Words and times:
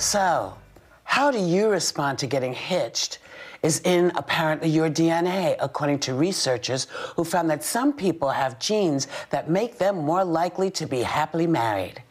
So, 0.00 0.54
how 1.04 1.30
do 1.30 1.38
you 1.38 1.68
respond 1.68 2.18
to 2.20 2.26
getting 2.26 2.54
hitched? 2.54 3.18
Is 3.62 3.80
in 3.80 4.10
apparently 4.16 4.70
your 4.70 4.88
DNA, 4.88 5.56
according 5.60 5.98
to 6.00 6.14
researchers 6.14 6.86
who 7.16 7.24
found 7.24 7.50
that 7.50 7.62
some 7.62 7.92
people 7.92 8.30
have 8.30 8.58
genes 8.58 9.06
that 9.28 9.50
make 9.50 9.76
them 9.76 9.96
more 9.98 10.24
likely 10.24 10.70
to 10.70 10.86
be 10.86 11.02
happily 11.02 11.46
married. 11.46 12.02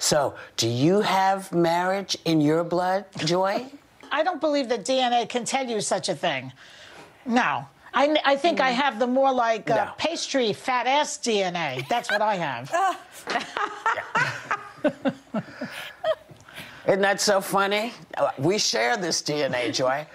So, 0.00 0.34
do 0.56 0.68
you 0.68 1.00
have 1.00 1.52
marriage 1.52 2.18
in 2.24 2.40
your 2.40 2.64
blood, 2.64 3.04
Joy? 3.18 3.66
I 4.10 4.24
don't 4.24 4.40
believe 4.40 4.68
that 4.70 4.84
DNA 4.84 5.28
can 5.28 5.44
tell 5.44 5.68
you 5.68 5.80
such 5.80 6.08
a 6.08 6.16
thing. 6.16 6.52
No. 7.24 7.66
I, 7.94 8.16
I 8.24 8.34
think 8.34 8.60
I 8.60 8.70
have 8.70 8.98
the 8.98 9.06
more 9.06 9.32
like 9.32 9.70
uh, 9.70 9.76
No. 9.76 9.92
pastry 9.96 10.52
fat 10.52 10.88
ass 10.88 11.16
DNA. 11.18 11.86
That's 11.88 12.10
what 12.10 12.20
I 12.20 12.34
have. 12.34 12.74
Isn't 16.88 17.02
that 17.02 17.20
so 17.20 17.42
funny? 17.42 17.92
We 18.38 18.56
share 18.56 18.96
this 18.96 19.20
DNA, 19.20 19.74
Joy. 19.74 20.06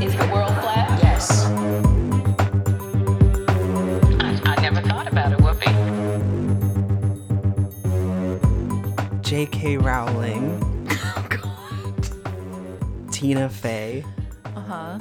Is 0.00 0.14
the 0.14 0.30
world 0.32 0.54
flat? 0.62 1.00
Yes. 1.02 1.46
I, 4.20 4.40
I 4.44 4.60
never 4.60 4.80
thought 4.82 5.08
about 5.10 5.32
it, 5.32 5.38
Whoopi. 5.40 5.72
J.K. 9.22 9.78
Rowling. 9.78 10.60
Oh, 11.16 11.26
God. 11.28 12.08
Tina 13.12 13.48
Fey. 13.48 14.04
Uh 14.44 14.60
huh. 14.60 14.98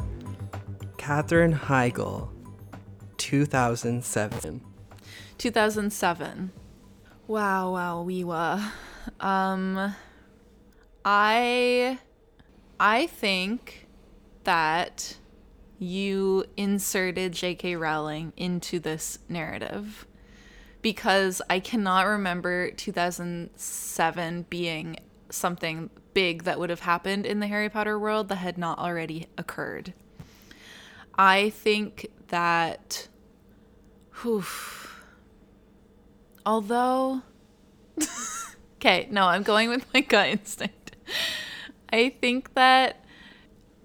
Katherine 0.97 1.53
Heigl. 1.53 2.29
2007. 3.17 4.70
2007. 5.41 6.51
Wow, 7.25 7.73
wow, 7.73 8.03
we 8.03 8.23
were. 8.23 8.63
Um, 9.19 9.95
I, 11.03 11.97
I 12.79 13.07
think 13.07 13.87
that 14.43 15.17
you 15.79 16.45
inserted 16.55 17.33
J.K. 17.33 17.75
Rowling 17.75 18.33
into 18.37 18.79
this 18.79 19.17
narrative 19.27 20.05
because 20.83 21.41
I 21.49 21.59
cannot 21.59 22.05
remember 22.05 22.69
2007 22.69 24.45
being 24.47 24.97
something 25.31 25.89
big 26.13 26.43
that 26.43 26.59
would 26.59 26.69
have 26.69 26.81
happened 26.81 27.25
in 27.25 27.39
the 27.39 27.47
Harry 27.47 27.69
Potter 27.69 27.97
world 27.97 28.29
that 28.29 28.35
had 28.35 28.59
not 28.59 28.77
already 28.77 29.25
occurred. 29.39 29.93
I 31.15 31.49
think 31.49 32.11
that. 32.27 33.07
Whew, 34.21 34.43
although. 36.45 37.21
okay, 38.77 39.07
no, 39.11 39.25
I'm 39.25 39.43
going 39.43 39.69
with 39.69 39.85
my 39.93 40.01
gut 40.01 40.29
instinct. 40.29 40.95
I 41.91 42.09
think 42.09 42.53
that 42.53 43.01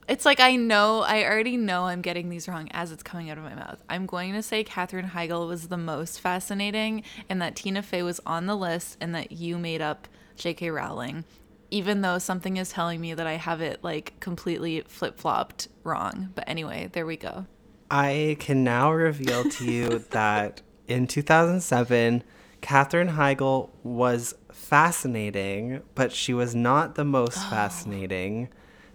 it's 0.08 0.24
like 0.24 0.38
I 0.38 0.56
know, 0.56 1.00
I 1.00 1.24
already 1.24 1.56
know 1.56 1.84
I'm 1.84 2.02
getting 2.02 2.28
these 2.28 2.48
wrong 2.48 2.68
as 2.72 2.92
it's 2.92 3.02
coming 3.02 3.30
out 3.30 3.38
of 3.38 3.44
my 3.44 3.54
mouth. 3.54 3.82
I'm 3.88 4.06
going 4.06 4.32
to 4.34 4.42
say 4.42 4.62
Katherine 4.62 5.10
Heigl 5.10 5.48
was 5.48 5.68
the 5.68 5.76
most 5.76 6.20
fascinating 6.20 7.02
and 7.28 7.42
that 7.42 7.56
Tina 7.56 7.82
Fey 7.82 8.02
was 8.02 8.20
on 8.24 8.46
the 8.46 8.56
list 8.56 8.96
and 9.00 9.14
that 9.14 9.32
you 9.32 9.58
made 9.58 9.80
up 9.80 10.06
J.K. 10.36 10.70
Rowling, 10.70 11.24
even 11.70 12.02
though 12.02 12.18
something 12.18 12.56
is 12.56 12.70
telling 12.70 13.00
me 13.00 13.14
that 13.14 13.26
I 13.26 13.34
have 13.34 13.60
it 13.60 13.82
like 13.82 14.18
completely 14.20 14.82
flip 14.82 15.18
flopped 15.18 15.68
wrong. 15.82 16.30
But 16.34 16.44
anyway, 16.46 16.88
there 16.92 17.06
we 17.06 17.16
go. 17.16 17.46
I 17.90 18.36
can 18.38 18.62
now 18.62 18.92
reveal 18.92 19.48
to 19.50 19.64
you 19.64 19.98
that 20.10 20.62
in 20.86 21.06
2007, 21.06 22.22
Katherine 22.60 23.10
Heigl 23.10 23.70
was 23.82 24.34
fascinating, 24.50 25.82
but 25.94 26.12
she 26.12 26.34
was 26.34 26.54
not 26.54 26.94
the 26.94 27.04
most 27.04 27.38
oh. 27.38 27.50
fascinating. 27.50 28.48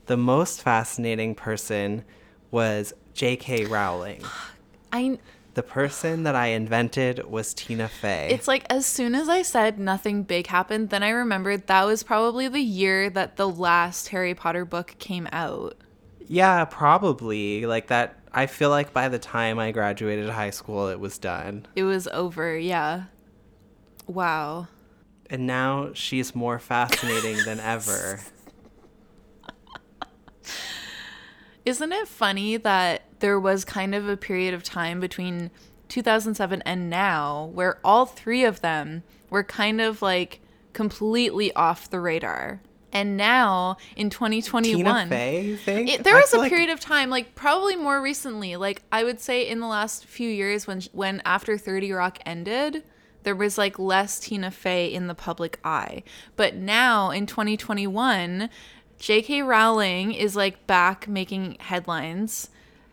The 0.08 0.18
most 0.18 0.62
fascinating 0.62 1.36
person 1.36 2.04
was 2.50 2.94
J.K. 3.14 3.66
Rowling. 3.66 4.24
I 4.92 5.20
The 5.54 5.64
person 5.64 6.24
that 6.24 6.36
I 6.36 6.48
invented 6.48 7.26
was 7.30 7.54
Tina 7.54 7.88
Fey. 7.88 8.30
It's 8.32 8.48
like 8.48 8.66
as 8.70 8.86
soon 8.86 9.16
as 9.16 9.30
I 9.30 9.42
said 9.42 9.80
nothing 9.80 10.24
big 10.24 10.48
happened, 10.48 10.90
then 10.90 11.04
I 11.04 11.10
remembered 11.10 11.68
that 11.68 11.86
was 11.86 12.04
probably 12.04 12.48
the 12.48 12.60
year 12.60 13.10
that 13.12 13.38
the 13.38 13.48
last 13.48 14.10
Harry 14.10 14.36
Potter 14.36 14.66
book 14.66 14.96
came 15.00 15.28
out. 15.32 15.78
yeah, 16.28 16.66
probably. 16.66 17.66
Like 17.66 17.88
that. 17.88 18.18
I 18.34 18.46
feel 18.46 18.70
like 18.70 18.94
by 18.94 19.10
the 19.10 19.20
time 19.20 19.60
I 19.60 19.72
graduated 19.72 20.30
high 20.30 20.52
school, 20.52 20.88
it 20.88 21.00
was 21.00 21.18
done. 21.18 21.68
It 21.76 21.84
was 21.84 22.08
over, 22.08 22.58
yeah. 22.58 23.06
Wow. 24.08 24.68
And 25.30 25.48
now 25.48 25.92
she's 25.94 26.36
more 26.36 26.60
fascinating 26.60 27.38
than 27.46 27.60
ever. 27.60 28.20
Isn't 31.66 31.92
it 31.92 32.08
funny 32.08 32.58
that 32.58 33.04
there 33.20 33.40
was 33.40 33.64
kind 33.64 33.94
of 33.94 34.10
a 34.10 34.18
period 34.18 34.54
of 34.54 34.64
time 34.64 35.00
between 35.00 35.52
2007 35.90 36.62
and 36.66 36.90
now 36.90 37.52
where 37.54 37.80
all 37.84 38.06
three 38.06 38.44
of 38.44 38.62
them 38.62 39.04
were 39.30 39.44
kind 39.44 39.80
of 39.80 40.02
like 40.02 40.40
completely 40.74 41.54
off 41.54 41.90
the 41.90 42.00
radar? 42.00 42.62
And 42.94 43.16
now 43.16 43.78
in 43.96 44.10
2021, 44.10 44.76
Tina 44.84 45.08
Fey, 45.08 45.42
you 45.46 45.56
think? 45.56 45.88
It, 45.90 46.04
there 46.04 46.16
I 46.16 46.20
was 46.20 46.30
a 46.30 46.32
feel 46.32 46.40
like- 46.42 46.50
period 46.52 46.72
of 46.72 46.80
time, 46.82 47.10
like 47.10 47.36
probably 47.36 47.76
more 47.78 48.02
recently, 48.02 48.58
like 48.58 48.82
I 48.92 49.04
would 49.06 49.22
say 49.22 49.48
in 49.48 49.60
the 49.62 49.68
last 49.68 50.06
few 50.06 50.28
years 50.30 50.68
when 50.68 50.82
when 50.92 51.22
after 51.24 51.58
30 51.58 51.92
Rock 51.94 52.18
ended, 52.26 52.84
there 53.24 53.36
was 53.36 53.58
like 53.58 53.78
less 53.80 54.20
Tina 54.20 54.52
Fey 54.52 54.92
in 54.94 55.08
the 55.08 55.16
public 55.16 55.60
eye. 55.64 56.04
But 56.36 56.56
now 56.56 57.12
in 57.12 57.26
2021, 57.26 58.50
J.K. 59.00 59.42
Rowling 59.42 60.12
is 60.14 60.36
like 60.36 60.68
back 60.68 61.08
making 61.08 61.58
headlines. 61.60 62.50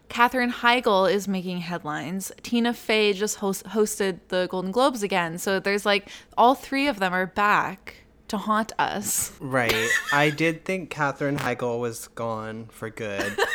Katherine 0.09 0.51
Heigl 0.53 1.11
is 1.13 1.29
making 1.29 1.59
headlines. 1.61 2.33
Tina 2.43 2.73
Fey 2.73 3.13
just 3.13 3.37
host- 3.37 3.67
hosted 3.67 4.21
the 4.29 4.47
Golden 4.51 4.71
Globes 4.73 5.03
again. 5.03 5.37
So 5.39 5.61
there's 5.61 5.85
like 5.85 6.09
all 6.37 6.55
three 6.55 6.87
of 6.89 6.99
them 6.99 7.13
are 7.13 7.27
back 7.27 7.97
to 8.29 8.39
haunt 8.39 8.73
us. 8.79 9.33
Right. 9.41 9.89
I 10.13 10.31
did 10.31 10.65
think 10.65 10.89
Katherine 10.91 11.37
Heigl 11.39 11.79
was 11.79 12.09
gone 12.09 12.69
for 12.71 12.89
good. 12.91 13.37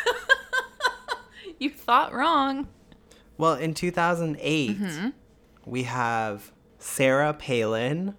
You 1.59 1.69
thought 1.69 2.13
wrong. 2.13 2.67
well, 3.37 3.53
in 3.53 3.73
2008, 3.73 4.79
Mm-hmm. 4.79 5.09
we 5.65 5.83
have 5.83 6.51
Sarah 6.83 7.33
Palin, 7.33 8.13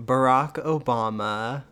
Barack 0.00 0.52
Obama, 0.64 1.64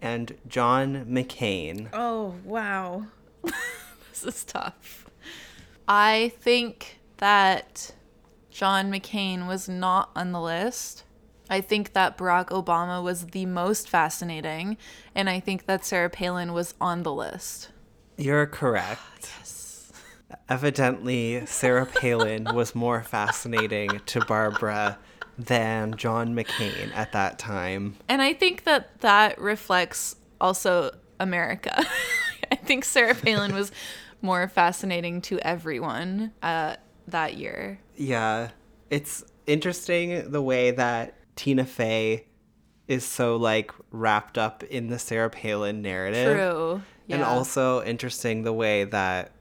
and 0.00 0.36
John 0.48 1.04
McCain. 1.04 1.90
Oh, 1.92 2.34
wow. 2.44 3.04
this 3.44 4.24
is 4.24 4.42
tough. 4.42 5.06
I 5.86 6.32
think 6.40 7.00
that 7.18 7.92
John 8.50 8.90
McCain 8.90 9.46
was 9.46 9.68
not 9.68 10.10
on 10.16 10.32
the 10.32 10.40
list. 10.40 11.04
I 11.50 11.60
think 11.60 11.92
that 11.92 12.16
Barack 12.16 12.48
Obama 12.48 13.02
was 13.04 13.26
the 13.26 13.44
most 13.44 13.86
fascinating, 13.86 14.78
and 15.14 15.28
I 15.28 15.40
think 15.40 15.66
that 15.66 15.84
Sarah 15.84 16.10
Palin 16.10 16.54
was 16.54 16.74
on 16.80 17.02
the 17.02 17.12
list. 17.12 17.68
You're 18.16 18.46
correct. 18.46 19.30
yes. 19.38 19.92
Evidently, 20.48 21.44
Sarah 21.44 21.86
Palin 21.86 22.48
was 22.54 22.74
more 22.74 23.02
fascinating 23.02 24.00
to 24.06 24.24
Barbara 24.24 24.98
than 25.46 25.96
John 25.96 26.34
McCain 26.34 26.94
at 26.94 27.12
that 27.12 27.38
time. 27.38 27.96
And 28.08 28.20
I 28.22 28.32
think 28.32 28.64
that 28.64 29.00
that 29.00 29.38
reflects 29.40 30.16
also 30.40 30.90
America. 31.18 31.84
I 32.52 32.56
think 32.56 32.84
Sarah 32.84 33.14
Palin 33.14 33.54
was 33.54 33.72
more 34.22 34.48
fascinating 34.48 35.20
to 35.22 35.38
everyone 35.40 36.32
uh, 36.42 36.76
that 37.08 37.36
year. 37.36 37.78
Yeah, 37.96 38.50
it's 38.90 39.24
interesting 39.46 40.30
the 40.30 40.42
way 40.42 40.70
that 40.72 41.14
Tina 41.36 41.64
Fey 41.64 42.26
is 42.88 43.04
so 43.04 43.36
like 43.36 43.70
wrapped 43.92 44.36
up 44.36 44.62
in 44.64 44.88
the 44.88 44.98
Sarah 44.98 45.30
Palin 45.30 45.80
narrative. 45.80 46.36
True. 46.36 46.82
And 47.08 47.22
also 47.24 47.82
interesting 47.82 48.42
the 48.42 48.52
way 48.52 48.84
that 48.84 49.32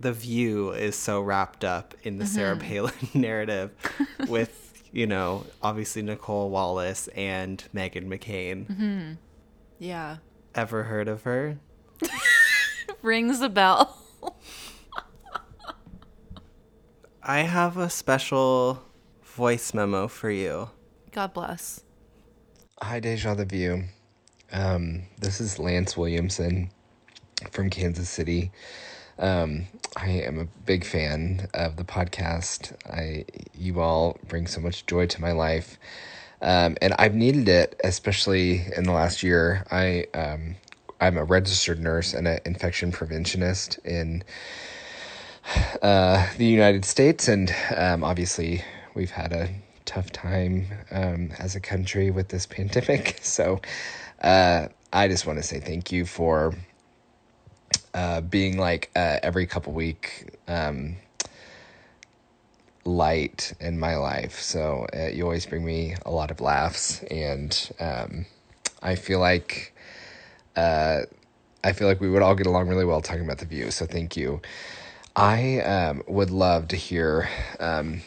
The 0.00 0.12
View 0.12 0.70
is 0.72 0.94
so 0.96 1.20
wrapped 1.20 1.64
up 1.64 1.94
in 2.02 2.18
the 2.18 2.26
Sarah 2.26 2.56
Mm-hmm. 2.56 2.68
Palin 2.68 2.94
narrative 3.14 3.70
with, 4.28 4.61
you 4.92 5.06
know, 5.06 5.46
obviously 5.62 6.02
Nicolle 6.02 6.50
Wallace 6.50 7.08
and 7.08 7.64
Meghan 7.74 8.06
McCain. 8.06 8.66
Mm-hmm. 8.68 9.12
Yeah. 9.78 10.18
Ever 10.54 10.84
heard 10.84 11.08
of 11.08 11.22
her? 11.22 11.58
Rings 13.02 13.40
a 13.40 13.48
bell. 13.48 13.98
I 17.22 17.40
have 17.40 17.76
a 17.76 17.88
special 17.88 18.82
voice 19.22 19.72
memo 19.72 20.08
for 20.08 20.30
you. 20.30 20.70
God 21.10 21.32
bless. 21.32 21.82
Hi, 22.80 23.00
Deja 23.00 23.34
the 23.34 23.44
View. 23.44 23.84
Um, 24.52 25.04
this 25.18 25.40
is 25.40 25.58
Lance 25.58 25.96
Williamson 25.96 26.70
from 27.50 27.70
Kansas 27.70 28.10
City. 28.10 28.50
Um, 29.18 29.66
I 29.96 30.08
am 30.08 30.38
a 30.38 30.44
big 30.44 30.84
fan 30.84 31.48
of 31.52 31.76
the 31.76 31.84
podcast. 31.84 32.72
I 32.90 33.24
you 33.54 33.80
all 33.80 34.18
bring 34.26 34.46
so 34.46 34.60
much 34.60 34.86
joy 34.86 35.06
to 35.06 35.20
my 35.20 35.32
life, 35.32 35.78
um, 36.40 36.76
and 36.80 36.94
I've 36.98 37.14
needed 37.14 37.48
it, 37.48 37.78
especially 37.84 38.64
in 38.76 38.84
the 38.84 38.92
last 38.92 39.22
year. 39.22 39.64
I 39.70 40.06
um, 40.14 40.56
I'm 41.00 41.18
a 41.18 41.24
registered 41.24 41.80
nurse 41.80 42.14
and 42.14 42.26
an 42.26 42.40
infection 42.46 42.90
preventionist 42.90 43.84
in 43.84 44.24
uh, 45.82 46.26
the 46.38 46.46
United 46.46 46.84
States, 46.84 47.28
and 47.28 47.54
um, 47.76 48.02
obviously 48.02 48.64
we've 48.94 49.10
had 49.10 49.32
a 49.32 49.50
tough 49.84 50.10
time 50.10 50.66
um, 50.90 51.30
as 51.38 51.54
a 51.54 51.60
country 51.60 52.10
with 52.10 52.28
this 52.28 52.46
pandemic. 52.46 53.18
So 53.22 53.60
uh, 54.22 54.68
I 54.92 55.08
just 55.08 55.26
want 55.26 55.38
to 55.38 55.42
say 55.42 55.58
thank 55.60 55.90
you 55.90 56.06
for 56.06 56.54
uh, 57.94 58.20
being 58.20 58.58
like 58.58 58.90
uh, 58.96 59.18
every 59.22 59.46
couple 59.46 59.72
week 59.72 60.38
um, 60.48 60.96
light 62.84 63.54
in 63.60 63.78
my 63.78 63.96
life. 63.96 64.40
So 64.40 64.86
uh, 64.94 65.08
you 65.08 65.24
always 65.24 65.46
bring 65.46 65.64
me 65.64 65.96
a 66.04 66.10
lot 66.10 66.30
of 66.30 66.40
laughs, 66.40 67.02
and 67.04 67.70
um, 67.78 68.26
I 68.82 68.94
feel 68.94 69.20
like 69.20 69.74
uh, 70.56 71.02
I 71.64 71.72
feel 71.72 71.86
like 71.86 72.00
we 72.00 72.10
would 72.10 72.22
all 72.22 72.34
get 72.34 72.46
along 72.46 72.68
really 72.68 72.84
well 72.84 73.00
talking 73.00 73.24
about 73.24 73.38
the 73.38 73.46
view. 73.46 73.70
So 73.70 73.86
thank 73.86 74.16
you. 74.16 74.40
I 75.14 75.60
um, 75.60 76.02
would 76.06 76.30
love 76.30 76.68
to 76.68 76.76
hear 76.76 77.28
um, 77.60 78.00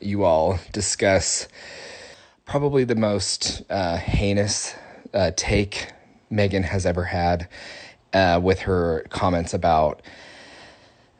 you 0.00 0.24
all 0.24 0.58
discuss 0.72 1.48
probably 2.44 2.84
the 2.84 2.94
most 2.94 3.62
uh, 3.70 3.96
heinous 3.96 4.74
uh, 5.14 5.30
take 5.34 5.88
Meghan 6.30 6.64
has 6.64 6.84
ever 6.86 7.04
had 7.04 7.48
uh, 8.12 8.40
with 8.42 8.60
her 8.60 9.04
comments 9.10 9.54
about 9.54 10.02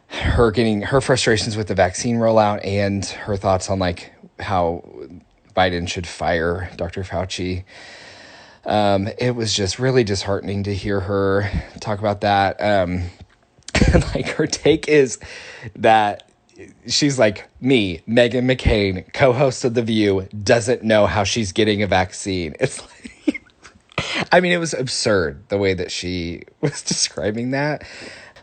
her 0.09 0.51
getting 0.51 0.83
her 0.83 1.01
frustrations 1.01 1.57
with 1.57 1.69
the 1.69 1.75
vaccine 1.75 2.17
rollout 2.17 2.65
and 2.65 3.05
her 3.07 3.37
thoughts 3.37 3.71
on 3.71 3.79
like 3.79 4.13
how 4.39 4.85
Biden 5.57 5.89
should 5.89 6.07
fire 6.07 6.71
Dr. 6.77 7.03
Fauci. 7.03 7.65
Um, 8.65 9.09
it 9.19 9.35
was 9.35 9.55
just 9.55 9.79
really 9.79 10.05
disheartening 10.05 10.65
to 10.65 10.75
hear 10.75 11.01
her 11.01 11.51
talk 11.81 11.99
about 11.99 12.21
that. 12.21 12.61
Um, 12.61 13.05
like 14.15 14.29
her 14.29 14.47
take 14.47 14.89
is 14.89 15.19
that 15.77 16.31
she's 16.87 17.19
like 17.19 17.49
me, 17.61 18.03
Meghan 18.09 18.45
McCain, 18.45 19.11
co-host 19.13 19.65
of 19.65 19.75
The 19.75 19.83
View, 19.83 20.29
doesn't 20.43 20.83
know 20.83 21.07
how 21.07 21.25
she's 21.25 21.53
getting 21.53 21.83
a 21.83 21.87
vaccine. 21.87 22.55
It's 22.61 22.81
like, 22.81 23.42
I 24.31 24.41
mean, 24.41 24.53
it 24.53 24.59
was 24.59 24.75
absurd 24.75 25.49
the 25.49 25.59
way 25.59 25.75
that 25.75 25.91
she 25.91 26.43
was 26.61 26.83
describing 26.83 27.53
that. 27.53 27.87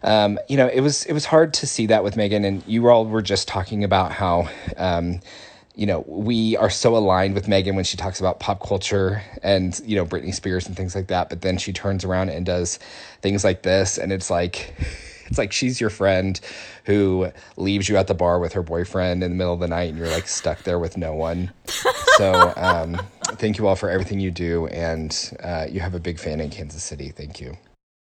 Um, 0.01 0.39
you 0.48 0.56
know, 0.56 0.68
it 0.68 0.80
was 0.80 1.06
it 1.06 1.13
was 1.13 1.25
hard 1.25 1.54
to 1.56 1.68
see 1.68 1.88
that 1.88 2.04
with 2.04 2.16
Meghan, 2.16 2.45
and 2.45 2.63
you 2.66 2.88
all 2.88 3.06
were 3.06 3.21
just 3.21 3.48
talking 3.48 3.83
about 3.83 4.12
how. 4.12 4.50
Um, 4.77 5.21
you 5.75 5.86
know, 5.86 6.04
we 6.07 6.57
are 6.57 6.69
so 6.69 6.98
aligned 6.98 7.36
with 7.36 7.45
Meghan 7.45 7.75
when 7.75 7.86
she 7.86 7.95
talks 7.95 8.19
about 8.19 8.42
pop 8.42 8.62
culture 8.68 9.24
and, 9.42 9.80
you 9.86 9.95
know, 9.95 10.06
Britney 10.06 10.33
Spears 10.33 10.68
and 10.68 10.75
things 10.75 10.94
like 10.94 11.07
that. 11.07 11.30
But 11.30 11.39
then 11.39 11.57
she 11.57 11.71
turns 11.71 12.04
around 12.04 12.27
and 12.31 12.45
does 12.45 12.80
things 13.21 13.45
like 13.45 13.62
this. 13.62 13.98
And 13.98 14.12
it's 14.12 14.30
like, 14.30 14.75
it's 15.27 15.38
like 15.38 15.54
she's 15.54 15.80
your 15.80 15.89
friend 15.89 16.38
who 16.83 17.31
leaves 17.56 17.88
you 17.88 17.95
at 17.95 18.07
the 18.07 18.13
bar 18.13 18.39
with 18.39 18.51
her 18.54 18.62
boyfriend 18.62 19.24
in 19.24 19.31
the 19.31 19.38
middle 19.38 19.54
of 19.54 19.62
the 19.62 19.69
night 19.69 19.88
and 19.88 19.98
you're 19.98 20.10
like 20.10 20.27
stuck 20.27 20.63
there 20.63 20.80
with 20.80 20.98
no 20.98 21.13
one. 21.13 21.50
So, 22.18 22.51
um, 22.57 23.00
thank 23.38 23.58
you 23.58 23.68
all 23.68 23.76
for 23.76 23.90
everything 23.90 24.20
you 24.20 24.31
do. 24.31 24.68
And 24.68 25.38
uh, 25.44 25.68
you 25.70 25.80
have 25.80 25.96
a 25.96 26.00
big 26.00 26.20
fan 26.20 26.40
in 26.40 26.50
Kansas 26.50 26.84
City. 26.84 27.10
Thank 27.10 27.40
you. 27.40 27.58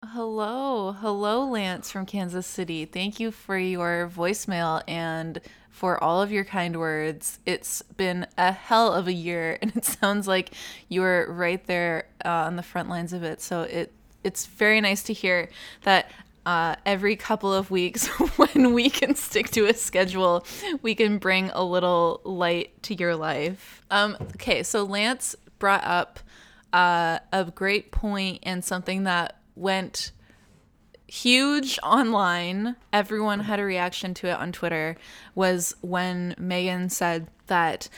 Hello. 0.04 0.92
Hello, 0.92 1.44
Lance 1.46 1.90
from 1.90 2.06
Kansas 2.06 2.46
City. 2.46 2.84
Thank 2.84 3.18
you 3.18 3.30
for 3.30 3.58
your 3.58 4.10
voicemail 4.14 4.82
and 4.86 5.40
for 5.70 6.02
all 6.02 6.22
of 6.22 6.30
your 6.32 6.44
kind 6.44 6.78
words. 6.78 7.38
It's 7.44 7.82
been 7.82 8.26
a 8.38 8.52
hell 8.52 8.92
of 8.92 9.08
a 9.08 9.12
year, 9.12 9.58
and 9.62 9.76
it 9.76 9.84
sounds 9.84 10.28
like 10.28 10.52
you're 10.88 11.30
right 11.32 11.64
there 11.66 12.06
uh, 12.24 12.28
on 12.28 12.56
the 12.56 12.62
front 12.62 12.88
lines 12.88 13.12
of 13.12 13.22
it. 13.22 13.40
So 13.40 13.62
it 13.62 13.92
it's 14.24 14.46
very 14.46 14.80
nice 14.80 15.04
to 15.04 15.12
hear 15.12 15.48
that 15.82 16.10
uh, 16.46 16.76
every 16.86 17.16
couple 17.16 17.52
of 17.52 17.72
weeks, 17.72 18.06
when 18.36 18.72
we 18.72 18.88
can 18.88 19.16
stick 19.16 19.50
to 19.50 19.66
a 19.66 19.74
schedule, 19.74 20.46
we 20.80 20.94
can 20.94 21.18
bring 21.18 21.50
a 21.50 21.62
little 21.62 22.20
light 22.24 22.82
to 22.84 22.94
your 22.94 23.16
life. 23.16 23.82
Um, 23.90 24.16
okay, 24.36 24.62
so 24.62 24.84
Lance 24.84 25.34
brought 25.58 25.84
up 25.84 26.20
uh, 26.72 27.18
a 27.32 27.44
great 27.44 27.90
point 27.90 28.38
and 28.44 28.64
something 28.64 29.02
that 29.02 29.40
went 29.56 30.12
huge 31.08 31.80
online. 31.82 32.76
Everyone 32.92 33.40
had 33.40 33.58
a 33.58 33.64
reaction 33.64 34.14
to 34.14 34.28
it 34.28 34.38
on 34.38 34.52
Twitter. 34.52 34.96
Was 35.34 35.74
when 35.80 36.36
Meghan 36.38 36.92
said 36.92 37.26
that 37.48 37.88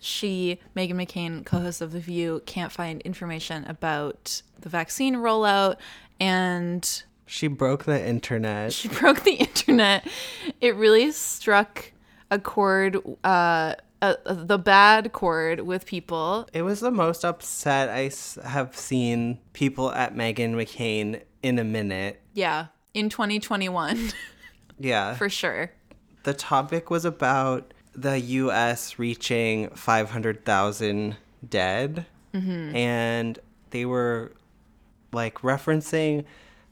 she, 0.00 0.60
Meghan 0.74 0.92
McCain, 0.92 1.44
co 1.44 1.58
host 1.58 1.82
of 1.82 1.92
The 1.92 2.00
View, 2.00 2.42
can't 2.46 2.72
find 2.72 3.02
information 3.02 3.64
about 3.66 4.40
the 4.58 4.70
vaccine 4.70 5.16
rollout 5.16 5.76
and 6.20 7.02
She 7.28 7.46
broke 7.46 7.84
the 7.84 8.04
internet. 8.04 8.72
she 8.72 8.88
broke 9.00 9.20
the 9.22 9.34
internet. 9.34 10.06
It 10.60 10.74
really 10.76 11.12
struck 11.12 11.92
a 12.30 12.38
chord, 12.38 12.96
uh, 13.24 13.74
uh, 14.02 14.14
the 14.26 14.58
bad 14.58 15.12
chord 15.12 15.60
with 15.60 15.86
people. 15.86 16.48
It 16.52 16.62
was 16.62 16.80
the 16.80 16.90
most 16.90 17.24
upset 17.24 17.88
I 17.88 18.06
s- 18.06 18.38
have 18.44 18.76
seen 18.76 19.38
people 19.52 19.92
at 19.92 20.14
Meghan 20.14 20.54
McCain 20.54 21.22
in 21.42 21.58
a 21.58 21.64
minute. 21.64 22.20
Yeah, 22.34 22.66
in 22.94 23.08
2021, 23.08 24.10
Yeah. 24.78 25.14
for 25.14 25.28
sure. 25.28 25.72
the 26.24 26.34
topic 26.34 26.90
was 26.90 27.04
about 27.04 27.72
the 27.94 28.18
US 28.20 28.98
reaching 28.98 29.70
500,000 29.70 31.16
dead. 31.48 32.06
And 32.32 33.36
they 33.70 33.84
were 33.84 34.32
like 35.12 35.40
referencing, 35.40 36.24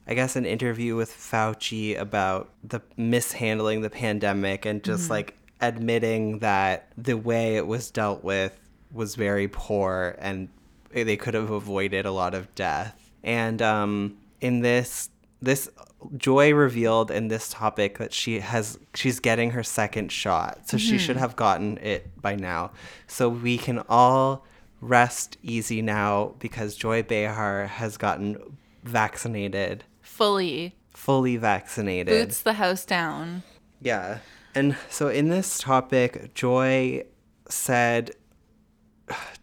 I 0.07 0.15
guess, 0.15 0.37
an 0.37 0.47
interview 0.47 0.95
with 0.95 1.11
Fauci 1.11 1.99
about 1.99 2.51
the 2.63 2.81
mishandling 2.97 3.81
the 3.81 3.91
pandemic 3.91 4.65
and 4.65 4.83
just 4.85 5.11
like 5.11 5.37
admitting 5.61 6.39
that 6.41 6.89
the 6.97 7.17
way 7.17 7.57
it 7.57 7.67
was 7.67 7.91
dealt 7.91 8.23
with 8.23 8.59
was 8.93 9.15
very 9.17 9.49
poor 9.49 10.15
and 10.19 10.49
they 10.93 11.17
could 11.17 11.35
have 11.35 11.51
avoided 11.51 12.07
a 12.07 12.13
lot 12.13 12.35
of 12.35 12.55
death. 12.55 13.11
And 13.25 13.61
um, 13.61 14.17
in 14.41 14.61
this, 14.61 15.11
this 15.43 15.69
Joy 16.17 16.55
revealed 16.55 17.11
in 17.11 17.29
this 17.29 17.49
topic 17.49 17.99
that 17.99 18.13
she 18.13 18.41
has 18.41 18.79
she's 18.95 19.19
getting 19.19 19.51
her 19.51 19.63
second 19.63 20.13
shot, 20.13 20.69
so 20.69 20.77
she 20.77 20.99
should 20.99 21.17
have 21.17 21.37
gotten 21.37 21.79
it 21.79 22.21
by 22.21 22.37
now. 22.37 22.71
So 23.07 23.29
we 23.29 23.59
can 23.59 23.83
all 23.89 24.45
rest 24.81 25.37
easy 25.43 25.83
now 25.83 26.35
because 26.39 26.77
Joy 26.77 27.03
Behar 27.03 27.67
has 27.67 27.97
gotten 27.97 28.59
vaccinated, 28.85 29.85
Fully 30.17 30.75
fully 30.97 31.37
vaccinated. 31.37 32.27
boots 32.29 32.41
the 32.41 32.55
house 32.55 32.85
down. 32.85 33.43
Yeah. 33.81 34.19
And 34.55 34.77
so 34.89 35.09
in 35.09 35.29
this 35.29 35.59
topic, 35.59 36.35
Joy 36.35 37.05
said, 37.49 38.13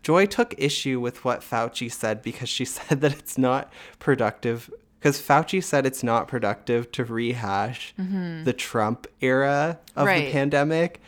Joy 0.01 0.25
took 0.25 0.56
issue 0.58 1.00
with 1.00 1.24
what 1.24 1.42
Fauci 1.42 1.92
said 1.92 2.22
because 2.22 2.50
she 2.50 2.65
said 2.77 3.01
that 3.01 3.13
it's 3.13 3.38
not 3.38 3.72
productive. 4.00 4.70
Because 5.00 5.22
Fauci 5.22 5.63
said 5.63 5.86
it's 5.86 6.03
not 6.03 6.27
productive 6.27 6.92
to 6.94 7.06
rehash 7.06 7.94
mm-hmm. 8.00 8.44
the 8.44 8.53
Trump 8.53 9.06
era 9.22 9.80
of 9.96 10.08
Right. 10.08 10.25
the 10.25 10.32
pandemic 10.32 11.01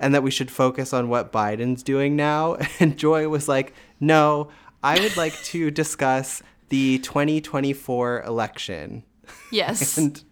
and 0.00 0.14
that 0.14 0.22
we 0.22 0.30
should 0.30 0.50
focus 0.50 0.92
on 0.92 1.08
what 1.08 1.32
Biden's 1.32 1.82
doing 1.82 2.16
now. 2.16 2.56
And 2.80 2.96
Joy 2.96 3.28
was 3.28 3.46
like, 3.46 3.74
no, 4.00 4.48
I 4.82 4.98
would 4.98 5.16
like 5.16 5.34
to 5.44 5.70
discuss 5.70 6.42
the 6.72 6.98
2024 7.00 8.22
election. 8.22 9.04
Yes. 9.50 9.98
And 9.98 10.24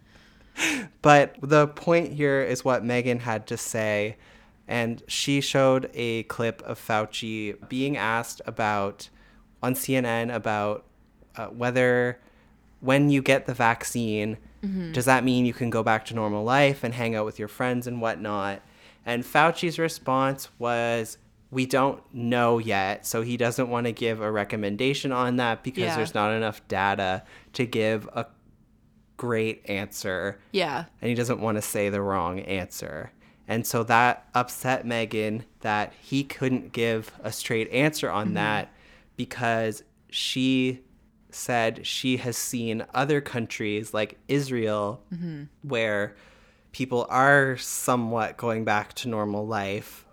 but 1.03 1.37
the 1.43 1.69
point 1.69 2.15
here 2.15 2.41
is 2.41 2.65
what 2.65 2.83
Meghan 2.83 3.21
had 3.21 3.47
to 3.49 3.59
say. 3.59 4.17
And 4.67 5.03
she 5.07 5.43
showed 5.43 5.91
a 5.93 6.23
clip 6.25 6.63
of 6.63 6.79
Fauci 6.79 7.57
being 7.69 7.99
asked 7.99 8.41
about 8.47 9.11
on 9.63 9.75
CNN 9.75 10.35
about 10.35 10.87
uh, 11.37 11.49
whether 11.49 12.19
when 12.81 13.11
you 13.11 13.21
get 13.21 13.45
the 13.45 13.55
vaccine, 13.55 14.39
does 14.93 15.05
that 15.05 15.25
mean 15.25 15.45
you 15.45 15.53
can 15.53 15.69
go 15.69 15.83
back 15.83 16.07
to 16.07 16.15
normal 16.15 16.43
life 16.43 16.83
and 16.85 16.95
hang 16.95 17.15
out 17.15 17.27
with 17.27 17.39
your 17.39 17.49
friends 17.49 17.87
and 17.87 18.01
whatnot? 18.01 18.63
And 19.05 19.25
Fauci's 19.25 19.79
response 19.79 20.49
was, 20.59 21.19
we 21.51 21.67
don't 21.67 22.03
know 22.15 22.59
yet. 22.59 23.07
So 23.07 23.23
he 23.23 23.37
doesn't 23.37 23.69
want 23.69 23.87
to 23.87 23.93
give 23.93 24.21
a 24.21 24.31
recommendation 24.31 25.13
on 25.13 25.37
that 25.37 25.63
because 25.65 25.85
Yeah. 25.85 25.97
there's 25.97 26.15
not 26.15 26.33
enough 26.33 26.67
data 26.69 27.25
to 27.55 27.67
give 27.67 28.09
a 28.15 28.27
great 29.17 29.69
answer 29.69 30.41
yeah. 30.53 30.87
and 31.03 31.09
he 31.11 31.15
doesn't 31.15 31.41
want 31.41 31.57
to 31.57 31.63
say 31.63 31.91
the 31.91 32.01
wrong 32.01 32.41
answer. 32.41 33.13
And 33.47 33.67
so 33.67 33.83
that 33.85 34.29
upset 34.35 34.87
Meghan 34.87 35.43
that 35.61 35.93
he 36.01 36.23
couldn't 36.23 36.73
give 36.73 37.11
a 37.23 37.33
straight 37.33 37.69
answer 37.71 38.09
on 38.09 38.27
mm-hmm. 38.27 38.35
that 38.35 38.73
because 39.17 39.83
she 40.09 40.81
said 41.31 41.87
she 41.87 42.17
has 42.19 42.37
seen 42.37 42.85
other 42.95 43.21
countries 43.21 43.93
like 43.93 44.19
Israel 44.29 45.03
mm-hmm. 45.13 45.45
where 45.63 46.15
people 46.73 47.07
are 47.11 47.57
somewhat 47.57 48.37
going 48.37 48.65
back 48.65 48.95
to 48.95 49.09
normal 49.09 49.47
life. 49.47 50.07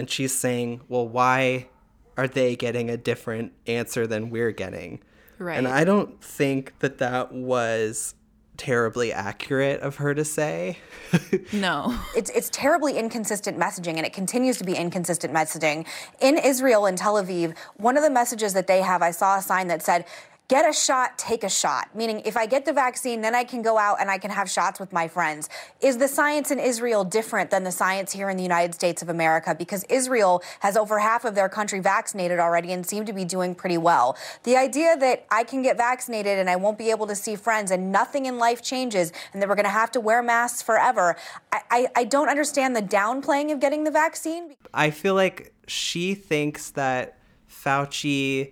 And 0.00 0.08
she's 0.08 0.34
saying, 0.34 0.80
well, 0.88 1.06
why 1.06 1.68
are 2.16 2.26
they 2.26 2.56
getting 2.56 2.88
a 2.88 2.96
different 2.96 3.52
answer 3.66 4.06
than 4.06 4.30
we're 4.30 4.50
getting? 4.50 5.00
Right. 5.38 5.58
And 5.58 5.68
I 5.68 5.84
don't 5.84 6.24
think 6.24 6.78
that 6.78 6.96
that 6.98 7.34
was 7.34 8.14
terribly 8.56 9.12
accurate 9.12 9.82
of 9.82 9.96
her 9.96 10.14
to 10.14 10.24
say. 10.24 10.78
No. 11.52 11.98
it's 12.16 12.30
it's 12.30 12.48
terribly 12.48 12.96
inconsistent 12.96 13.58
messaging 13.58 13.96
and 13.96 14.06
it 14.06 14.14
continues 14.14 14.56
to 14.58 14.64
be 14.64 14.74
inconsistent 14.74 15.34
messaging. 15.34 15.86
In 16.20 16.38
Israel 16.38 16.86
in 16.86 16.96
Tel 16.96 17.14
Aviv, 17.14 17.54
one 17.76 17.98
of 17.98 18.02
the 18.02 18.10
messages 18.10 18.54
that 18.54 18.68
they 18.68 18.80
have, 18.80 19.02
I 19.02 19.10
saw 19.10 19.36
a 19.36 19.42
sign 19.42 19.68
that 19.68 19.82
said 19.82 20.06
Get 20.50 20.68
a 20.68 20.72
shot, 20.72 21.16
take 21.16 21.44
a 21.44 21.48
shot. 21.48 21.94
Meaning, 21.94 22.22
if 22.24 22.36
I 22.36 22.44
get 22.44 22.64
the 22.64 22.72
vaccine, 22.72 23.20
then 23.20 23.36
I 23.36 23.44
can 23.44 23.62
go 23.62 23.78
out 23.78 24.00
and 24.00 24.10
I 24.10 24.18
can 24.18 24.32
have 24.32 24.50
shots 24.50 24.80
with 24.80 24.92
my 24.92 25.06
friends. 25.06 25.48
Is 25.80 25.96
the 25.96 26.08
science 26.08 26.50
in 26.50 26.58
Israel 26.58 27.04
different 27.04 27.50
than 27.50 27.62
the 27.62 27.70
science 27.70 28.10
here 28.10 28.28
in 28.28 28.36
the 28.36 28.42
United 28.42 28.74
States 28.74 29.00
of 29.00 29.08
America? 29.08 29.54
Because 29.56 29.84
Israel 29.84 30.42
has 30.58 30.76
over 30.76 30.98
half 30.98 31.24
of 31.24 31.36
their 31.36 31.48
country 31.48 31.78
vaccinated 31.78 32.40
already 32.40 32.72
and 32.72 32.84
seem 32.84 33.06
to 33.06 33.12
be 33.12 33.24
doing 33.24 33.54
pretty 33.54 33.78
well. 33.78 34.18
The 34.42 34.56
idea 34.56 34.96
that 34.96 35.24
I 35.30 35.44
can 35.44 35.62
get 35.62 35.76
vaccinated 35.76 36.40
and 36.40 36.50
I 36.50 36.56
won't 36.56 36.78
be 36.78 36.90
able 36.90 37.06
to 37.06 37.14
see 37.14 37.36
friends 37.36 37.70
and 37.70 37.92
nothing 37.92 38.26
in 38.26 38.36
life 38.36 38.60
changes 38.60 39.12
and 39.32 39.40
that 39.40 39.48
we're 39.48 39.54
going 39.54 39.66
to 39.66 39.70
have 39.70 39.92
to 39.92 40.00
wear 40.00 40.20
masks 40.20 40.62
forever, 40.62 41.14
I, 41.52 41.60
I, 41.70 41.86
I 41.94 42.04
don't 42.04 42.28
understand 42.28 42.74
the 42.74 42.82
downplaying 42.82 43.52
of 43.52 43.60
getting 43.60 43.84
the 43.84 43.92
vaccine. 43.92 44.56
I 44.74 44.90
feel 44.90 45.14
like 45.14 45.54
she 45.68 46.16
thinks 46.16 46.70
that 46.70 47.20
Fauci 47.48 48.50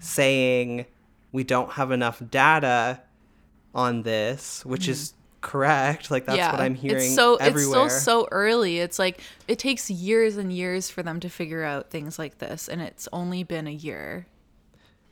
saying 0.00 0.86
we 1.32 1.44
don't 1.44 1.72
have 1.72 1.90
enough 1.90 2.22
data 2.30 3.00
on 3.74 4.02
this, 4.02 4.64
which 4.64 4.88
is 4.88 5.12
correct. 5.42 6.10
Like 6.10 6.26
that's 6.26 6.52
what 6.52 6.60
I'm 6.60 6.74
hearing 6.74 7.04
It's 7.06 7.14
so 7.14 7.36
everywhere. 7.36 7.86
it's 7.86 7.94
still 7.96 8.22
so 8.22 8.28
early. 8.32 8.78
It's 8.78 8.98
like 8.98 9.20
it 9.46 9.58
takes 9.58 9.90
years 9.90 10.36
and 10.36 10.52
years 10.52 10.88
for 10.90 11.02
them 11.02 11.20
to 11.20 11.28
figure 11.28 11.62
out 11.62 11.90
things 11.90 12.18
like 12.18 12.38
this, 12.38 12.68
and 12.68 12.80
it's 12.80 13.08
only 13.12 13.42
been 13.44 13.66
a 13.66 13.70
year. 13.72 14.26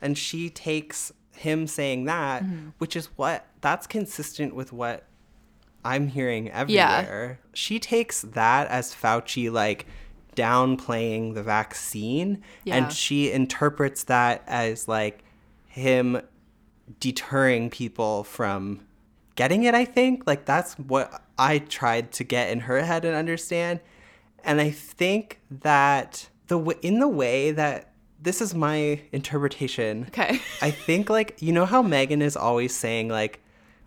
and 0.01 0.19
she 0.19 0.51
takes 0.51 1.13
him 1.37 1.67
saying 1.67 2.05
that, 2.05 2.43
Mm-hmm. 2.45 2.69
which 2.79 2.95
is 2.97 3.07
what 3.17 3.47
that's 3.61 3.87
consistent 3.87 4.55
with 4.55 4.73
what 4.73 5.05
I'm 5.85 6.09
hearing 6.09 6.51
everywhere. 6.51 7.41
She 7.55 7.79
takes 7.79 8.23
that 8.23 8.69
as 8.69 8.95
Fauci 8.95 9.51
like 9.53 9.87
downplaying 10.37 11.35
the 11.35 11.43
vaccine 11.43 12.43
Yeah. 12.65 12.77
and 12.77 12.93
she 12.93 13.31
interprets 13.33 14.05
that 14.05 14.43
as 14.47 14.89
like 14.89 15.24
him 15.75 16.21
deterring 17.01 17.71
people 17.71 18.25
from 18.25 18.81
getting 19.35 19.65
it, 19.65 19.75
I 19.75 19.85
think. 19.85 20.27
Like 20.27 20.45
that's 20.45 20.75
what 20.75 21.23
I 21.39 21.59
tried 21.59 22.13
to 22.13 22.25
get 22.25 22.51
in 22.51 22.61
her 22.61 22.83
head 22.83 23.05
and 23.05 23.15
understand. 23.17 23.81
And 24.45 24.61
I 24.61 24.71
think 24.71 25.41
that 25.51 26.29
the 26.47 26.59
w- 26.59 26.79
in 26.83 27.01
the 27.01 27.09
way 27.09 27.51
that 27.51 27.91
this 28.21 28.41
is 28.41 28.55
my 28.55 29.01
interpretation. 29.13 30.05
Okay. 30.09 30.39
I 30.63 30.71
think 30.71 31.11
like 31.11 31.37
you 31.43 31.53
know 31.53 31.67
how 31.67 31.83
Meghan 31.83 32.23
is 32.23 32.37
always 32.37 32.75
saying 32.75 33.09
like 33.09 33.41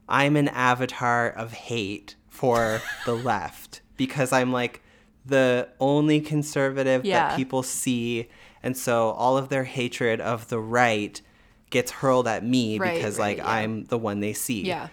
I'm 0.10 0.36
an 0.36 0.50
avatar 0.50 1.30
of 1.30 1.54
hate 1.54 2.16
for 2.28 2.82
the 3.06 3.14
left 3.32 3.82
because 3.96 4.34
I'm 4.34 4.52
like 4.52 4.82
the 5.26 5.70
only 5.80 6.20
conservative 6.22 7.06
Yeah. 7.06 7.30
that 7.30 7.38
people 7.38 7.64
see 7.64 8.28
and 8.64 8.76
so 8.78 9.12
all 9.12 9.38
of 9.38 9.50
their 9.50 9.64
hatred 9.64 10.20
of 10.22 10.48
the 10.50 10.60
right 10.60 11.22
gets 11.70 11.92
hurled 11.92 12.28
at 12.28 12.44
me 12.46 12.78
Right, 12.78 12.96
because 12.96 13.18
right, 13.18 13.38
like 13.38 13.38
yeah. 13.38 13.50
I'm 13.50 13.86
the 13.86 13.98
one 13.98 14.20
they 14.20 14.34
see. 14.34 14.64
Yeah. 14.64 14.88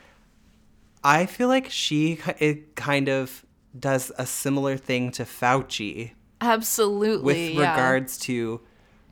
I 1.03 1.27
feel 1.27 1.49
like 1.49 1.71
she 1.71 2.19
it 2.39 2.77
kind 2.77 3.09
of 3.09 3.45
does 3.79 4.11
a 4.19 4.27
similar 4.27 4.77
thing 4.77 5.11
to 5.13 5.25
Fauci 5.25 6.13
Absolutely. 6.41 7.25
with 7.25 7.55
yeah. 7.55 7.71
regards 7.71 8.19
to 8.21 8.61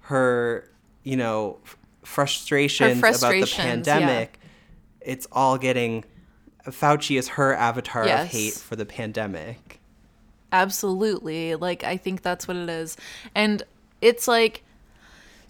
her, 0.03 0.71
you 1.03 1.17
know, 1.17 1.59
f- 1.65 1.77
frustrations, 2.03 2.99
about 2.99 3.13
the 3.13 3.19
frustrations, 3.19 3.87
yeah. 3.87 3.99
pandemic. 3.99 4.41
It's 5.01 5.27
all 5.33 5.59
getting 5.59 6.05
Fauci 6.67 7.19
is 7.19 7.29
her 7.29 7.55
avatar 7.55 8.05
of 8.05 8.29
hate 8.29 8.55
for 8.55 8.77
the 8.77 8.87
pandemic. 8.87 9.81
Absolutely. 10.53 11.55
Like 11.55 11.83
I 11.85 11.97
think 11.97 12.23
that's 12.23 12.47
what 12.47 12.57
it 12.57 12.69
is. 12.69 12.97
And 13.35 13.63
it's 14.01 14.29
like 14.29 14.63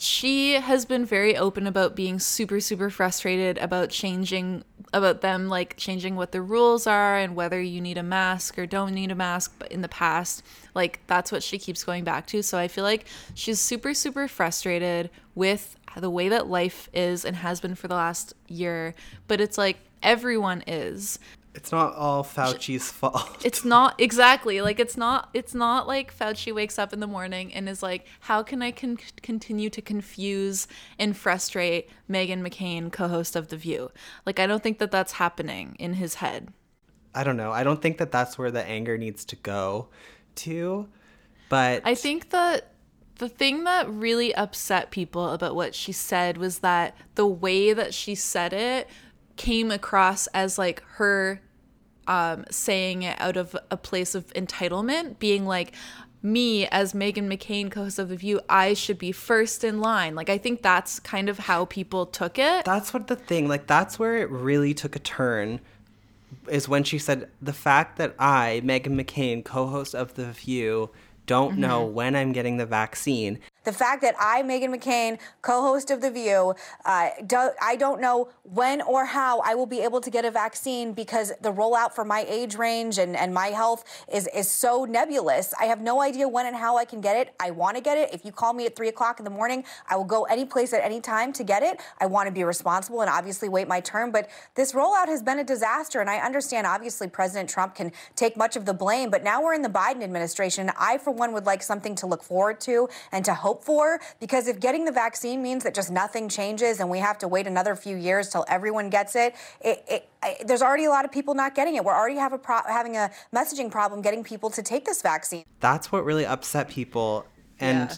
she 0.02 0.54
has 0.54 0.84
been 0.84 1.04
very 1.04 1.36
open 1.36 1.64
about 1.64 1.94
being 1.94 2.18
super 2.18 2.58
super 2.58 2.90
frustrated 2.90 3.56
about 3.58 3.88
changing 3.88 4.64
about 4.92 5.20
them 5.20 5.48
like 5.48 5.76
changing 5.76 6.16
what 6.16 6.32
the 6.32 6.42
rules 6.42 6.88
are 6.88 7.16
and 7.16 7.36
whether 7.36 7.60
you 7.60 7.80
need 7.80 7.96
a 7.96 8.02
mask 8.02 8.58
or 8.58 8.66
don't 8.66 8.92
need 8.94 9.12
a 9.12 9.14
mask 9.14 9.54
but 9.60 9.70
in 9.70 9.80
the 9.80 9.88
past 9.88 10.42
like 10.74 10.98
that's 11.06 11.30
what 11.30 11.40
she 11.42 11.56
keeps 11.56 11.84
going 11.84 12.02
back 12.02 12.26
to. 12.26 12.42
So 12.42 12.58
i 12.58 12.66
feel 12.66 12.82
like 12.82 13.06
she's 13.34 13.60
super 13.60 13.94
super 13.94 14.26
frustrated 14.26 15.08
with 15.36 15.76
the 15.96 16.10
way 16.10 16.28
that 16.28 16.48
life 16.48 16.88
is 16.92 17.24
and 17.24 17.36
has 17.36 17.60
been 17.60 17.76
for 17.76 17.86
the 17.86 17.94
last 17.94 18.34
year 18.48 18.94
but 19.28 19.40
it's 19.40 19.56
like 19.56 19.78
everyone 20.02 20.64
is 20.66 21.20
It's 21.54 21.70
not 21.70 21.94
all 21.94 22.24
Fauci's 22.24 22.90
fault. 22.90 23.44
it's 23.44 23.64
not 23.64 24.00
exactly 24.00 24.60
like 24.62 24.80
it's 24.80 24.96
not 24.96 25.28
it's 25.34 25.54
not 25.54 25.86
like 25.86 26.16
Fauci 26.16 26.54
wakes 26.54 26.78
up 26.78 26.92
in 26.92 27.00
the 27.00 27.06
morning 27.06 27.52
and 27.52 27.68
is 27.68 27.82
like 27.82 28.06
how 28.20 28.42
can 28.42 28.62
I 28.62 28.70
con- 28.70 28.98
continue 29.20 29.68
to 29.70 29.82
confuse 29.82 30.66
and 30.98 31.16
frustrate 31.16 31.90
Meghan 32.10 32.40
McCain 32.46 32.90
co-host 32.90 33.36
of 33.36 33.48
The 33.48 33.56
View 33.56 33.90
like 34.24 34.40
I 34.40 34.46
don't 34.46 34.62
think 34.62 34.78
that 34.78 34.90
that's 34.90 35.12
happening 35.12 35.76
in 35.78 35.94
his 35.94 36.14
head 36.16 36.52
I 37.14 37.24
don't 37.24 37.36
know. 37.36 37.52
I 37.52 37.62
don't 37.62 37.82
think 37.82 37.98
that 37.98 38.10
that's 38.10 38.38
where 38.38 38.50
the 38.50 38.64
anger 38.64 38.96
needs 38.96 39.24
to 39.26 39.36
go 39.36 39.88
to. 40.36 40.88
But 41.48 41.82
I 41.84 41.94
think 41.94 42.30
that 42.30 42.72
the 43.16 43.28
thing 43.28 43.64
that 43.64 43.88
really 43.90 44.34
upset 44.34 44.90
people 44.90 45.28
about 45.30 45.54
what 45.54 45.74
she 45.74 45.92
said 45.92 46.38
was 46.38 46.60
that 46.60 46.96
the 47.14 47.26
way 47.26 47.72
that 47.72 47.92
she 47.92 48.14
said 48.14 48.52
it 48.52 48.88
came 49.36 49.70
across 49.70 50.26
as 50.28 50.58
like 50.58 50.82
her 50.96 51.40
um, 52.06 52.44
saying 52.50 53.02
it 53.02 53.20
out 53.20 53.36
of 53.36 53.56
a 53.70 53.76
place 53.76 54.14
of 54.14 54.26
entitlement, 54.34 55.18
being 55.18 55.46
like, 55.46 55.72
me 56.24 56.66
as 56.68 56.92
Meghan 56.92 57.26
McCain, 57.32 57.70
co-host 57.70 57.98
of 57.98 58.08
The 58.08 58.16
View, 58.16 58.40
I 58.48 58.74
should 58.74 58.98
be 58.98 59.10
first 59.10 59.64
in 59.64 59.80
line. 59.80 60.14
Like 60.14 60.30
I 60.30 60.38
think 60.38 60.62
that's 60.62 61.00
kind 61.00 61.28
of 61.28 61.38
how 61.38 61.64
people 61.64 62.06
took 62.06 62.38
it. 62.38 62.64
that's 62.64 62.94
what 62.94 63.08
the 63.08 63.16
thing 63.16 63.48
like 63.48 63.66
that's 63.66 63.98
where 63.98 64.18
it 64.18 64.30
really 64.30 64.72
took 64.72 64.94
a 64.94 65.00
turn 65.00 65.58
is 66.48 66.68
when 66.68 66.84
she 66.84 66.98
said 66.98 67.28
the 67.40 67.52
fact 67.52 67.98
that 67.98 68.14
I, 68.18 68.62
Meghan 68.64 69.00
McCain, 69.00 69.44
co-host 69.44 69.94
of 69.94 70.14
The 70.14 70.26
View, 70.26 70.90
don't 71.26 71.58
know 71.58 71.84
Mm-hmm. 71.86 71.94
when 71.94 72.16
I'm 72.16 72.32
getting 72.32 72.56
the 72.56 72.66
vaccine. 72.66 73.38
The 73.64 73.72
fact 73.72 74.02
that 74.02 74.14
I, 74.18 74.42
Meghan 74.42 74.74
McCain, 74.74 75.18
co-host 75.40 75.90
of 75.90 76.00
The 76.00 76.10
View, 76.10 76.54
uh, 76.84 77.10
do, 77.26 77.50
I 77.60 77.76
don't 77.76 78.00
know 78.00 78.28
when 78.42 78.82
or 78.82 79.04
how 79.04 79.40
I 79.40 79.54
will 79.54 79.66
be 79.66 79.80
able 79.80 80.00
to 80.00 80.10
get 80.10 80.24
a 80.24 80.30
vaccine 80.30 80.92
because 80.92 81.32
the 81.40 81.52
rollout 81.52 81.92
for 81.92 82.04
my 82.04 82.24
age 82.28 82.56
range 82.56 82.98
and, 82.98 83.16
and 83.16 83.32
my 83.32 83.48
health 83.48 83.84
is, 84.12 84.28
is 84.34 84.50
so 84.50 84.84
nebulous. 84.84 85.54
I 85.60 85.66
have 85.66 85.80
no 85.80 86.02
idea 86.02 86.28
when 86.28 86.46
and 86.46 86.56
how 86.56 86.76
I 86.76 86.84
can 86.84 87.00
get 87.00 87.16
it. 87.16 87.34
I 87.38 87.50
want 87.50 87.76
to 87.76 87.82
get 87.82 87.98
it. 87.98 88.12
If 88.12 88.24
you 88.24 88.32
call 88.32 88.52
me 88.52 88.66
at 88.66 88.74
3 88.74 88.88
o'clock 88.88 89.20
in 89.20 89.24
the 89.24 89.30
morning, 89.30 89.64
I 89.88 89.96
will 89.96 90.04
go 90.04 90.24
any 90.24 90.44
place 90.44 90.72
at 90.72 90.82
any 90.82 91.00
time 91.00 91.32
to 91.34 91.44
get 91.44 91.62
it. 91.62 91.80
I 92.00 92.06
want 92.06 92.26
to 92.26 92.32
be 92.32 92.44
responsible 92.44 93.00
and 93.00 93.10
obviously 93.10 93.48
wait 93.48 93.68
my 93.68 93.80
turn. 93.80 94.10
But 94.10 94.28
this 94.54 94.72
rollout 94.72 95.06
has 95.06 95.22
been 95.22 95.38
a 95.38 95.44
disaster. 95.44 96.00
And 96.00 96.10
I 96.10 96.18
understand, 96.18 96.66
obviously, 96.66 97.08
President 97.08 97.48
Trump 97.48 97.74
can 97.74 97.92
take 98.16 98.36
much 98.36 98.56
of 98.56 98.64
the 98.64 98.74
blame. 98.74 99.10
But 99.10 99.22
now 99.22 99.42
we're 99.42 99.54
in 99.54 99.62
the 99.62 99.68
Biden 99.68 100.02
administration. 100.02 100.70
I, 100.78 100.98
for 100.98 101.12
one, 101.12 101.32
would 101.32 101.46
like 101.46 101.62
something 101.62 101.94
to 101.96 102.06
look 102.06 102.22
forward 102.22 102.60
to 102.62 102.88
and 103.12 103.24
to 103.24 103.34
hope 103.34 103.51
for 103.54 104.00
because 104.20 104.46
if 104.48 104.60
getting 104.60 104.84
the 104.84 104.92
vaccine 104.92 105.42
means 105.42 105.64
that 105.64 105.74
just 105.74 105.90
nothing 105.90 106.28
changes 106.28 106.80
and 106.80 106.88
we 106.88 106.98
have 106.98 107.18
to 107.18 107.28
wait 107.28 107.46
another 107.46 107.74
few 107.76 107.96
years 107.96 108.28
till 108.28 108.44
everyone 108.48 108.88
gets 108.88 109.16
it, 109.16 109.34
it, 109.60 109.84
it 109.88 110.08
I, 110.22 110.36
there's 110.46 110.62
already 110.62 110.84
a 110.84 110.90
lot 110.90 111.04
of 111.04 111.12
people 111.12 111.34
not 111.34 111.54
getting 111.54 111.74
it. 111.74 111.84
We're 111.84 111.94
already 111.94 112.16
have 112.16 112.32
a 112.32 112.38
pro- 112.38 112.62
having 112.66 112.96
a 112.96 113.10
messaging 113.34 113.70
problem 113.70 114.02
getting 114.02 114.22
people 114.22 114.50
to 114.50 114.62
take 114.62 114.84
this 114.84 115.02
vaccine. 115.02 115.44
That's 115.60 115.90
what 115.90 116.04
really 116.04 116.24
upset 116.24 116.68
people. 116.68 117.26
And 117.58 117.90
Yeah. 117.90 117.96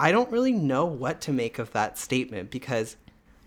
I 0.00 0.12
don't 0.12 0.30
really 0.30 0.52
know 0.52 0.84
what 0.84 1.20
to 1.22 1.32
make 1.32 1.58
of 1.58 1.72
that 1.72 1.98
statement 1.98 2.50
because, 2.50 2.96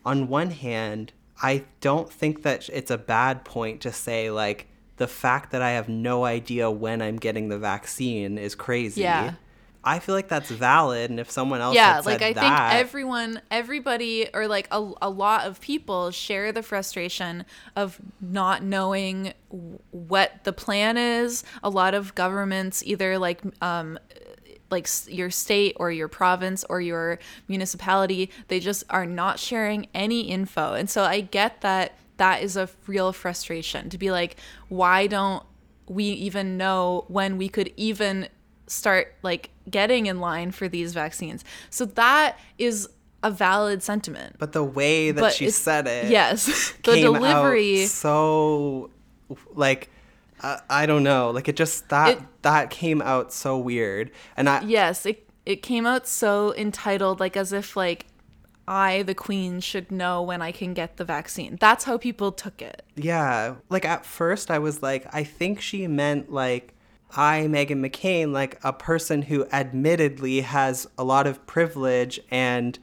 on 0.03 0.27
one 0.27 0.51
hand, 0.51 1.13
I 1.41 1.63
don't 1.79 2.11
think 2.11 2.43
that 2.43 2.67
it's 2.69 2.91
a 2.91 2.97
bad 2.97 3.45
point 3.45 3.79
to 3.81 3.91
say, 3.91 4.29
like, 4.29 4.67
the 4.97 5.07
fact 5.07 5.51
that 5.51 5.61
I 5.61 5.71
have 5.71 5.87
no 5.87 6.25
idea 6.25 6.69
when 6.69 7.01
I'm 7.01 7.15
getting 7.15 7.47
the 7.49 7.57
vaccine 7.57 8.37
is 8.37 8.53
crazy. 8.53 9.01
Yeah. 9.01 9.35
I 9.83 9.99
feel 9.99 10.13
like 10.13 10.27
that's 10.27 10.51
valid. 10.51 11.09
And 11.09 11.19
if 11.19 11.31
someone 11.31 11.61
else 11.61 11.75
yeah 11.75 12.01
like 12.05 12.21
i 12.21 12.33
that, 12.33 12.69
think 12.69 12.81
everyone 12.81 13.41
everybody 13.49 14.27
or 14.33 14.47
like 14.47 14.67
a, 14.71 14.91
a 15.01 15.09
lot 15.09 15.45
of 15.45 15.59
people 15.61 16.11
share 16.11 16.51
the 16.51 16.63
frustration 16.63 17.45
of 17.75 17.99
not 18.19 18.63
knowing 18.63 19.33
what 19.91 20.43
the 20.43 20.53
plan 20.53 20.97
is 20.97 21.43
a 21.63 21.69
lot 21.69 21.93
of 21.93 22.13
governments 22.15 22.83
either 22.85 23.17
like 23.17 23.41
um 23.61 23.97
like 24.69 24.87
your 25.07 25.29
state 25.29 25.75
or 25.79 25.91
your 25.91 26.07
province 26.07 26.63
or 26.69 26.79
your 26.81 27.19
municipality 27.47 28.29
they 28.47 28.59
just 28.59 28.83
are 28.89 29.05
not 29.05 29.39
sharing 29.39 29.87
any 29.93 30.21
info 30.21 30.73
and 30.73 30.89
so 30.89 31.03
i 31.03 31.21
get 31.21 31.61
that 31.61 31.97
that 32.17 32.41
is 32.41 32.55
a 32.55 32.69
real 32.87 33.11
frustration 33.11 33.89
to 33.89 33.97
be 33.97 34.11
like 34.11 34.35
why 34.69 35.07
don't 35.07 35.43
we 35.87 36.05
even 36.05 36.57
know 36.57 37.03
when 37.07 37.37
we 37.37 37.49
could 37.49 37.73
even 37.75 38.27
start 38.67 39.13
like 39.21 39.49
getting 39.71 40.05
in 40.05 40.19
line 40.19 40.51
for 40.51 40.67
these 40.67 40.93
vaccines. 40.93 41.43
So 41.69 41.85
that 41.85 42.37
is 42.57 42.87
a 43.23 43.31
valid 43.31 43.81
sentiment. 43.83 44.35
But 44.39 44.51
the 44.51 44.63
way 44.63 45.11
that 45.11 45.19
But 45.21 45.33
she 45.33 45.49
said 45.49 45.87
it, 45.87 46.09
yes, 46.11 46.73
the 46.83 46.99
delivery. 47.01 47.85
so 47.87 48.89
like 49.53 49.89
uh, 50.41 50.57
I 50.69 50.85
don't 50.87 51.03
know, 51.03 51.29
like 51.29 51.47
it 51.47 51.55
just 51.55 51.89
that 51.89 52.17
It- 52.17 52.23
that 52.41 52.69
came 52.71 53.01
out 53.01 53.31
so 53.31 53.57
weird, 53.59 54.09
and 54.35 54.49
I 54.49 54.61
yes, 54.63 55.05
it 55.05 55.27
it 55.45 55.61
came 55.61 55.85
out 55.85 56.07
so 56.07 56.53
entitled, 56.55 57.19
like 57.19 57.37
as 57.37 57.53
if 57.53 57.75
like 57.77 58.07
I, 58.67 59.03
the 59.03 59.15
queen, 59.15 59.59
should 59.59 59.91
know 59.91 60.21
when 60.21 60.41
I 60.41 60.51
can 60.51 60.73
get 60.73 60.97
the 60.97 61.03
vaccine. 61.03 61.57
That's 61.59 61.83
how 61.83 61.97
people 61.97 62.31
took 62.31 62.61
it. 62.61 62.83
Yeah. 62.95 63.55
Like 63.69 63.85
at 63.85 64.05
first 64.05 64.49
I 64.49 64.59
was 64.59 64.81
like, 64.81 65.05
I 65.13 65.23
think 65.23 65.59
she 65.61 65.87
meant 65.87 66.31
like 66.31 66.73
I, 67.15 67.41
Meghan 67.49 67.85
McCain, 67.85 68.31
like 68.33 68.59
a 68.63 68.73
person 68.73 69.21
who 69.23 69.45
admittedly 69.51 70.41
has 70.41 70.87
a 70.97 71.03
lot 71.03 71.27
of 71.27 71.45
privilege 71.47 72.19
and 72.29 72.77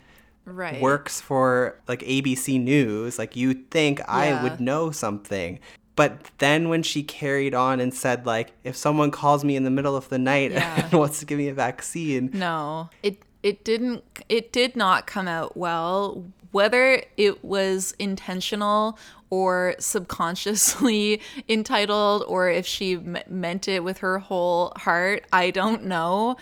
Right. 0.45 0.81
works 0.81 1.21
for 1.21 1.79
like 1.89 2.01
ABC 2.01 2.59
News. 2.59 3.19
Like 3.19 3.37
you'd 3.37 3.71
think 3.71 4.01
I 4.09 4.43
would 4.43 4.61
know 4.61 4.91
something. 4.91 5.59
But 5.95 6.31
then 6.39 6.69
when 6.71 6.83
she 6.83 7.03
carried 7.03 7.55
on 7.55 7.81
and 7.81 7.93
said 7.93 8.25
like, 8.25 8.53
if 8.65 8.75
someone 8.75 9.11
calls 9.11 9.45
me 9.45 9.57
in 9.57 9.65
the 9.65 9.71
middle 9.71 9.95
of 9.95 10.09
the 10.09 10.19
night 10.19 10.53
Yeah. 10.53 10.85
and 10.91 10.93
wants 10.99 11.19
to 11.21 11.27
give 11.27 11.37
me 11.39 11.49
a 11.49 11.55
vaccine, 11.55 12.31
No, 12.33 12.89
it 13.03 13.23
it 13.43 13.63
didn't. 13.65 14.03
It 14.29 14.51
did 14.53 14.75
not 14.75 15.07
come 15.07 15.29
out 15.29 15.57
well. 15.57 16.25
Whether 16.59 17.05
it 17.17 17.45
was 17.45 17.95
intentional 18.01 18.99
or 19.31 19.77
subconsciously 19.79 21.21
entitled, 21.49 22.25
or 22.27 22.51
if 22.51 22.67
she 22.67 22.95
m- 22.95 23.19
meant 23.29 23.69
it 23.69 23.85
with 23.85 23.99
her 23.99 24.19
whole 24.19 24.73
heart, 24.75 25.25
I 25.33 25.53
don't 25.53 25.85
know. 25.85 26.37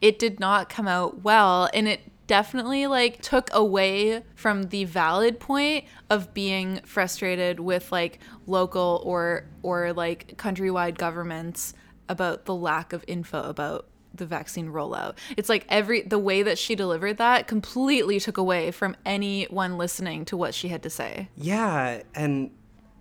It 0.00 0.18
did 0.18 0.40
not 0.40 0.70
come 0.70 0.88
out 0.88 1.22
well, 1.22 1.68
and 1.74 1.86
it 1.86 2.00
definitely 2.26 2.86
like 2.86 3.20
took 3.20 3.50
away 3.52 4.22
from 4.34 4.70
the 4.70 4.84
valid 4.84 5.38
point 5.38 5.84
of 6.08 6.32
being 6.32 6.80
frustrated 6.86 7.60
with 7.60 7.92
like 7.92 8.20
local 8.46 9.02
or 9.04 9.44
or 9.62 9.92
like 9.92 10.38
countrywide 10.38 10.96
governments 10.96 11.74
about 12.08 12.46
the 12.46 12.54
lack 12.54 12.94
of 12.94 13.04
info 13.06 13.42
about 13.42 13.86
the 14.18 14.26
vaccine 14.26 14.68
rollout. 14.68 15.14
It's 15.36 15.48
like 15.48 15.64
every 15.68 16.02
the 16.02 16.18
way 16.18 16.42
that 16.42 16.58
she 16.58 16.74
delivered 16.74 17.16
that 17.18 17.46
completely 17.48 18.20
took 18.20 18.36
away 18.36 18.70
from 18.70 18.96
anyone 19.06 19.78
listening 19.78 20.24
to 20.26 20.36
what 20.36 20.54
she 20.54 20.68
had 20.68 20.82
to 20.82 20.90
say. 20.90 21.28
Yeah, 21.36 22.02
and 22.14 22.50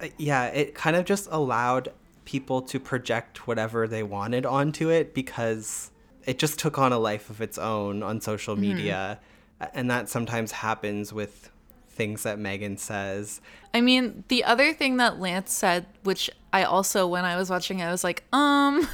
uh, 0.02 0.08
yeah, 0.18 0.46
it 0.46 0.74
kind 0.76 0.96
of 0.96 1.06
just 1.06 1.28
allowed 1.32 1.92
people 2.26 2.62
to 2.62 2.80
project 2.80 3.48
whatever 3.48 3.88
they 3.88 4.04
wanted 4.04 4.46
onto 4.46 4.90
it 4.90 5.14
because 5.14 5.92
it 6.26 6.38
just 6.40 6.60
took 6.60 6.78
on 6.78 6.92
a 6.92 7.00
life 7.00 7.30
of 7.30 7.42
its 7.42 7.58
own 7.58 8.04
on 8.04 8.20
social 8.22 8.56
media. 8.56 9.20
A- 9.62 9.76
And 9.78 9.90
that 9.90 10.10
sometimes 10.10 10.52
happens 10.52 11.14
with 11.14 11.50
things 11.90 12.24
that 12.24 12.38
Meghan 12.38 12.78
says. 12.78 13.42
I 13.74 13.82
mean, 13.82 14.24
the 14.28 14.44
other 14.44 14.72
thing 14.74 14.98
that 14.98 15.20
Lance 15.20 15.52
said, 15.54 15.86
which 16.04 16.30
I 16.54 16.64
also 16.64 17.08
when 17.08 17.26
I 17.26 17.38
was 17.38 17.50
watching 17.50 17.82
I 17.82 17.90
was 17.92 18.04
like, 18.04 18.24
um, 18.34 18.88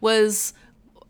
was 0.00 0.52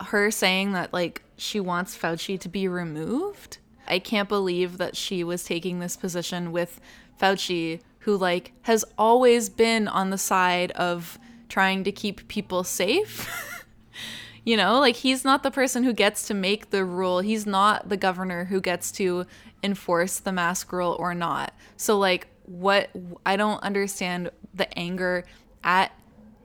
her 0.06 0.30
saying 0.30 0.72
that 0.72 0.92
like 0.92 1.22
she 1.36 1.60
wants 1.60 1.96
Fauci 1.96 2.38
to 2.40 2.48
be 2.48 2.68
removed. 2.68 3.58
I 3.86 3.98
can't 3.98 4.28
believe 4.28 4.78
that 4.78 4.96
she 4.96 5.24
was 5.24 5.44
taking 5.44 5.80
this 5.80 5.96
position 5.96 6.52
with 6.52 6.80
Fauci 7.20 7.80
who 8.00 8.16
like 8.16 8.52
has 8.62 8.84
always 8.96 9.48
been 9.48 9.88
on 9.88 10.10
the 10.10 10.18
side 10.18 10.72
of 10.72 11.18
trying 11.48 11.84
to 11.84 11.92
keep 11.92 12.28
people 12.28 12.64
safe. 12.64 13.64
you 14.44 14.56
know, 14.56 14.78
like 14.78 14.96
he's 14.96 15.24
not 15.24 15.42
the 15.42 15.50
person 15.50 15.84
who 15.84 15.92
gets 15.92 16.26
to 16.28 16.34
make 16.34 16.70
the 16.70 16.84
rule. 16.84 17.20
He's 17.20 17.46
not 17.46 17.88
the 17.88 17.96
governor 17.96 18.44
who 18.44 18.60
gets 18.60 18.90
to 18.92 19.26
enforce 19.62 20.18
the 20.18 20.32
mask 20.32 20.72
rule 20.72 20.96
or 20.98 21.14
not. 21.14 21.52
So 21.76 21.98
like 21.98 22.28
what 22.46 22.90
I 23.26 23.36
don't 23.36 23.62
understand 23.62 24.30
the 24.54 24.76
anger 24.78 25.24
at 25.62 25.92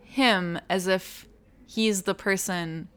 him 0.03 0.59
as 0.69 0.87
if 0.87 1.27
he's 1.65 2.03
the 2.03 2.15
person 2.15 2.89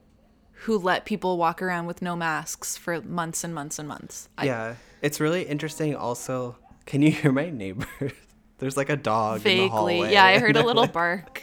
who 0.62 0.78
let 0.78 1.04
people 1.04 1.36
walk 1.38 1.62
around 1.62 1.86
with 1.86 2.02
no 2.02 2.16
masks 2.16 2.76
for 2.76 3.00
months 3.02 3.44
and 3.44 3.54
months 3.54 3.78
and 3.78 3.86
months. 3.88 4.28
I, 4.36 4.46
yeah, 4.46 4.74
it's 5.02 5.20
really 5.20 5.42
interesting 5.42 5.94
also. 5.94 6.56
Can 6.86 7.02
you 7.02 7.10
hear 7.18 7.32
my 7.32 7.50
neighbors? 7.50 7.88
There's 8.58 8.76
like 8.76 8.88
a 8.90 8.96
dog 8.96 9.38
in 9.38 9.42
the 9.44 9.48
vaguely. 9.50 9.68
hallway. 9.68 10.12
Yeah, 10.12 10.24
I 10.24 10.38
heard 10.38 10.56
a 10.56 10.62
little 10.66 10.82
like- 10.82 10.92
bark. 10.92 11.42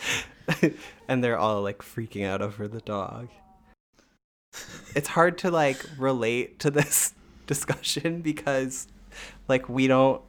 and 1.08 1.23
they're 1.23 1.38
all 1.38 1.62
like 1.62 1.80
freaking 1.80 2.25
out 2.25 2.41
over 2.41 2.67
the 2.67 2.82
dog. 2.82 3.30
It's 4.95 5.08
hard 5.10 5.38
to 5.39 5.51
like 5.51 5.84
relate 5.97 6.60
to 6.60 6.71
this 6.71 7.13
discussion 7.47 8.21
because 8.21 8.88
like 9.47 9.67
we 9.69 9.88
don't 9.88 10.21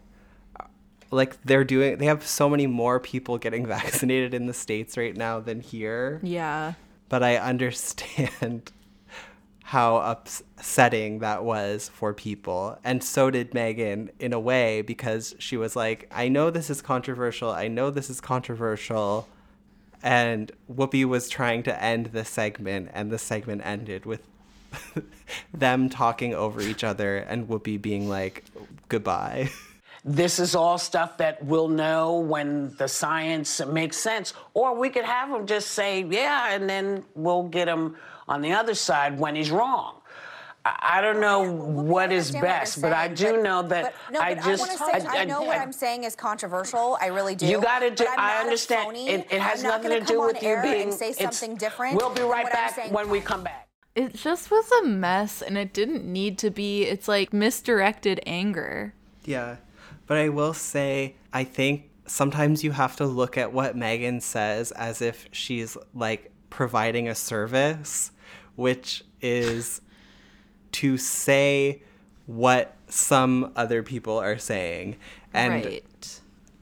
like 1.11 1.40
they're 1.42 1.64
doing 1.64 1.99
they 1.99 2.07
have 2.07 2.27
so 2.27 2.49
many 2.49 2.66
more 2.66 2.99
people 3.01 3.38
getting 3.38 3.64
vaccinated 3.66 4.35
in 4.35 4.46
the 4.46 4.53
states 4.53 4.96
right 4.96 5.16
now 5.16 5.38
than 5.40 5.61
here 5.61 6.20
Yeah. 6.22 6.75
but 7.09 7.22
I 7.22 7.37
understand 7.37 8.72
how 9.66 9.96
upsetting 9.96 11.18
that 11.18 11.42
was 11.42 11.88
for 11.88 12.14
people. 12.14 12.79
And 12.85 13.02
so 13.02 13.33
did 13.33 13.50
Meghan 13.50 14.11
in 14.20 14.33
a 14.33 14.38
way 14.38 14.81
because 14.81 15.35
she 15.40 15.57
was 15.57 15.74
like, 15.74 16.09
I 16.12 16.29
know 16.29 16.50
this 16.50 16.70
is 16.70 16.81
controversial. 16.81 17.50
I 17.50 17.66
know 17.66 17.90
this 17.90 18.09
is 18.09 18.20
controversial. 18.20 19.26
And 20.05 20.52
Whoopi 20.72 21.05
was 21.05 21.29
trying 21.29 21.64
to 21.64 21.83
end 21.83 22.07
the 22.07 22.24
segment, 22.24 22.90
and 22.94 23.11
the 23.11 23.18
segment 23.18 23.62
ended 23.64 24.07
with 24.07 24.22
them 25.52 25.88
talking 25.88 26.33
over 26.33 26.61
each 26.61 26.85
other 26.85 27.16
and 27.16 27.48
Whoopi 27.48 27.83
being 27.83 28.09
like, 28.09 28.44
goodbye. 28.88 29.50
This 30.09 30.38
is 30.38 30.55
all 30.55 30.79
stuff 30.79 31.19
that 31.19 31.45
we'll 31.45 31.66
know 31.66 32.21
when 32.21 32.73
the 32.77 32.87
science 32.87 33.61
makes 33.66 33.97
sense. 33.97 34.35
Or 34.55 34.73
we 34.73 34.88
could 34.88 35.05
have 35.05 35.29
him 35.29 35.47
just 35.47 35.73
say, 35.73 36.05
yeah, 36.05 36.55
and 36.55 36.71
then 36.71 37.05
we'll 37.16 37.42
get 37.42 37.66
him 37.66 37.97
on 38.29 38.40
the 38.40 38.53
other 38.53 38.75
side 38.75 39.19
when 39.19 39.35
he's 39.35 39.51
wrong. 39.51 39.97
I, 40.64 40.99
I 40.99 41.01
don't 41.01 41.21
know 41.21 41.42
what 41.42 42.12
is 42.12 42.27
understand 42.29 42.35
what 42.35 42.49
you're 42.49 42.59
best, 42.59 42.83
but 42.83 42.92
I 42.92 43.14
saying, 43.14 43.37
do 43.37 43.42
know 43.42 43.62
that 43.62 43.95
but, 44.07 44.12
no, 44.12 44.21
I 44.21 44.35
just. 44.35 44.81
I, 44.81 44.88
wanna 44.88 45.01
say, 45.01 45.19
I, 45.19 45.25
know 45.25 45.42
what 45.42 45.59
I'm 45.59 45.73
saying 45.73 46.05
is 46.05 46.14
controversial. 46.14 46.97
I 47.01 47.07
really 47.07 47.35
do. 47.35 47.47
You 47.47 47.61
got 47.61 47.81
to 47.81 47.90
do. 47.90 48.07
I'm 48.07 48.19
I 48.19 48.29
not 48.29 48.37
a 48.37 48.45
understand. 48.45 48.87
phony. 48.87 49.09
It, 49.09 49.27
it 49.33 49.40
has 49.40 49.64
I'm 49.64 49.71
nothing 49.71 49.90
gonna 49.90 50.05
do 50.05 50.21
with 50.21 50.40
you 50.40 50.57
being. 50.62 50.83
and 50.83 50.95
say 50.95 51.12
something 51.12 51.57
different. 51.57 51.97
We'll 51.97 52.14
be 52.14 52.23
right 52.23 52.51
back 52.53 52.92
when 52.92 53.09
we 53.09 53.21
come 53.21 53.42
back. 53.42 53.69
It 53.97 54.14
just 54.14 54.53
was 54.53 54.71
a 54.83 54.85
mess 54.85 55.42
and 55.42 55.59
it 55.59 55.73
didn't 55.73 56.05
need 56.05 56.38
to 56.38 56.51
be. 56.51 56.83
It's 56.83 57.09
like 57.09 57.33
misdirected 57.33 58.21
anger. 58.25 58.95
Yeah. 59.25 59.57
But 60.07 60.19
I 60.19 60.29
will 60.29 60.55
say, 60.55 61.16
I 61.33 61.45
think 61.45 61.90
sometimes 62.07 62.62
you 62.62 62.71
have 62.71 62.97
to 62.97 63.07
look 63.07 63.37
at 63.37 63.53
what 63.53 63.77
Meghan 63.77 64.23
says 64.23 64.73
as 64.73 65.03
if 65.03 65.29
she's 65.33 65.77
like 65.95 66.31
providing 66.51 67.09
a 67.09 67.14
service, 67.14 68.12
which 68.55 69.05
is 69.21 69.81
to 70.73 70.97
say 70.97 71.83
what 72.27 72.75
some 72.88 73.53
other 73.57 73.83
people 73.83 74.19
are 74.19 74.38
saying. 74.38 74.97
And 75.33 75.64
right. 75.64 76.21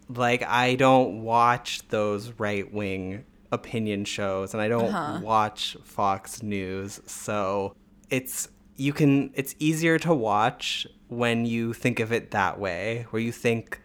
like, 0.08 0.42
I 0.42 0.74
don't 0.76 1.22
watch 1.22 1.86
those 1.88 2.32
right 2.38 2.72
wing 2.72 3.24
opinion 3.52 4.04
shows 4.04 4.52
and 4.52 4.62
I 4.62 4.68
don't 4.68 4.92
uh-huh. 4.92 5.20
watch 5.22 5.76
Fox 5.84 6.42
News. 6.42 7.00
So 7.06 7.74
it's, 8.10 8.48
you 8.76 8.92
can, 8.92 9.30
it's 9.34 9.54
easier 9.58 9.98
to 10.00 10.14
watch 10.14 10.86
when 11.16 11.46
you 11.46 11.72
think 11.72 12.00
of 12.00 12.12
it 12.12 12.30
that 12.32 12.58
way, 12.58 13.06
where 13.10 13.20
you 13.22 13.32
think, 13.32 13.80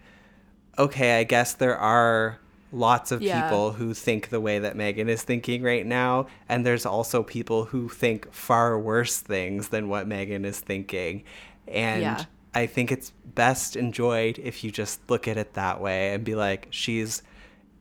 okay, 0.77 1.19
I 1.19 1.23
guess 1.23 1.53
there 1.53 1.77
are 1.77 2.39
lots 2.71 3.11
of 3.11 3.21
Yeah. 3.21 3.41
people 3.41 3.71
who 3.73 3.93
think 3.93 4.29
the 4.29 4.39
way 4.39 4.59
that 4.59 4.75
Meghan 4.75 5.07
is 5.09 5.23
thinking 5.23 5.63
right 5.63 5.85
now. 5.85 6.27
And 6.47 6.65
there's 6.65 6.85
also 6.85 7.23
people 7.23 7.65
who 7.65 7.89
think 7.89 8.31
far 8.31 8.79
worse 8.79 9.17
things 9.19 9.69
than 9.69 9.89
what 9.89 10.07
Meghan 10.07 10.45
is 10.45 10.59
thinking. 10.59 11.23
And 11.67 12.01
Yeah. 12.01 12.25
I 12.53 12.65
think 12.67 12.91
it's 12.91 13.11
best 13.25 13.75
enjoyed 13.75 14.39
if 14.39 14.63
you 14.63 14.71
just 14.71 14.99
look 15.09 15.27
at 15.27 15.37
it 15.37 15.53
that 15.53 15.81
way 15.81 16.13
and 16.13 16.23
be 16.23 16.35
like, 16.35 16.67
she's 16.69 17.21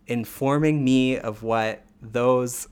informing 0.07 0.85
me 0.85 1.19
of 1.19 1.43
what 1.43 1.83
those 2.01 2.69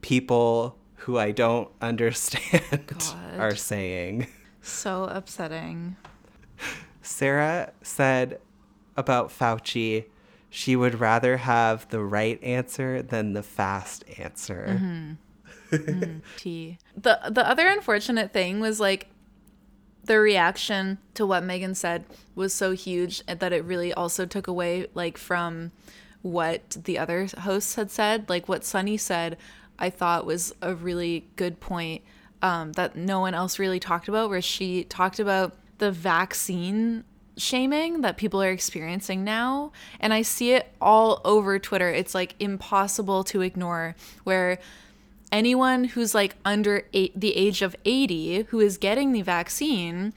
people 0.00 0.78
who 1.02 1.18
I 1.18 1.30
don't 1.32 1.68
understand 1.82 2.86
God. 2.86 3.38
are 3.38 3.54
saying. 3.56 4.26
So 4.62 5.04
upsetting. 5.04 5.96
Sarah 7.02 7.72
said 7.82 8.40
about 8.96 9.30
Fauci, 9.30 10.04
she 10.50 10.76
would 10.76 11.00
rather 11.00 11.38
have 11.38 11.88
the 11.90 12.00
right 12.00 12.42
answer 12.42 13.02
than 13.02 13.32
the 13.32 13.42
fast 13.42 14.04
answer. 14.18 15.16
T. 16.36 16.78
The 16.96 17.20
the 17.30 17.46
other 17.46 17.68
unfortunate 17.68 18.32
thing 18.32 18.60
was 18.60 18.80
like 18.80 19.08
the 20.04 20.18
reaction 20.18 20.98
to 21.14 21.26
what 21.26 21.42
Meghan 21.42 21.76
said 21.76 22.04
was 22.34 22.54
so 22.54 22.72
huge 22.72 23.24
that 23.26 23.52
it 23.52 23.62
really 23.64 23.92
also 23.92 24.24
took 24.24 24.46
away 24.46 24.86
like 24.94 25.18
from 25.18 25.70
what 26.22 26.70
the 26.84 26.98
other 26.98 27.28
hosts 27.40 27.74
had 27.74 27.90
said. 27.90 28.28
Like 28.28 28.48
what 28.48 28.64
Sunny 28.64 28.96
said, 28.96 29.36
I 29.78 29.90
thought 29.90 30.26
was 30.26 30.54
a 30.62 30.74
really 30.74 31.28
good 31.36 31.60
point 31.60 32.02
um, 32.40 32.72
that 32.72 32.96
no 32.96 33.20
one 33.20 33.34
else 33.34 33.58
really 33.58 33.80
talked 33.80 34.08
about, 34.08 34.30
where 34.30 34.42
she 34.42 34.84
talked 34.84 35.18
about 35.20 35.54
the 35.78 35.90
vaccine 35.92 37.04
shaming 37.36 38.00
that 38.00 38.16
people 38.16 38.42
are 38.42 38.50
experiencing 38.50 39.22
now. 39.24 39.70
And 40.00 40.12
I 40.12 40.22
see 40.22 40.52
it 40.52 40.72
all 40.80 41.20
over 41.24 41.58
Twitter. 41.58 41.88
It's 41.88 42.14
like 42.14 42.34
impossible 42.40 43.22
to 43.24 43.42
ignore, 43.42 43.94
where 44.24 44.58
anyone 45.30 45.84
who's 45.84 46.14
like 46.14 46.36
under 46.44 46.84
eight, 46.92 47.12
the 47.18 47.36
age 47.36 47.62
of 47.62 47.76
80 47.84 48.44
who 48.44 48.60
is 48.60 48.78
getting 48.78 49.12
the 49.12 49.22
vaccine 49.22 50.12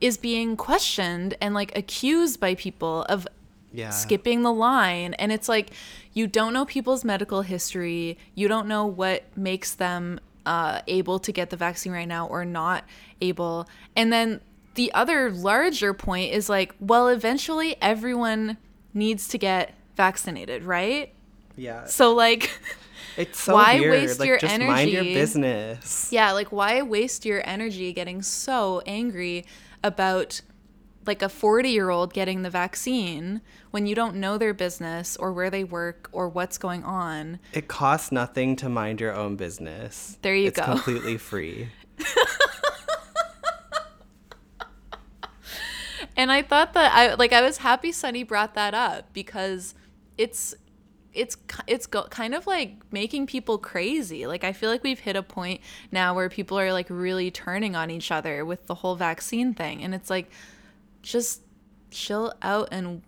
is 0.00 0.16
being 0.18 0.56
questioned 0.56 1.34
and 1.40 1.54
like 1.54 1.76
accused 1.78 2.40
by 2.40 2.54
people 2.56 3.02
of 3.08 3.26
Yeah. 3.72 3.90
skipping 3.90 4.42
the 4.42 4.52
line 4.52 5.14
and 5.14 5.30
it's 5.32 5.48
like 5.48 5.70
you 6.12 6.26
don't 6.26 6.52
know 6.52 6.64
people's 6.64 7.04
medical 7.04 7.42
history 7.42 8.18
you 8.34 8.48
don't 8.48 8.66
know 8.66 8.84
what 8.86 9.22
makes 9.36 9.72
them 9.74 10.18
uh, 10.44 10.80
able 10.88 11.18
to 11.20 11.30
get 11.32 11.50
the 11.50 11.56
vaccine 11.56 11.92
right 11.92 12.08
now 12.08 12.26
or 12.26 12.44
not 12.44 12.84
able 13.20 13.68
and 13.94 14.12
then 14.12 14.40
the 14.76 14.92
other 14.94 15.30
larger 15.30 15.92
point 15.92 16.32
is 16.32 16.48
like 16.48 16.74
well 16.80 17.08
eventually 17.08 17.76
everyone 17.82 18.56
needs 18.94 19.28
to 19.28 19.36
get 19.38 19.74
vaccinated 19.96 20.62
right 20.62 21.12
Yeah. 21.56 21.84
so 21.86 22.14
like 22.14 22.50
It's 23.16 23.42
so 23.42 23.54
why 23.54 23.80
weird. 23.80 23.92
waste 23.92 24.20
like, 24.20 24.26
your 24.28 24.38
just 24.38 24.58
mind 24.60 24.90
your 24.90 25.02
business. 25.04 26.08
Yeah, 26.12 26.32
like 26.32 26.52
why 26.52 26.82
waste 26.82 27.24
your 27.24 27.40
energy 27.48 27.94
getting 27.94 28.20
so 28.20 28.82
angry 28.86 29.46
about 29.82 30.42
like 31.06 31.22
a 31.22 31.28
40 31.30 31.70
year 31.70 31.88
old 31.88 32.12
getting 32.12 32.42
the 32.42 32.50
vaccine 32.50 33.40
when 33.70 33.86
you 33.86 33.94
don't 33.94 34.16
know 34.16 34.36
their 34.36 34.52
business 34.52 35.16
or 35.16 35.32
where 35.32 35.48
they 35.48 35.64
work 35.64 36.10
or 36.12 36.28
what's 36.28 36.58
going 36.58 36.84
on? 36.84 37.38
It 37.54 37.68
costs 37.68 38.12
nothing 38.12 38.54
to 38.56 38.68
mind 38.68 39.00
your 39.00 39.14
own 39.14 39.36
business. 39.36 40.18
There 40.20 40.36
you 40.36 40.48
it's 40.48 40.58
go. 40.60 40.72
It's 40.72 40.82
completely 40.82 41.16
free. 41.16 41.68
And 46.16 46.32
I 46.32 46.42
thought 46.42 46.72
that 46.74 46.92
I 46.94 47.14
like 47.14 47.32
I 47.32 47.42
was 47.42 47.58
happy 47.58 47.92
Sunny 47.92 48.22
brought 48.22 48.54
that 48.54 48.74
up 48.74 49.12
because 49.12 49.74
it's 50.16 50.54
it's 51.12 51.36
it's 51.66 51.86
go, 51.86 52.04
kind 52.04 52.34
of 52.34 52.46
like 52.46 52.76
making 52.92 53.26
people 53.26 53.58
crazy. 53.58 54.26
Like 54.26 54.44
I 54.44 54.52
feel 54.52 54.70
like 54.70 54.84
we've 54.84 55.00
hit 55.00 55.16
a 55.16 55.22
point 55.22 55.60
now 55.90 56.14
where 56.14 56.28
people 56.28 56.58
are 56.58 56.72
like 56.72 56.86
really 56.90 57.30
turning 57.30 57.74
on 57.74 57.90
each 57.90 58.10
other 58.12 58.44
with 58.44 58.66
the 58.66 58.76
whole 58.76 58.96
vaccine 58.96 59.54
thing 59.54 59.82
and 59.82 59.94
it's 59.94 60.10
like 60.10 60.30
just 61.02 61.42
chill 61.90 62.32
out 62.42 62.68
and 62.70 63.02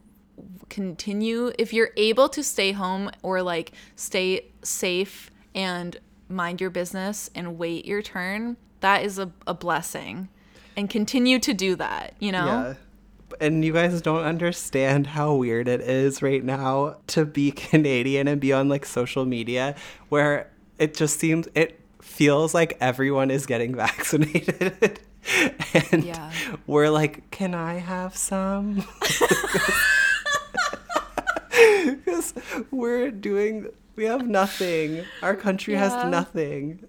continue 0.68 1.53
if 1.59 1.73
you're 1.73 1.90
able 1.97 2.29
to 2.29 2.42
stay 2.42 2.73
home 2.73 3.11
or 3.23 3.42
like 3.42 3.73
stay 3.97 4.47
safe 4.62 5.31
and 5.55 5.99
mind 6.29 6.61
your 6.61 6.71
business 6.71 7.29
and 7.35 7.59
wait 7.59 7.85
your 7.85 8.01
turn 8.01 8.57
that 8.81 9.03
is 9.03 9.18
a, 9.18 9.31
a 9.47 9.55
blessing 9.55 10.29
and 10.77 10.88
continue 10.88 11.40
to 11.40 11.53
do 11.53 11.75
that 11.75 12.14
you 12.21 12.31
know 12.31 12.47
Yeah. 12.47 12.75
And 13.41 13.64
you 13.64 13.73
guys 13.73 14.01
don't 14.03 14.23
understand 14.25 15.07
how 15.09 15.35
weird 15.35 15.69
it 15.69 15.81
is 15.81 16.23
right 16.23 16.43
now 16.43 16.97
to 17.09 17.25
be 17.25 17.51
Canadian 17.71 18.27
and 18.29 18.41
be 18.41 18.53
on 18.53 18.69
like 18.69 18.85
social 18.87 19.25
media 19.25 19.75
where 20.09 20.51
it 20.79 20.95
just 20.95 21.19
seems 21.21 21.49
it 21.55 21.79
feels 22.03 22.55
like 22.55 22.77
everyone 22.81 23.31
is 23.31 23.47
getting 23.47 23.75
vaccinated. 23.85 25.01
and 25.93 26.05
Yeah. 26.05 26.33
we're 26.67 26.88
like, 26.91 27.31
"Can 27.31 27.55
I 27.55 27.75
have 27.75 28.17
some?" 28.17 28.83
Cuz 32.05 32.35
we're 32.71 33.11
doing 33.11 33.69
we 33.98 34.04
have 34.04 34.26
nothing. 34.28 35.04
Our 35.22 35.34
country 35.34 35.74
Yeah. 35.74 35.80
has 35.90 36.11
nothing. 36.11 36.84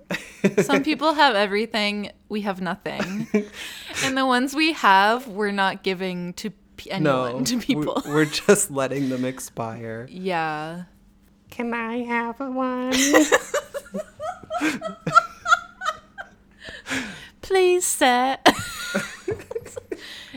Some 0.61 0.83
people 0.89 1.15
have 1.15 1.35
everything, 1.35 2.11
we 2.29 2.41
have 2.41 2.61
nothing. 2.61 3.27
and 4.03 4.15
the 4.15 4.27
ones 4.27 4.55
we 4.55 4.73
have, 4.73 5.27
we're 5.27 5.49
not 5.51 5.81
giving 5.81 6.33
to 6.33 6.51
p- 6.77 6.91
anyone, 6.91 7.43
to 7.45 7.55
we- 7.55 7.61
people. 7.61 8.01
We're 8.07 8.25
just 8.25 8.69
letting 8.69 9.09
them 9.09 9.25
expire. 9.25 10.07
yeah. 10.09 10.83
Can 11.49 11.73
I 11.73 12.03
have 12.03 12.39
a 12.39 12.51
one? 12.51 12.93
Please, 17.41 17.85
set. 17.85 18.45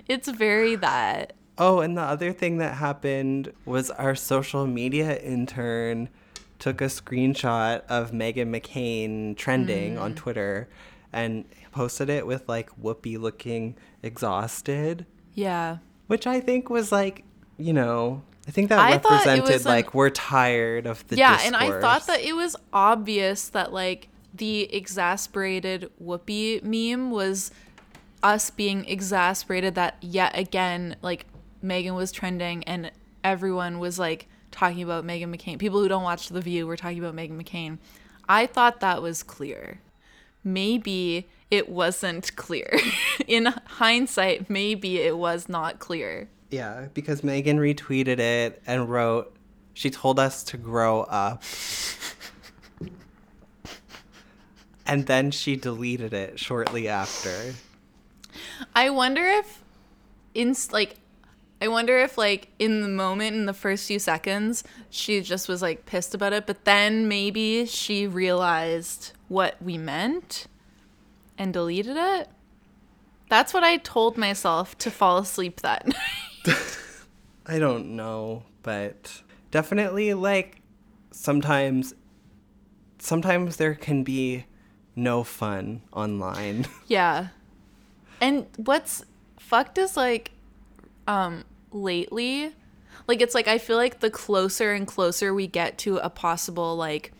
it's 0.08 0.28
very 0.30 0.74
that. 0.76 1.34
oh, 1.58 1.80
and 1.80 1.98
the 1.98 2.02
other 2.02 2.32
thing 2.32 2.56
that 2.58 2.76
happened 2.76 3.52
was 3.66 3.90
our 3.90 4.14
social 4.14 4.66
media 4.66 5.18
intern 5.18 6.08
took 6.62 6.80
a 6.80 6.84
screenshot 6.84 7.82
of 7.88 8.12
Meghan 8.12 8.56
McCain 8.56 9.36
trending 9.36 9.98
on 9.98 10.12
mm. 10.12 10.16
Twitter 10.16 10.68
and 11.12 11.44
posted 11.72 12.08
it 12.08 12.24
with 12.24 12.48
like 12.48 12.70
Whoopi 12.80 13.18
looking 13.18 13.74
exhausted, 14.00 15.04
Yeah. 15.34 15.78
which 16.06 16.24
I 16.24 16.38
think 16.38 16.70
was 16.70 16.92
like, 16.92 17.24
you 17.58 17.72
know, 17.72 18.22
I 18.46 18.52
think 18.52 18.68
that 18.68 18.78
I 18.78 18.92
represented 18.92 19.42
was 19.42 19.66
an- 19.66 19.72
like 19.72 19.92
we're 19.92 20.10
tired 20.10 20.86
of 20.86 21.04
the 21.08 21.16
yeah, 21.16 21.40
and 21.42 21.56
I 21.56 21.80
thought 21.80 22.06
that 22.06 22.20
it 22.20 22.36
was 22.36 22.54
obvious 22.72 23.48
that 23.48 23.72
like 23.72 24.08
the 24.32 24.72
exasperated 24.72 25.90
Whoopi 26.00 26.62
meme 26.62 27.10
was 27.10 27.50
us 28.22 28.50
being 28.50 28.84
exasperated 28.84 29.74
that 29.74 29.96
yet 30.00 30.38
again 30.38 30.94
like 31.02 31.26
Meghan 31.62 31.96
was 31.96 32.12
trending 32.12 32.62
and 32.64 32.92
everyone 33.24 33.80
was 33.80 33.98
like 33.98 34.28
talking 34.52 34.82
about 34.82 35.04
Meghan 35.04 35.34
McCain. 35.34 35.58
People 35.58 35.80
who 35.80 35.88
don't 35.88 36.04
watch 36.04 36.28
The 36.28 36.40
View 36.40 36.66
were 36.66 36.76
talking 36.76 36.98
about 36.98 37.16
Meghan 37.16 37.42
McCain. 37.42 37.78
I 38.28 38.46
thought 38.46 38.80
that 38.80 39.02
was 39.02 39.22
clear. 39.22 39.80
Maybe 40.44 41.28
it 41.50 41.68
wasn't 41.68 42.34
clear. 42.36 42.78
In 43.26 43.46
hindsight, 43.66 44.48
maybe 44.48 45.00
it 45.00 45.16
was 45.16 45.48
not 45.48 45.78
clear. 45.78 46.28
Yeah, 46.50 46.88
because 46.94 47.22
Meghan 47.22 47.56
retweeted 47.56 48.18
it 48.18 48.62
and 48.66 48.88
wrote, 48.88 49.34
she 49.74 49.90
told 49.90 50.18
us 50.20 50.44
to 50.44 50.56
grow 50.56 51.02
up. 51.02 51.42
and 54.86 55.06
then 55.06 55.30
she 55.30 55.56
deleted 55.56 56.12
it 56.12 56.38
shortly 56.38 56.88
after. 56.88 57.54
I 58.74 58.90
wonder 58.90 59.24
if 59.24 59.62
in 60.34 60.54
like 60.70 60.96
I 61.62 61.68
wonder 61.68 61.96
if 62.00 62.18
like 62.18 62.48
in 62.58 62.80
the 62.82 62.88
moment 62.88 63.36
in 63.36 63.46
the 63.46 63.54
first 63.54 63.86
few 63.86 64.00
seconds 64.00 64.64
she 64.90 65.20
just 65.20 65.46
was 65.46 65.62
like 65.62 65.86
pissed 65.86 66.12
about 66.12 66.32
it, 66.32 66.44
but 66.44 66.64
then 66.64 67.06
maybe 67.06 67.66
she 67.66 68.08
realized 68.08 69.12
what 69.28 69.62
we 69.62 69.78
meant 69.78 70.48
and 71.38 71.52
deleted 71.52 71.96
it. 71.96 72.28
That's 73.28 73.54
what 73.54 73.62
I 73.62 73.76
told 73.76 74.18
myself 74.18 74.76
to 74.78 74.90
fall 74.90 75.18
asleep 75.18 75.60
that 75.60 75.86
night. 76.46 76.78
I 77.46 77.60
don't 77.60 77.94
know, 77.94 78.42
but 78.64 79.22
definitely 79.52 80.14
like 80.14 80.62
sometimes 81.12 81.94
sometimes 82.98 83.58
there 83.58 83.76
can 83.76 84.02
be 84.02 84.46
no 84.96 85.22
fun 85.22 85.82
online. 85.92 86.66
Yeah. 86.88 87.28
And 88.20 88.46
what's 88.56 89.04
fucked 89.38 89.78
is 89.78 89.96
like 89.96 90.32
um 91.06 91.44
lately 91.72 92.54
like 93.08 93.20
it's 93.20 93.34
like 93.34 93.48
I 93.48 93.58
feel 93.58 93.76
like 93.76 94.00
the 94.00 94.10
closer 94.10 94.72
and 94.72 94.86
closer 94.86 95.34
we 95.34 95.46
get 95.46 95.78
to 95.78 95.96
a 95.98 96.08
possible 96.10 96.76
like 96.76 97.12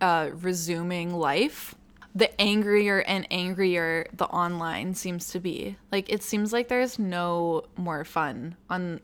uh 0.00 0.30
resuming 0.32 1.12
life, 1.12 1.74
the 2.14 2.40
angrier 2.40 3.00
and 3.02 3.26
angrier 3.30 4.06
the 4.16 4.26
online 4.26 4.94
seems 4.94 5.28
to 5.30 5.40
be. 5.40 5.76
Like 5.92 6.08
it 6.10 6.22
seems 6.22 6.52
like 6.52 6.68
there's 6.68 6.98
no 6.98 7.64
more 7.76 8.04
fun 8.04 8.56
on 8.70 9.00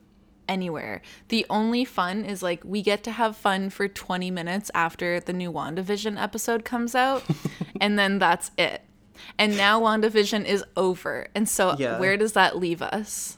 anywhere. 0.48 1.02
The 1.28 1.44
only 1.50 1.84
fun 1.84 2.24
is 2.24 2.42
like 2.42 2.62
we 2.64 2.80
get 2.80 3.02
to 3.04 3.12
have 3.12 3.36
fun 3.36 3.68
for 3.70 3.88
20 3.88 4.30
minutes 4.30 4.70
after 4.74 5.20
the 5.20 5.32
new 5.32 5.52
WandaVision 5.52 6.20
episode 6.20 6.64
comes 6.64 6.94
out, 6.94 7.22
and 7.80 7.98
then 7.98 8.18
that's 8.18 8.50
it. 8.56 8.82
And 9.38 9.56
now 9.56 9.80
WandaVision 9.80 10.44
is 10.44 10.64
over. 10.76 11.26
And 11.34 11.48
so 11.48 11.76
Yeah. 11.78 11.98
where 11.98 12.16
does 12.16 12.32
that 12.32 12.56
leave 12.58 12.80
us? 12.82 13.36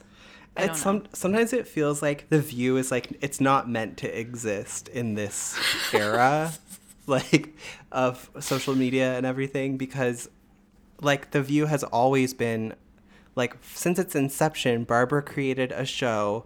It's 0.59 0.81
some 0.81 1.03
sometimes 1.13 1.53
it 1.53 1.67
feels 1.67 2.01
like 2.01 2.29
the 2.29 2.39
view 2.41 2.77
is 2.77 2.91
like 2.91 3.07
it's 3.21 3.39
not 3.41 3.69
meant 3.69 3.97
to 3.97 4.19
exist 4.19 4.87
in 4.89 5.15
this 5.15 5.57
era 5.93 6.51
like 7.07 7.55
of 7.91 8.29
social 8.39 8.75
media 8.75 9.15
and 9.17 9.25
everything 9.25 9.77
because 9.77 10.29
like 11.01 11.31
the 11.31 11.41
view 11.41 11.65
has 11.67 11.83
always 11.83 12.33
been 12.33 12.73
like 13.35 13.55
since 13.73 13.99
its 13.99 14.15
inception 14.15 14.83
Barbara 14.83 15.21
created 15.21 15.71
a 15.71 15.85
show 15.85 16.45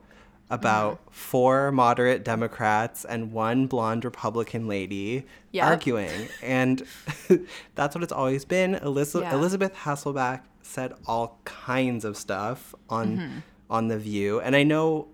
about 0.49 0.95
Mm-hmm. 0.95 1.11
four 1.11 1.71
moderate 1.71 2.25
Democrats 2.25 3.05
and 3.05 3.31
one 3.31 3.67
blonde 3.67 4.03
Republican 4.03 4.67
lady 4.67 5.23
arguing 5.69 6.27
and 6.43 6.83
that's 7.75 7.95
what 7.95 8.03
it's 8.03 8.11
always 8.11 8.43
been 8.43 8.75
Elizabeth, 8.75 9.29
Yeah. 9.29 9.35
Elizabeth 9.37 9.73
Hasselbeck 9.75 10.41
said 10.61 10.93
all 11.07 11.39
kinds 11.45 12.03
of 12.05 12.17
stuff 12.17 12.75
on 12.89 13.17
Mm-hmm. 13.17 13.37
On 13.71 13.87
the 13.87 13.97
view 13.97 14.39
and 14.41 14.55
i 14.55 14.61
know 14.63 15.07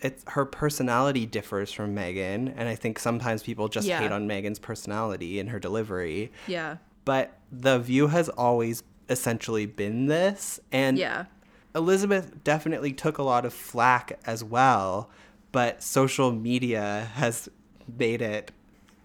it's 0.00 0.24
her 0.28 0.46
personality 0.46 1.26
differs 1.26 1.70
from 1.72 1.94
Meghan, 1.94 2.54
and 2.56 2.66
I 2.70 2.74
think 2.74 2.98
sometimes 2.98 3.42
people 3.42 3.68
just 3.68 3.86
Yeah. 3.86 4.00
hate 4.00 4.10
on 4.12 4.26
Meghan's 4.26 4.58
personality 4.58 5.38
and 5.38 5.50
her 5.50 5.58
delivery. 5.58 6.32
Yeah. 6.46 6.76
But 7.04 7.36
The 7.52 7.78
View 7.78 8.06
has 8.06 8.30
always 8.30 8.82
essentially 9.10 9.66
been 9.66 10.06
this, 10.06 10.58
and 10.72 10.96
Yeah. 10.96 11.26
Elizabeth 11.74 12.42
definitely 12.44 12.94
took 12.94 13.18
a 13.18 13.22
lot 13.22 13.44
of 13.44 13.52
flack 13.52 14.18
as 14.24 14.42
well, 14.42 15.10
but 15.52 15.82
social 15.82 16.32
media 16.32 17.10
has 17.16 17.50
made 17.98 18.22
it 18.22 18.52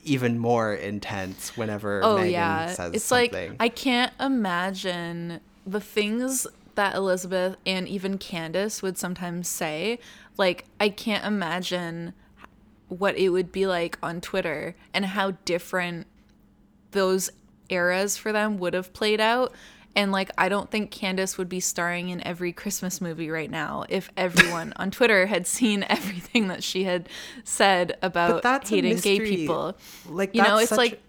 even 0.06 0.40
more 0.40 0.74
intense 0.74 1.58
whenever 1.58 2.02
Oh 2.06 2.18
Meghan 2.20 2.32
yeah. 2.32 2.68
says 2.72 2.94
It's 2.94 3.04
something. 3.04 3.50
like 3.50 3.58
I 3.60 3.68
can't 3.68 4.14
imagine 4.18 5.42
the 5.68 5.82
things 5.82 6.48
that 6.76 6.96
Elizabeth 6.96 7.58
and 7.66 7.88
even 7.88 8.18
Candace 8.18 8.82
would 8.82 8.98
sometimes 8.98 9.48
say. 9.48 10.00
Like 10.38 10.66
I 10.80 10.90
can't 10.90 11.26
imagine 11.26 12.14
what 12.88 13.18
it 13.18 13.30
would 13.30 13.52
be 13.52 13.66
like 13.68 13.98
on 14.04 14.22
Twitter 14.22 14.76
and 14.94 15.06
how 15.06 15.32
different 15.46 16.08
those 16.92 17.30
eras 17.70 18.16
for 18.18 18.32
them 18.32 18.58
would 18.58 18.74
have 18.74 18.94
played 18.94 19.20
out. 19.20 19.54
And 19.98 20.12
like, 20.12 20.30
I 20.38 20.50
don't 20.50 20.70
think 20.70 20.92
Candace 20.92 21.38
would 21.38 21.48
be 21.48 21.62
starring 21.62 22.10
in 22.10 22.26
every 22.28 22.52
Christmas 22.52 23.00
movie 23.00 23.30
right 23.30 23.50
now 23.50 23.86
if 23.88 24.12
everyone 24.18 24.74
on 24.76 24.92
Twitter 24.92 25.26
had 25.26 25.48
seen 25.48 25.86
everything 25.90 26.50
that 26.50 26.64
she 26.64 26.84
had 26.84 27.08
said 27.46 27.98
about 28.02 28.44
hating 28.68 28.98
gay 28.98 29.20
people. 29.20 29.78
like 30.10 30.36
you 30.36 30.44
know, 30.44 30.58
it's 30.58 30.70
such- 30.70 30.78
like 30.78 31.02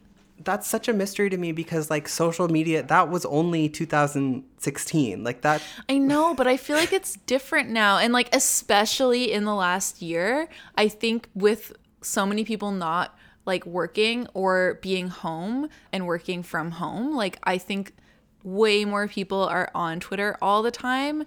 that's 0.45 0.67
such 0.67 0.89
a 0.89 0.93
mystery 0.93 1.31
to 1.31 1.37
me 1.37 1.53
because 1.53 1.91
like 1.91 2.09
social 2.09 2.49
media 2.49 2.83
that 2.83 3.09
was 3.09 3.25
only 3.27 3.69
2016 3.69 5.25
like 5.25 5.41
that 5.43 5.63
I 5.89 5.99
know, 5.99 6.35
but 6.35 6.47
I 6.47 6.57
feel 6.57 6.77
like 6.77 6.93
it's 6.93 7.17
different 7.27 7.71
now. 7.71 7.99
And 7.99 8.13
like 8.13 8.35
especially 8.35 9.33
in 9.33 9.45
the 9.45 9.55
last 9.55 10.03
year, 10.03 10.49
I 10.77 10.89
think 10.89 11.29
with 11.35 11.73
so 12.03 12.27
many 12.27 12.45
people 12.45 12.71
not 12.71 13.17
like 13.45 13.65
working 13.65 14.27
or 14.35 14.79
being 14.83 15.09
home 15.09 15.69
and 15.93 16.07
working 16.07 16.43
from 16.43 16.73
home, 16.73 17.15
like 17.15 17.39
I 17.45 17.59
think 17.59 17.95
way 18.43 18.85
more 18.85 19.09
people 19.09 19.43
are 19.43 19.71
on 19.75 20.01
Twitter 20.01 20.37
all 20.43 20.63
the 20.63 20.71
time. 20.71 21.25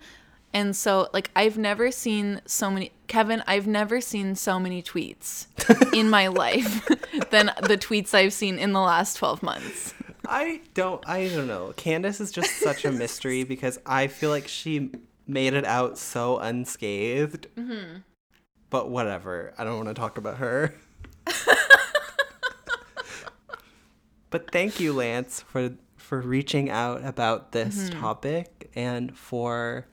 And 0.54 0.76
so 0.76 1.10
like 1.14 1.30
I've 1.36 1.58
never 1.58 1.92
seen 1.92 2.42
so 2.46 2.70
many 2.72 2.92
Kevin, 3.08 3.44
I've 3.48 3.68
never 3.68 4.02
seen 4.02 4.36
so 4.36 4.60
many 4.60 4.82
tweets 4.84 5.48
in 5.94 6.10
my 6.10 6.28
life 6.28 6.86
than 7.32 7.48
the 7.64 7.78
tweets 7.78 8.14
I've 8.14 8.34
seen 8.34 8.58
in 8.60 8.74
the 8.74 8.80
last 8.82 9.16
12 9.18 9.42
months. 9.44 9.94
i 10.28 10.62
don't 10.76 11.02
i 11.10 11.28
don't 11.30 11.48
know 11.48 11.74
candace 11.76 12.20
is 12.22 12.32
just 12.32 12.52
such 12.60 12.86
a 12.86 12.92
mystery 12.92 13.44
because 13.54 13.80
i 13.86 14.06
feel 14.06 14.30
like 14.30 14.48
she 14.48 14.92
made 15.26 15.54
it 15.54 15.66
out 15.66 15.98
so 15.98 16.38
unscathed 16.38 17.48
Mm-hmm. 17.58 18.00
but 18.70 18.90
whatever 18.92 19.54
i 19.58 19.64
don't 19.64 19.78
want 19.78 19.88
to 19.88 19.94
talk 19.96 20.18
about 20.20 20.38
her 20.38 20.76
but 24.30 24.52
thank 24.52 24.80
you 24.80 24.94
lance 24.94 25.42
for 25.42 25.72
for 25.98 26.22
reaching 26.22 26.70
out 26.70 27.04
about 27.04 27.52
this 27.52 27.90
Mm-hmm. 27.90 28.00
topic 28.00 28.70
and 28.76 29.18
for 29.18 29.88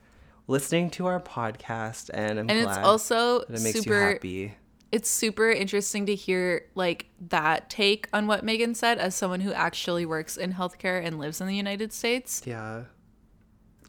listening 0.47 0.89
to 0.89 1.05
our 1.05 1.19
podcast 1.19 2.09
and 2.13 2.39
i'm 2.39 2.49
And 2.49 2.61
glad 2.63 2.77
it's 2.77 2.87
also 2.87 3.39
it 3.41 3.49
makes 3.49 3.79
super 3.79 3.93
you 3.93 4.13
happy 4.13 4.55
it's 4.91 5.09
super 5.09 5.49
interesting 5.49 6.05
to 6.05 6.15
hear 6.15 6.65
like 6.75 7.07
that 7.29 7.69
take 7.69 8.07
on 8.13 8.27
what 8.27 8.45
Meghan 8.45 8.75
said 8.75 8.99
as 8.99 9.15
someone 9.15 9.41
who 9.41 9.51
actually 9.53 10.05
works 10.05 10.37
in 10.37 10.53
healthcare 10.53 11.03
and 11.03 11.19
lives 11.19 11.41
in 11.41 11.47
the 11.47 11.55
United 11.55 11.91
States. 11.91 12.41
Yeah. 12.45 12.83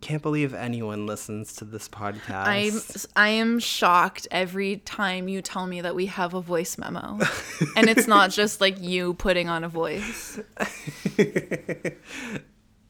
Can't 0.00 0.22
believe 0.22 0.54
anyone 0.54 1.06
listens 1.06 1.54
to 1.56 1.64
this 1.64 1.88
podcast. 1.88 2.46
I'm 2.46 2.80
I 3.16 3.28
am 3.30 3.58
shocked 3.58 4.28
every 4.30 4.76
time 4.78 5.28
you 5.28 5.42
tell 5.42 5.66
me 5.66 5.80
that 5.80 5.94
we 5.96 6.06
have 6.06 6.34
a 6.34 6.40
voice 6.40 6.78
memo. 6.78 7.18
and 7.76 7.88
it's 7.88 8.06
not 8.06 8.30
just 8.30 8.60
like 8.60 8.80
you 8.80 9.14
putting 9.14 9.48
on 9.48 9.64
a 9.64 9.68
voice. 9.68 10.38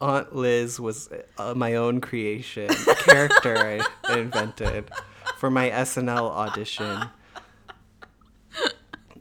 Aunt 0.00 0.34
Liz 0.34 0.78
was 0.78 1.08
uh, 1.38 1.54
my 1.54 1.74
own 1.74 2.00
creation, 2.00 2.70
a 2.70 2.94
character 2.94 3.56
I 3.56 4.12
invented 4.18 4.90
for 5.38 5.50
my 5.50 5.70
SNL 5.70 6.30
audition. 6.30 7.08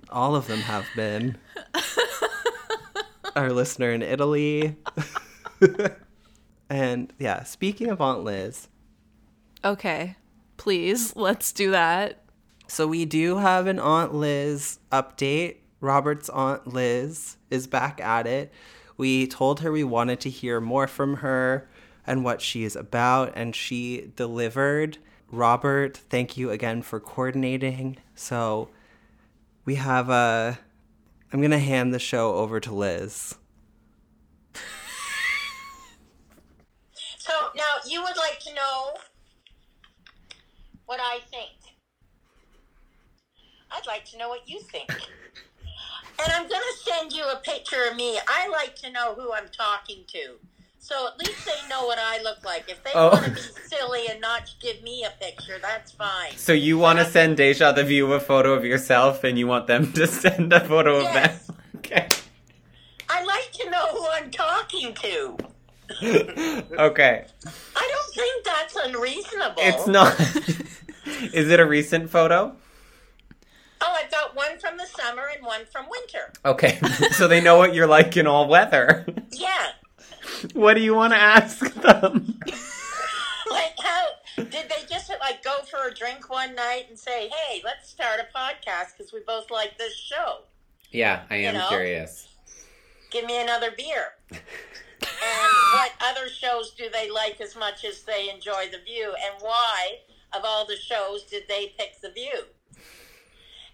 All 0.10 0.36
of 0.36 0.48
them 0.48 0.60
have 0.60 0.86
been. 0.96 1.38
Our 3.36 3.52
listener 3.52 3.92
in 3.92 4.02
Italy. 4.02 4.76
and 6.70 7.14
yeah, 7.20 7.44
speaking 7.44 7.90
of 7.90 8.02
Aunt 8.02 8.24
Liz, 8.24 8.68
Okay. 9.64 10.16
Please, 10.58 11.16
let's 11.16 11.52
do 11.52 11.72
that. 11.72 12.24
So 12.68 12.88
we 12.88 13.06
do 13.06 13.38
have 13.38 13.68
an 13.68 13.80
Aunt 13.80 14.14
Liz 14.14 14.80
update. 14.92 15.58
Robert's 15.80 16.30
Aunt 16.30 16.68
Liz 16.68 17.38
is 17.50 17.68
back 17.68 18.02
at 18.02 18.28
it. 18.28 18.52
We 18.98 19.28
told 19.28 19.60
her 19.62 19.72
we 19.72 19.84
wanted 19.84 20.20
to 20.22 20.30
hear 20.30 20.60
more 20.60 20.88
from 20.88 21.18
her 21.18 21.70
and 22.06 22.24
what 22.24 22.42
she 22.42 22.64
is 22.64 22.76
about, 22.76 23.34
and 23.36 23.56
she 23.56 24.12
delivered. 24.16 24.98
Robert, 25.30 25.96
thank 25.96 26.36
you 26.38 26.50
again 26.50 26.82
for 26.82 27.00
coordinating. 27.00 27.98
So 28.16 28.70
we 29.66 29.76
have 29.76 30.10
a. 30.10 30.58
I'm 31.32 31.40
going 31.40 31.52
to 31.52 31.60
hand 31.60 31.94
the 31.94 32.00
show 32.00 32.36
over 32.36 32.60
to 32.62 32.74
Liz. 32.74 33.36
So 37.18 37.34
now 37.56 37.64
you 37.86 38.02
would 38.02 38.16
like 38.16 38.40
to 38.40 38.54
know 38.54 38.94
what 40.86 41.02
I 41.02 41.20
think. 41.30 41.52
I'd 43.70 43.86
like 43.86 44.06
to 44.06 44.18
know 44.18 44.30
what 44.30 44.48
you 44.48 44.62
think. 44.62 44.90
And 46.24 46.32
I'm 46.34 46.48
going 46.48 46.62
to 46.62 46.78
send 46.92 47.12
you 47.14 47.24
a 47.26 47.38
picture 47.38 47.84
of 47.90 47.96
me. 47.96 48.20
I 48.28 48.48
like 48.50 48.76
to 48.78 48.92
know 48.92 49.14
who 49.16 49.34
I'm 49.34 49.48
talking 49.50 50.04
to. 50.08 50.36
So 50.80 51.08
at 51.08 51.18
least 51.20 51.46
they 51.46 51.68
know 51.70 51.86
what 51.86 52.00
I 52.00 52.22
look 52.24 52.46
like. 52.46 52.66
If 52.70 52.82
they 52.84 52.92
Oh. 52.96 53.10
want 53.10 53.26
to 53.26 53.32
be 53.32 53.42
silly 53.66 54.08
and 54.10 54.22
not 54.22 54.50
give 54.62 54.82
me 54.84 55.04
a 55.04 55.12
picture, 55.22 55.58
that's 55.62 55.92
fine. 55.92 56.32
So 56.38 56.54
you 56.54 56.78
want 56.78 57.00
to 57.00 57.06
send 57.06 57.36
Deja 57.38 57.72
the 57.74 57.84
View 57.84 58.14
a 58.14 58.20
photo 58.20 58.54
of 58.54 58.64
yourself, 58.64 59.24
and 59.24 59.38
you 59.38 59.48
want 59.48 59.68
them 59.68 59.92
to 60.00 60.08
send 60.08 60.54
a 60.54 60.60
photo 60.62 61.02
Yes. 61.02 61.42
of 61.42 61.48
them? 61.48 61.58
Okay. 61.78 62.08
I 63.10 63.24
like 63.24 63.52
to 63.54 63.70
know 63.70 63.88
who 63.92 64.08
I'm 64.12 64.32
talking 64.32 64.94
to. 64.94 65.38
Okay. 66.78 67.26
I 67.76 67.92
don't 67.94 68.14
think 68.14 68.46
that's 68.46 68.76
unreasonable. 68.76 69.56
It's 69.64 69.88
not. 69.88 70.20
Is 71.34 71.50
it 71.50 71.60
a 71.60 71.66
recent 71.66 72.10
photo? 72.10 72.56
Oh, 73.82 73.96
I've 74.04 74.12
got 74.12 74.36
one 74.36 74.58
from 74.60 74.78
the 74.78 74.86
summer 74.86 75.24
and 75.36 75.46
one 75.46 75.66
from 75.72 75.86
winter. 75.90 76.32
Okay. 76.46 76.80
so 77.12 77.28
they 77.28 77.42
know 77.42 77.58
what 77.58 77.74
you're 77.76 77.88
like 77.88 78.18
in 78.18 78.28
all 78.28 78.48
weather. 78.48 79.06
Yeah. 79.32 79.68
What 80.54 80.74
do 80.76 80.82
you 80.82 80.94
want 80.96 81.14
to 81.14 81.20
ask 81.20 81.60
them? 81.76 82.40
like 83.50 83.76
how 83.80 84.08
did 84.36 84.52
they 84.70 84.84
just 84.90 85.10
like 85.22 85.44
go 85.44 85.60
for 85.70 85.88
a 85.88 85.94
drink 85.94 86.30
one 86.30 86.54
night 86.54 86.86
and 86.90 87.00
say 87.00 87.30
hey 87.30 87.62
let's 87.64 87.90
start 87.90 88.20
a 88.20 88.38
podcast 88.38 88.98
because 88.98 89.14
we 89.14 89.22
both 89.26 89.50
like 89.50 89.78
this 89.78 89.96
show 89.96 90.40
Yeah, 90.92 91.22
I 91.30 91.38
am 91.38 91.56
You 91.56 91.62
know? 91.62 91.68
curious. 91.70 92.28
give 93.10 93.24
me 93.26 93.42
another 93.42 93.72
beer 93.76 94.04
and 94.32 94.42
what 95.74 95.92
other 96.02 96.28
shows 96.30 96.72
do 96.72 96.86
they 96.92 97.10
like 97.10 97.40
as 97.40 97.56
much 97.56 97.86
as 97.86 98.04
they 98.04 98.30
enjoy 98.30 98.66
the 98.70 98.80
view 98.86 99.06
and 99.26 99.36
why 99.42 100.00
of 100.34 100.42
all 100.44 100.66
the 100.68 100.76
shows 100.76 101.24
did 101.24 101.44
they 101.48 101.74
pick 101.80 102.02
the 102.02 102.12
view 102.12 102.44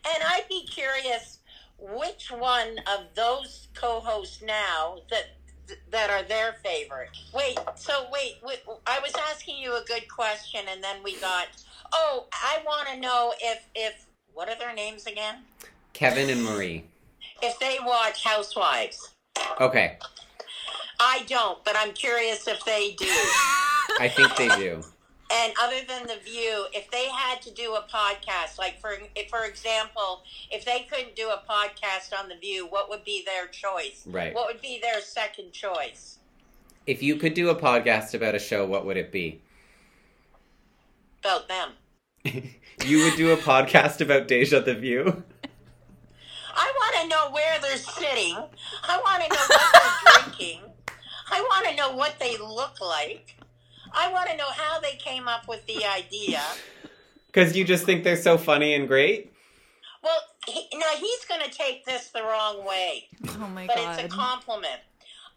and 0.06 0.24
i'd 0.32 0.48
be 0.50 0.66
curious 0.66 1.39
which 1.80 2.32
one 2.32 2.78
of 2.88 3.08
those 3.16 3.68
co-hosts 3.74 4.42
now 4.42 4.98
that 5.10 5.26
that 5.92 6.10
are 6.10 6.24
their 6.24 6.54
favorite. 6.63 7.10
Wait, 7.34 7.58
so 7.76 8.08
wait, 8.12 8.38
wait, 8.44 8.60
I 8.86 9.00
was 9.00 9.13
asking 9.30 9.58
you 9.58 9.74
a 9.76 9.84
good 9.88 10.08
question, 10.08 10.62
and 10.70 10.84
then 10.84 10.98
we 11.04 11.18
got. 11.18 11.48
Oh, 11.94 12.26
I 12.34 12.60
want 12.66 12.89
to 12.89 13.00
know 13.00 13.34
if 13.42 13.66
if 13.76 14.06
what 14.34 14.50
are 14.50 14.58
their 14.58 14.74
names 14.74 15.06
again? 15.06 15.36
Kevin 15.94 16.30
and 16.30 16.44
Marie. 16.44 16.86
If 17.42 17.60
they 17.60 17.78
watch 17.86 18.24
Housewives. 18.24 19.12
Okay. 19.60 19.98
I 21.00 21.24
don't, 21.28 21.63
but 21.63 21.76
I'm 21.78 21.94
curious 21.94 22.48
if 22.48 22.63
they 22.66 22.96
do. 22.98 23.06
I 24.00 24.12
think 24.16 24.36
they 24.36 24.48
do. 24.50 24.84
And 25.36 25.54
other 25.62 25.80
than 25.88 26.06
the 26.06 26.17
View, 26.24 26.65
if 26.74 26.91
they 26.91 27.08
had 27.08 27.41
to 27.41 27.52
do 27.52 27.74
a 27.74 27.82
podcast, 27.82 28.60
like 28.60 28.80
for 28.80 28.93
if, 29.15 29.30
for 29.30 29.46
example, 29.46 30.22
if 30.52 30.63
they 30.63 30.86
couldn't 30.89 31.15
do 31.15 31.30
a 31.30 31.41
podcast 31.50 32.17
on 32.17 32.30
the 32.30 32.36
View, 32.36 32.67
what 32.67 32.89
would 32.89 33.04
be 33.04 33.24
their 33.26 33.48
choice? 33.48 34.04
Right. 34.06 34.34
What 34.34 34.48
would 34.48 34.62
be 34.62 34.80
their 34.80 35.02
second 35.02 35.52
choice? 35.52 36.19
If 36.86 37.02
you 37.02 37.15
could 37.15 37.34
do 37.34 37.50
a 37.50 37.56
podcast 37.56 38.13
about 38.13 38.36
a 38.36 38.39
show, 38.39 38.65
what 38.65 38.86
would 38.86 38.98
it 38.98 39.12
be? 39.12 39.41
About 41.24 41.48
them. 41.48 41.72
You 42.84 43.06
would 43.06 43.15
do 43.15 43.32
a 43.32 43.38
podcast 43.38 44.02
about 44.02 44.28
Deja 44.28 44.60
the 44.60 44.74
View? 44.74 45.24
I 46.56 46.74
want 46.76 47.02
to 47.02 47.08
know 47.08 47.32
where 47.32 47.60
they're 47.62 47.78
sitting. 47.78 48.36
I 48.36 48.98
want 48.98 49.24
to 49.24 49.30
know 49.30 49.46
what 49.48 49.72
they're 49.74 50.24
drinking. 50.24 50.62
I 51.32 51.39
want 51.41 51.67
to 51.67 51.76
know 51.76 51.96
what 51.96 52.19
they 52.19 52.36
look 52.38 52.82
like. 52.82 53.36
I 53.93 54.12
want 54.12 54.29
to 54.29 54.38
know 54.38 54.49
how 54.49 54.79
they 54.79 54.93
came 54.93 55.27
up 55.27 55.47
with 55.47 55.65
the 55.65 55.86
idea. 55.86 56.41
Because 57.27 57.58
you 57.58 57.65
just 57.65 57.84
think 57.84 58.03
they're 58.03 58.15
so 58.15 58.38
funny 58.38 58.75
and 58.75 58.88
great? 58.88 59.34
Well, 60.03 60.19
he, 60.47 60.67
now 60.75 60.86
he's 60.99 61.25
going 61.25 61.41
to 61.41 61.49
take 61.49 61.84
this 61.84 62.10
the 62.10 62.21
wrong 62.21 62.63
way, 62.63 63.08
Oh 63.27 63.47
my 63.47 63.65
but 63.65 63.75
god. 63.75 63.99
it's 63.99 64.13
a 64.13 64.15
compliment. 64.15 64.79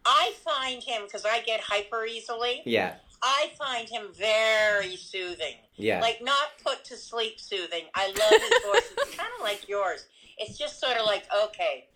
I 0.05 0.35
find 0.45 0.83
him 0.83 1.05
because 1.07 1.25
I 1.25 1.41
get 1.41 1.61
hyper 1.61 2.05
easily. 2.05 2.61
Yeah. 2.67 2.97
I 3.23 3.51
find 3.59 3.89
him 3.89 4.09
very 4.15 4.97
soothing. 4.97 5.55
Yeah. 5.77 6.03
Like 6.03 6.19
not 6.23 6.49
put 6.63 6.85
to 6.85 6.97
sleep 6.99 7.41
soothing. 7.41 7.85
I 7.95 8.09
love 8.09 8.43
his 8.43 8.63
voice. 8.71 8.93
It's 9.09 9.17
kind 9.17 9.31
of 9.39 9.43
like 9.43 9.67
yours. 9.67 10.05
It's 10.37 10.59
just 10.59 10.79
sort 10.79 10.99
of 10.99 11.07
like, 11.07 11.25
okay, 11.47 11.87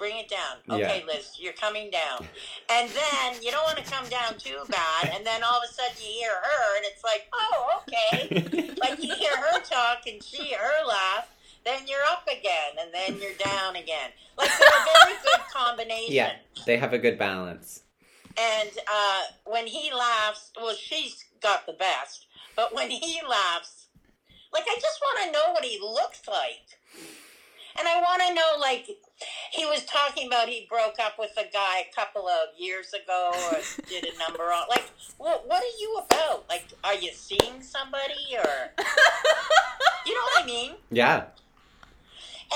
bring 0.00 0.16
it 0.16 0.30
down. 0.30 0.56
Okay, 0.70 1.04
Liz, 1.06 1.36
you're 1.38 1.52
coming 1.52 1.90
down. 1.90 2.26
And 2.72 2.88
then 2.88 3.42
you 3.42 3.50
don't 3.50 3.64
want 3.64 3.78
to 3.78 3.84
come 3.84 4.08
down 4.08 4.38
too 4.38 4.60
bad. 4.70 5.10
And 5.12 5.26
then 5.26 5.42
all 5.42 5.58
of 5.58 5.64
a 5.68 5.72
sudden 5.72 5.96
you 6.00 6.12
hear 6.20 6.30
her, 6.30 6.76
and 6.76 6.84
it's 6.86 7.02
like, 7.02 7.28
oh, 7.32 7.82
okay. 7.82 8.74
like 8.80 9.02
you 9.02 9.12
hear 9.14 9.36
her 9.36 9.60
talk 9.60 10.06
and 10.06 10.22
she 10.22 10.54
her 10.54 10.86
laugh. 10.86 11.28
Then 11.64 11.82
you're 11.86 12.04
up 12.10 12.26
again, 12.26 12.78
and 12.80 12.94
then 12.94 13.20
you're 13.20 13.36
down 13.44 13.76
again. 13.76 14.10
Like 14.38 14.50
they're 14.58 14.68
a 14.68 15.04
very 15.04 15.18
good 15.22 15.40
combination. 15.52 16.14
Yeah. 16.14 16.32
They 16.64 16.78
have 16.78 16.94
a 16.94 16.98
good 16.98 17.18
balance. 17.18 17.82
And 18.38 18.70
uh, 18.90 19.22
when 19.44 19.66
he 19.66 19.92
laughs, 19.92 20.52
well, 20.56 20.74
she's 20.74 21.24
got 21.42 21.66
the 21.66 21.74
best. 21.74 22.26
But 22.56 22.74
when 22.74 22.88
he 22.88 23.20
laughs, 23.28 23.88
like 24.52 24.64
I 24.66 24.78
just 24.80 25.00
want 25.02 25.26
to 25.26 25.32
know 25.32 25.52
what 25.52 25.64
he 25.64 25.78
looks 25.82 26.22
like, 26.26 26.80
and 27.78 27.86
I 27.86 28.00
want 28.00 28.22
to 28.26 28.34
know, 28.34 28.58
like, 28.60 28.88
he 29.50 29.64
was 29.66 29.84
talking 29.84 30.26
about 30.26 30.48
he 30.48 30.66
broke 30.68 30.96
up 31.00 31.18
with 31.18 31.32
a 31.36 31.50
guy 31.52 31.80
a 31.80 31.94
couple 31.94 32.26
of 32.26 32.58
years 32.58 32.92
ago 32.92 33.32
or 33.50 33.58
did 33.88 34.04
a 34.04 34.18
number 34.18 34.44
on. 34.44 34.68
Like, 34.68 34.90
what 35.18 35.46
what 35.48 35.62
are 35.62 35.78
you 35.78 36.00
about? 36.04 36.48
Like, 36.48 36.66
are 36.84 36.94
you 36.94 37.10
seeing 37.12 37.62
somebody 37.62 38.36
or 38.36 38.72
you 40.06 40.14
know 40.14 40.20
what 40.34 40.44
I 40.44 40.46
mean? 40.46 40.72
Yeah. 40.90 41.24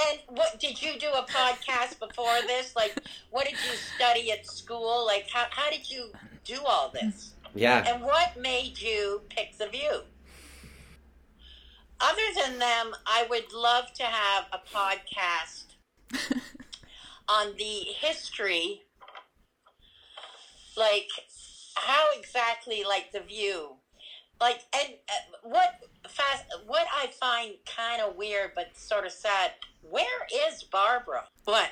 And 0.09 0.19
what 0.29 0.59
did 0.59 0.83
you 0.83 0.99
do 0.99 1.09
a 1.09 1.25
podcast 1.25 2.01
before 2.01 2.41
this? 2.47 2.75
Like, 2.75 2.99
what 3.31 3.45
did 3.45 3.55
you 3.55 3.77
study 3.97 4.33
at 4.33 4.47
school? 4.47 5.05
Like, 5.07 5.27
how 5.33 5.47
how 5.51 5.71
did 5.71 5.91
you 5.91 6.11
do 6.45 6.59
all 6.67 6.91
this? 6.93 7.35
Yeah. 7.55 7.85
And 7.87 8.03
what 8.03 8.41
made 8.41 8.81
you 8.81 9.23
pick 9.29 9.57
the 9.59 9.67
view? 9.67 10.01
Other 12.01 12.23
than 12.37 12.59
them, 12.59 12.95
I 13.07 13.27
would 13.31 13.53
love 13.53 13.93
to 13.95 14.03
have 14.03 14.47
a 14.53 14.59
podcast 14.75 15.65
on 17.29 17.55
the 17.57 17.81
history, 18.01 18.83
like 20.77 21.09
how 21.77 22.07
exactly, 22.19 22.85
like 22.87 23.13
the 23.13 23.21
view, 23.21 23.71
like 24.41 24.61
and 24.77 24.95
uh, 25.09 25.49
what 25.49 25.75
fast. 26.09 26.45
What 26.67 26.87
I 26.95 27.07
find 27.09 27.53
kind 27.67 28.03
of 28.03 28.17
weird, 28.17 28.53
but 28.55 28.77
sort 28.77 29.05
of 29.07 29.13
sad. 29.13 29.53
Where 29.83 30.27
is 30.49 30.63
Barbara? 30.65 31.25
What? 31.45 31.69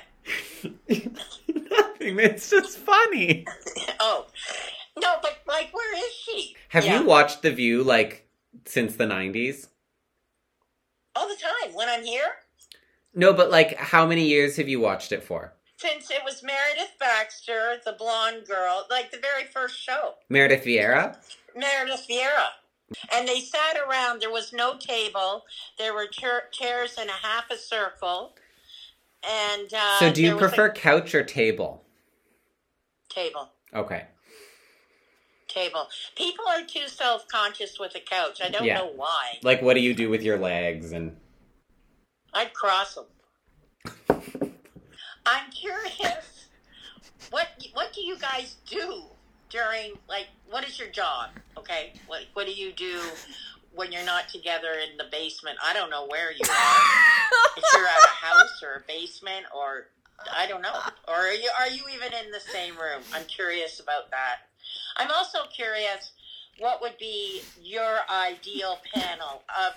Nothing. 0.63 2.19
It's 2.19 2.49
just 2.49 2.77
funny. 2.77 3.45
Oh, 3.99 4.25
no, 4.99 5.15
but 5.21 5.39
like, 5.47 5.73
where 5.73 5.95
is 5.95 6.11
she? 6.13 6.55
Have 6.69 6.83
Yeah. 6.85 6.99
you 6.99 7.05
watched 7.05 7.41
The 7.41 7.51
View 7.51 7.83
like 7.83 8.27
since 8.65 8.95
the 8.95 9.05
90s? 9.05 9.67
all 11.15 11.27
the 11.27 11.35
time 11.35 11.73
when 11.75 11.87
I'm 11.89 12.03
here? 12.03 12.31
No, 13.15 13.33
but 13.33 13.51
like 13.51 13.75
how 13.77 14.05
many 14.05 14.25
years 14.27 14.57
have 14.57 14.67
you 14.69 14.79
watched 14.79 15.11
it 15.11 15.23
for? 15.23 15.53
Since 15.77 16.09
it 16.11 16.21
was 16.23 16.41
Meredith 16.43 16.93
Baxter, 16.99 17.75
the 17.85 17.93
blonde 17.93 18.43
girl, 18.47 18.85
like 18.89 19.11
the 19.11 19.17
very 19.17 19.43
first 19.43 19.79
show, 19.79 20.13
Meredith 20.29 20.63
Vieira? 20.63 21.17
Meredith 21.55 22.05
Vieira. 22.09 22.47
And 23.13 23.27
they 23.27 23.39
sat 23.39 23.75
around. 23.77 24.21
There 24.21 24.31
was 24.31 24.53
no 24.53 24.77
table. 24.77 25.43
There 25.79 25.93
were 25.93 26.05
chair- 26.07 26.43
chairs 26.51 26.97
in 27.01 27.09
a 27.09 27.13
half 27.13 27.49
a 27.49 27.57
circle. 27.57 28.35
And 29.27 29.73
uh, 29.73 29.99
so 29.99 30.11
do 30.13 30.21
you 30.21 30.35
was 30.35 30.43
a 30.43 30.47
prefer 30.47 30.69
couch 30.71 31.15
or 31.15 31.23
table? 31.23 31.83
table? 33.09 33.49
Okay. 33.73 34.05
Table. 35.47 35.87
People 36.15 36.45
are 36.47 36.63
too 36.63 36.87
self-conscious 36.87 37.79
with 37.79 37.95
a 37.95 37.99
couch. 37.99 38.41
I 38.43 38.49
don't 38.49 38.65
Yeah. 38.65 38.79
know 38.79 38.91
why. 38.95 39.37
Like 39.43 39.61
what 39.61 39.75
do 39.75 39.81
you 39.81 39.93
do 39.93 40.09
with 40.09 40.23
your 40.23 40.37
legs 40.37 40.91
and 40.91 41.15
I'd 42.33 42.53
cross 42.53 42.95
them. 42.95 43.05
I'm 45.25 45.51
curious. 45.51 46.47
What 47.29 47.47
what 47.73 47.93
do 47.93 48.01
you 48.01 48.17
guys 48.17 48.57
do 48.69 49.03
during 49.49 49.93
like 50.09 50.27
what 50.49 50.67
is 50.67 50.77
your 50.77 50.89
job? 50.89 51.29
Okay, 51.57 51.93
what 52.07 52.23
what 52.33 52.45
do 52.45 52.53
you 52.53 52.73
do 52.73 52.99
when 53.73 53.91
you're 53.91 54.05
not 54.05 54.29
together 54.29 54.73
in 54.73 54.97
the 54.97 55.05
basement? 55.11 55.57
I 55.63 55.73
don't 55.73 55.89
know 55.89 56.05
where 56.07 56.31
you 56.31 56.41
are. 56.49 56.77
if 57.57 57.63
you're 57.73 57.85
at 57.85 57.97
a 58.05 58.25
house 58.25 58.61
or 58.61 58.83
a 58.83 58.87
basement 58.87 59.45
or 59.55 59.87
I 60.35 60.47
don't 60.47 60.61
know. 60.61 60.73
Or 61.07 61.15
are 61.15 61.33
you 61.33 61.49
are 61.59 61.69
you 61.69 61.83
even 61.93 62.13
in 62.13 62.31
the 62.31 62.39
same 62.39 62.75
room? 62.75 63.01
I'm 63.13 63.25
curious 63.25 63.79
about 63.79 64.11
that. 64.11 64.47
I'm 64.97 65.11
also 65.11 65.39
curious 65.55 66.11
what 66.59 66.81
would 66.81 66.97
be 66.99 67.41
your 67.61 67.99
ideal 68.11 68.77
panel 68.93 69.43
of 69.49 69.73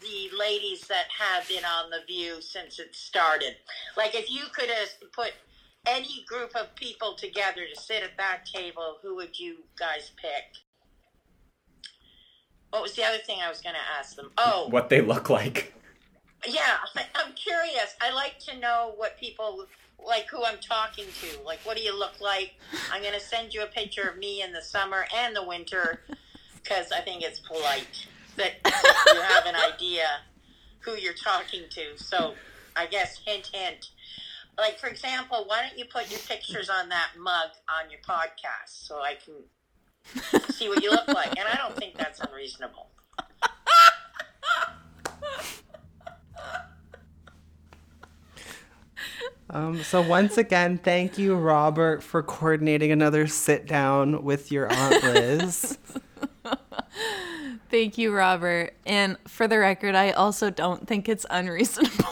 the 0.00 0.36
ladies 0.36 0.86
that 0.88 1.06
have 1.18 1.48
been 1.48 1.64
on 1.64 1.90
the 1.90 2.00
view 2.06 2.40
since 2.40 2.78
it 2.78 2.94
started. 2.94 3.56
Like 3.96 4.14
if 4.14 4.30
you 4.30 4.42
could 4.52 4.68
have 4.68 4.88
put 5.12 5.32
any 5.86 6.24
group 6.26 6.54
of 6.56 6.74
people 6.74 7.14
together 7.14 7.62
to 7.72 7.80
sit 7.80 8.02
at 8.02 8.16
that 8.18 8.44
table 8.44 8.98
who 9.02 9.16
would 9.16 9.38
you 9.38 9.56
guys 9.78 10.12
pick? 10.20 10.44
What 12.70 12.82
was 12.82 12.94
the 12.94 13.04
other 13.04 13.18
thing 13.18 13.38
i 13.44 13.48
was 13.48 13.60
going 13.60 13.74
to 13.74 13.98
ask 13.98 14.16
them? 14.16 14.30
Oh. 14.38 14.68
What 14.70 14.88
they 14.88 15.00
look 15.00 15.30
like? 15.30 15.74
yeah 16.48 16.78
i'm 17.14 17.32
curious. 17.34 17.94
I 18.00 18.12
like 18.14 18.38
to 18.48 18.58
know 18.58 18.94
what 18.96 19.18
people 19.18 19.66
like 20.04 20.26
who 20.30 20.42
i'm 20.44 20.58
talking 20.58 21.04
to. 21.20 21.42
Like 21.44 21.60
what 21.64 21.76
do 21.76 21.82
you 21.82 21.98
look 21.98 22.20
like? 22.20 22.54
I'm 22.92 23.02
going 23.02 23.14
to 23.14 23.20
send 23.20 23.52
you 23.52 23.62
a 23.62 23.66
picture 23.66 24.08
of 24.08 24.16
me 24.18 24.42
in 24.42 24.52
the 24.52 24.62
summer 24.62 25.04
and 25.14 25.36
the 25.36 25.46
winter 25.46 26.02
because 26.62 26.92
i 26.92 27.00
think 27.00 27.22
it's 27.22 27.40
polite 27.40 28.06
that 28.36 28.52
you 29.14 29.20
have 29.20 29.46
an 29.46 29.54
idea 29.56 30.04
who 30.80 30.92
you're 30.96 31.14
talking 31.14 31.64
to. 31.70 31.96
So 31.96 32.34
i 32.76 32.86
guess 32.86 33.18
hint 33.24 33.50
hint. 33.52 33.90
Like 34.58 34.78
for 34.78 34.88
example 34.88 35.44
why 35.46 35.62
don't 35.66 35.78
you 35.78 35.84
put 35.84 36.10
your 36.10 36.20
pictures 36.20 36.68
on 36.70 36.88
that 36.90 37.10
mug 37.18 37.50
on 37.68 37.90
your 37.90 38.00
podcast 38.00 38.86
so 38.86 39.00
i 39.00 39.14
can 39.14 39.34
see 40.50 40.68
what 40.68 40.82
you 40.82 40.90
look 40.90 41.08
like? 41.08 41.38
And 41.38 41.48
i 41.48 41.56
don't 41.56 41.76
think 41.76 41.96
that's 41.96 42.20
unreasonable. 42.20 42.90
Um, 49.52 49.82
so 49.82 50.00
once 50.00 50.38
again, 50.38 50.78
thank 50.78 51.18
you, 51.18 51.34
Robert, 51.34 52.04
for 52.04 52.22
coordinating 52.22 52.92
another 52.92 53.26
sit 53.26 53.66
down 53.66 54.22
with 54.22 54.52
your 54.52 54.70
aunt 54.70 55.02
Liz. 55.02 55.76
Thank 57.70 57.98
you, 57.98 58.12
Robert. 58.12 58.74
And 58.84 59.16
for 59.28 59.46
the 59.46 59.58
record, 59.58 59.94
I 59.94 60.10
also 60.10 60.50
don't 60.50 60.86
think 60.86 61.08
it's 61.08 61.24
unreasonable. 61.30 62.04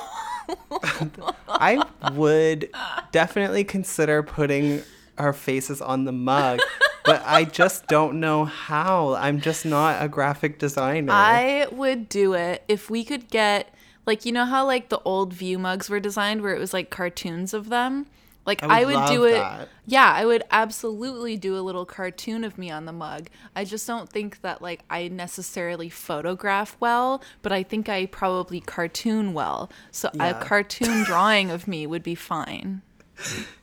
I 1.48 1.84
would 2.12 2.70
definitely 3.12 3.64
consider 3.64 4.22
putting 4.22 4.82
our 5.18 5.32
faces 5.32 5.80
on 5.80 6.04
the 6.04 6.12
mug, 6.12 6.60
but 7.04 7.22
I 7.26 7.44
just 7.44 7.88
don't 7.88 8.20
know 8.20 8.44
how. 8.44 9.14
I'm 9.14 9.40
just 9.40 9.66
not 9.66 10.02
a 10.02 10.08
graphic 10.08 10.58
designer. 10.58 11.12
I 11.12 11.66
would 11.72 12.08
do 12.08 12.34
it 12.34 12.62
if 12.68 12.88
we 12.88 13.04
could 13.04 13.28
get 13.28 13.74
like 14.06 14.24
you 14.24 14.32
know 14.32 14.46
how 14.46 14.64
like 14.64 14.88
the 14.88 15.00
old 15.00 15.34
view 15.34 15.58
mugs 15.58 15.90
were 15.90 16.00
designed 16.00 16.40
where 16.40 16.54
it 16.54 16.58
was 16.58 16.72
like 16.72 16.88
cartoons 16.88 17.52
of 17.52 17.68
them. 17.68 18.06
Like 18.48 18.62
I 18.64 18.80
I 18.80 18.84
would 18.84 18.96
would, 18.96 19.08
do 19.08 19.24
it. 19.24 19.32
that. 19.34 19.68
Yeah, 19.86 20.10
I 20.12 20.24
would 20.26 20.42
absolutely 20.50 21.36
do 21.36 21.56
a 21.56 21.60
little 21.62 21.84
cartoon 21.84 22.42
of 22.44 22.58
me 22.58 22.70
on 22.70 22.86
the 22.86 22.92
mug. 22.92 23.28
I 23.54 23.64
just 23.64 23.86
don't 23.86 24.08
think 24.08 24.40
that 24.40 24.60
like 24.62 24.80
I 24.90 25.06
necessarily 25.08 25.88
photograph 25.90 26.76
well, 26.80 27.22
but 27.42 27.52
I 27.52 27.62
think 27.62 27.88
I 27.88 28.06
probably 28.06 28.60
cartoon 28.60 29.34
well. 29.34 29.70
So 29.92 30.10
Yeah. 30.14 30.30
a 30.40 30.44
cartoon 30.44 31.04
drawing 31.10 31.50
of 31.50 31.68
me 31.68 31.86
would 31.86 32.02
be 32.02 32.14
fine. 32.16 32.82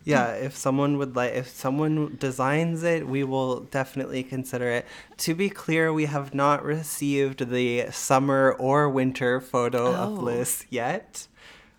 yeah, 0.03 0.31
if 0.33 0.55
someone 0.55 0.97
would 0.97 1.15
like, 1.15 1.33
if 1.33 1.47
someone 1.49 2.17
designs 2.19 2.83
it, 2.83 3.07
we 3.07 3.23
will 3.23 3.61
definitely 3.61 4.21
consider 4.21 4.67
it. 4.69 4.85
To 5.19 5.33
be 5.33 5.49
clear, 5.49 5.91
we 5.93 6.05
have 6.05 6.33
not 6.33 6.63
received 6.63 7.49
the 7.49 7.87
summer 7.91 8.51
or 8.59 8.89
winter 8.89 9.39
photo 9.39 9.93
of 9.93 10.19
Oh. 10.19 10.21
Liz 10.21 10.65
yet. 10.69 11.27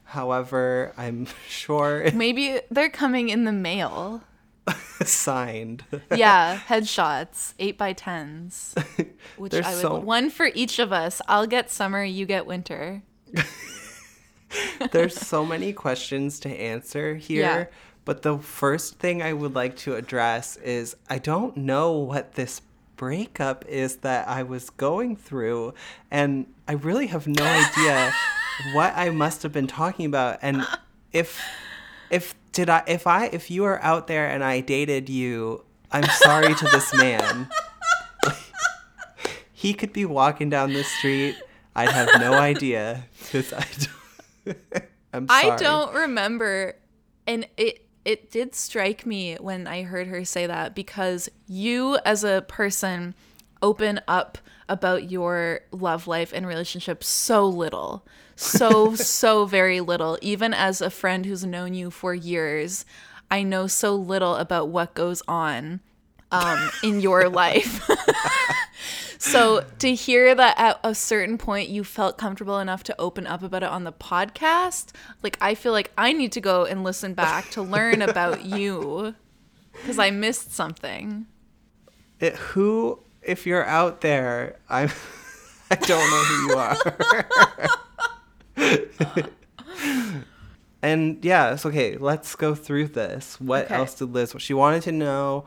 However, 0.07 0.93
I'm 0.97 1.27
sure 1.49 2.11
Maybe 2.15 2.61
they're 2.71 2.89
coming 2.91 3.29
in 3.29 3.45
the 3.45 3.53
mail. 3.53 4.23
signed. 5.05 5.85
Yeah, 6.15 6.59
headshots, 6.69 7.55
eight 7.59 7.79
by 7.79 7.93
tens. 7.93 8.75
Which 9.37 9.53
There's 9.53 9.67
I 9.67 9.75
would 9.75 9.81
so- 9.83 9.99
one 10.01 10.31
for 10.31 10.51
each 10.55 10.79
of 10.79 10.93
us. 10.93 11.21
I'll 11.29 11.47
get 11.47 11.71
summer, 11.71 12.03
you 12.03 12.27
get 12.27 12.47
winter. 12.47 13.03
There's 14.93 15.15
so 15.15 15.45
many 15.45 15.73
questions 15.73 16.41
to 16.41 16.49
answer 16.49 17.15
here. 17.17 17.41
Yeah. 17.43 17.65
But 18.05 18.23
the 18.23 18.39
first 18.39 18.99
thing 18.99 19.21
I 19.23 19.33
would 19.33 19.55
like 19.55 19.77
to 19.79 19.97
address 19.97 20.57
is 20.59 20.97
I 21.11 21.19
don't 21.19 21.57
know 21.57 21.93
what 21.93 22.35
this 22.35 22.61
breakup 22.97 23.64
is 23.66 23.97
that 23.99 24.28
I 24.28 24.42
was 24.42 24.70
going 24.70 25.16
through, 25.16 25.74
and 26.11 26.47
I 26.66 26.72
really 26.72 27.07
have 27.09 27.26
no 27.26 27.44
idea 27.44 28.12
what 28.72 28.92
I 28.97 29.11
must 29.11 29.42
have 29.42 29.53
been 29.53 29.66
talking 29.66 30.07
about. 30.07 30.38
And 30.42 30.66
if 31.12 31.40
if 32.11 32.34
did 32.53 32.68
I 32.68 32.82
if 32.86 33.07
I 33.07 33.26
if 33.26 33.51
you 33.51 33.64
are 33.64 33.82
out 33.82 34.07
there 34.07 34.28
and 34.28 34.42
I 34.42 34.61
dated 34.61 35.09
you, 35.09 35.64
I'm 35.92 36.05
sorry 36.05 36.55
to 36.55 36.64
this 36.66 36.94
man. 36.94 37.49
he 39.53 39.74
could 39.74 39.92
be 39.92 40.05
walking 40.05 40.51
down 40.51 40.72
the 40.72 40.84
street. 40.84 41.36
I'd 41.74 41.90
have 41.90 42.20
no 42.20 42.32
idea 42.32 43.05
because 43.20 43.53
I 43.53 43.66
don't. 44.44 44.59
I'm 45.12 45.28
sorry. 45.28 45.51
I 45.51 45.57
don't 45.57 45.94
remember, 45.94 46.74
and 47.26 47.47
it 47.57 47.86
it 48.07 48.31
did 48.31 48.55
strike 48.55 49.05
me 49.05 49.35
when 49.35 49.67
I 49.67 49.83
heard 49.83 50.07
her 50.07 50.25
say 50.25 50.47
that 50.47 50.77
because 50.77 51.29
you, 51.49 51.99
as 52.05 52.23
a 52.23 52.45
person, 52.47 53.17
open 53.61 54.01
up 54.07 54.39
about 54.69 55.11
your 55.11 55.61
love 55.73 56.07
life 56.07 56.33
and 56.33 56.47
relationship 56.47 57.03
so 57.03 57.49
little, 57.49 58.07
so 58.37 58.95
so 58.95 59.45
very 59.45 59.81
little. 59.81 60.19
Even 60.23 60.55
as 60.55 60.81
a 60.81 60.89
friend 60.89 61.27
who's 61.27 61.45
known 61.45 61.75
you 61.75 61.91
for 61.91 62.15
years, 62.15 62.87
I 63.29 63.43
know 63.43 63.67
so 63.67 63.97
little 63.97 64.37
about 64.37 64.69
what 64.69 64.95
goes 64.95 65.21
on 65.27 65.81
um, 66.31 66.71
in 66.85 67.01
your 67.01 67.29
life. 67.43 67.91
so 69.18 69.64
to 69.78 69.95
hear 69.95 70.34
that 70.34 70.59
at 70.59 70.78
a 70.84 70.95
certain 70.95 71.39
point 71.39 71.68
you 71.68 71.84
felt 71.84 72.18
comfortable 72.18 72.59
enough 72.59 72.82
to 72.84 73.01
open 73.01 73.26
up 73.26 73.43
about 73.43 73.62
it 73.62 73.68
on 73.68 73.84
the 73.84 73.93
podcast, 73.93 74.93
like 75.22 75.37
I 75.41 75.55
feel 75.55 75.72
like 75.72 75.91
I 75.97 76.12
need 76.12 76.32
to 76.32 76.41
go 76.41 76.64
and 76.64 76.84
listen 76.84 77.14
back 77.14 77.51
to 77.51 77.62
learn 77.62 78.03
about 78.03 78.45
you 78.45 79.14
because 79.72 79.99
I 79.99 80.11
missed 80.11 80.53
something. 80.55 81.26
It, 82.20 82.34
who, 82.37 83.01
if 83.22 83.47
you're 83.47 83.66
out 83.66 84.01
there, 84.01 84.57
I'm. 84.68 84.91
I 85.70 85.74
don't 85.74 86.11
know 86.11 86.22
who 86.22 86.49
you 86.49 86.57
are. 89.16 89.24
and 90.82 91.24
yeah, 91.24 91.53
it's 91.53 91.66
okay. 91.66 91.97
Let's 91.97 92.34
go 92.37 92.55
through 92.55 92.89
this. 92.89 93.41
What 93.41 93.66
Okay. 93.66 93.74
else 93.74 93.95
did 93.95 94.12
Liz? 94.12 94.34
She 94.39 94.55
wanted 94.55 94.82
to 94.82 94.93
know 94.93 95.45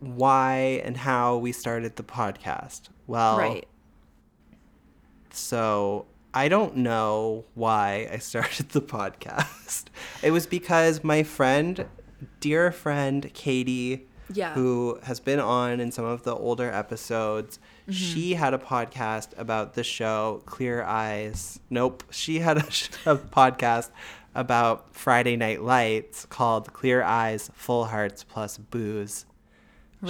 why 0.00 0.80
and 0.84 0.96
how 0.96 1.36
we 1.36 1.52
started 1.52 1.96
the 1.96 2.02
podcast. 2.02 2.82
Well, 3.06 3.38
Right. 3.38 3.66
so 5.30 6.06
I 6.34 6.48
don't 6.48 6.76
know 6.76 7.44
why 7.54 8.08
I 8.12 8.18
started 8.30 8.70
the 8.70 8.82
podcast. 8.82 9.86
It 10.22 10.30
was 10.30 10.46
because 10.46 11.02
my 11.04 11.22
friend, 11.22 11.86
dear 12.40 12.70
friend 12.72 13.30
Katie, 13.34 14.06
Yeah. 14.32 14.52
who 14.54 14.98
has 15.04 15.20
been 15.20 15.40
on 15.40 15.80
in 15.80 15.92
some 15.92 16.04
of 16.04 16.24
the 16.24 16.34
older 16.34 16.70
episodes, 16.70 17.58
mm-hmm. 17.82 17.92
she 17.92 18.34
had 18.34 18.54
a 18.54 18.58
podcast 18.58 19.28
about 19.38 19.74
the 19.74 19.84
show 19.84 20.42
Clear 20.46 20.82
Eyes. 20.82 21.60
Nope, 21.70 22.02
she 22.10 22.40
had 22.40 22.58
a, 22.58 22.60
a 23.10 23.16
podcast 23.16 23.90
about 24.34 24.94
Friday 24.94 25.36
Night 25.36 25.62
Lights 25.62 26.26
called 26.26 26.72
Clear 26.74 27.02
Eyes, 27.02 27.50
Full 27.54 27.86
Hearts 27.86 28.22
Plus 28.24 28.58
Booze. 28.58 29.24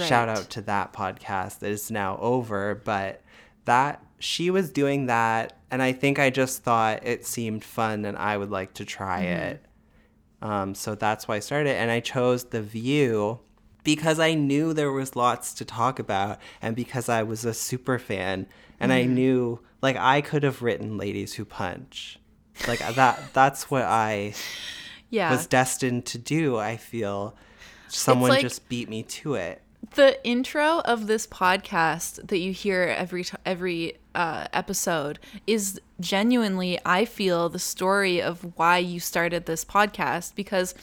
Shout 0.05 0.29
out 0.29 0.49
to 0.51 0.61
that 0.63 0.93
podcast 0.93 1.59
that 1.59 1.71
is 1.71 1.89
now 1.89 2.17
over, 2.19 2.75
but 2.75 3.21
that 3.65 4.03
she 4.19 4.49
was 4.49 4.69
doing 4.71 5.07
that 5.07 5.57
and 5.69 5.81
I 5.81 5.91
think 5.91 6.17
I 6.17 6.29
just 6.29 6.63
thought 6.63 7.05
it 7.05 7.25
seemed 7.25 7.63
fun 7.63 8.05
and 8.05 8.17
I 8.17 8.37
would 8.37 8.49
like 8.49 8.73
to 8.75 8.85
try 8.85 9.23
mm-hmm. 9.23 9.43
it. 9.43 9.65
Um, 10.41 10.75
so 10.75 10.95
that's 10.95 11.27
why 11.27 11.35
I 11.35 11.39
started 11.39 11.75
and 11.75 11.91
I 11.91 11.99
chose 11.99 12.45
The 12.45 12.61
View 12.61 13.39
because 13.83 14.19
I 14.19 14.33
knew 14.33 14.73
there 14.73 14.91
was 14.91 15.15
lots 15.15 15.53
to 15.55 15.65
talk 15.65 15.99
about 15.99 16.39
and 16.61 16.75
because 16.75 17.09
I 17.09 17.23
was 17.23 17.43
a 17.43 17.53
super 17.53 17.99
fan 17.99 18.47
and 18.79 18.93
I 18.93 19.03
mm-hmm. 19.03 19.13
knew 19.13 19.59
like 19.81 19.97
I 19.97 20.21
could 20.21 20.43
have 20.43 20.61
written 20.61 20.97
Ladies 20.97 21.33
Who 21.33 21.45
Punch. 21.45 22.19
Like 22.67 22.85
uh, 22.85 22.91
that 22.93 23.33
that's 23.33 23.69
what 23.69 23.83
I 23.83 24.33
Yeah. 25.09 25.31
was 25.31 25.47
destined 25.47 26.05
to 26.07 26.17
do, 26.17 26.57
I 26.57 26.77
feel. 26.77 27.35
Someone 27.87 28.29
like- 28.29 28.41
just 28.41 28.67
beat 28.67 28.89
me 28.89 29.03
to 29.03 29.35
it. 29.35 29.61
The 29.95 30.23
intro 30.25 30.79
of 30.81 31.07
this 31.07 31.25
podcast 31.27 32.27
that 32.27 32.39
you 32.39 32.51
hear 32.51 32.93
every 32.97 33.23
t- 33.23 33.37
every 33.45 33.97
uh, 34.15 34.47
episode 34.53 35.19
is 35.45 35.79
genuinely 35.99 36.79
i 36.85 37.05
feel 37.05 37.49
the 37.49 37.59
story 37.59 38.21
of 38.21 38.57
why 38.57 38.77
you 38.77 38.99
started 38.99 39.45
this 39.45 39.63
podcast 39.63 40.35
because 40.35 40.73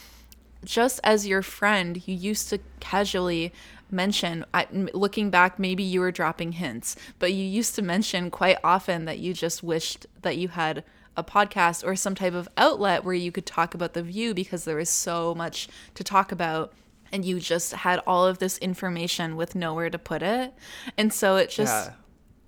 just 0.65 1.01
as 1.05 1.27
your 1.27 1.43
friend 1.43 2.07
you 2.07 2.15
used 2.15 2.49
to 2.49 2.59
casually 2.81 3.53
mention 3.91 4.45
I, 4.55 4.67
looking 4.93 5.31
back 5.31 5.59
maybe 5.59 5.83
you 5.83 6.01
were 6.01 6.13
dropping 6.13 6.53
hints 6.53 6.97
but 7.19 7.33
you 7.33 7.45
used 7.45 7.75
to 7.77 7.83
mention 7.83 8.31
quite 8.31 8.59
often 8.65 9.05
that 9.05 9.19
you 9.19 9.35
just 9.35 9.63
wished 9.63 10.07
that 10.23 10.37
you 10.37 10.49
had 10.49 10.85
a 11.17 11.23
podcast 11.23 11.87
or 11.87 11.95
some 11.95 12.15
type 12.15 12.35
of 12.35 12.49
outlet 12.57 13.05
where 13.05 13.15
you 13.15 13.31
could 13.31 13.47
talk 13.47 13.75
about 13.75 13.95
the 13.95 14.03
view 14.03 14.35
because 14.35 14.65
there 14.65 14.77
was 14.77 14.91
so 14.91 15.35
much 15.35 15.69
to 15.95 16.03
talk 16.03 16.33
about 16.33 16.73
and 17.15 17.25
you 17.25 17.39
just 17.41 17.73
had 17.73 18.01
all 18.07 18.27
of 18.27 18.39
this 18.41 18.59
information 18.59 19.37
with 19.37 19.55
nowhere 19.55 19.89
to 19.89 19.99
put 19.99 20.21
it. 20.21 20.53
And 20.99 21.13
so 21.13 21.37
it 21.37 21.49
just 21.49 21.91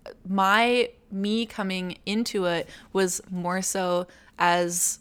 Yeah. 0.05 0.13
my 0.29 0.91
me 1.11 1.47
coming 1.47 1.97
into 2.05 2.45
it 2.47 2.69
was 2.93 3.21
more 3.31 3.63
so 3.63 4.09
as 4.39 4.99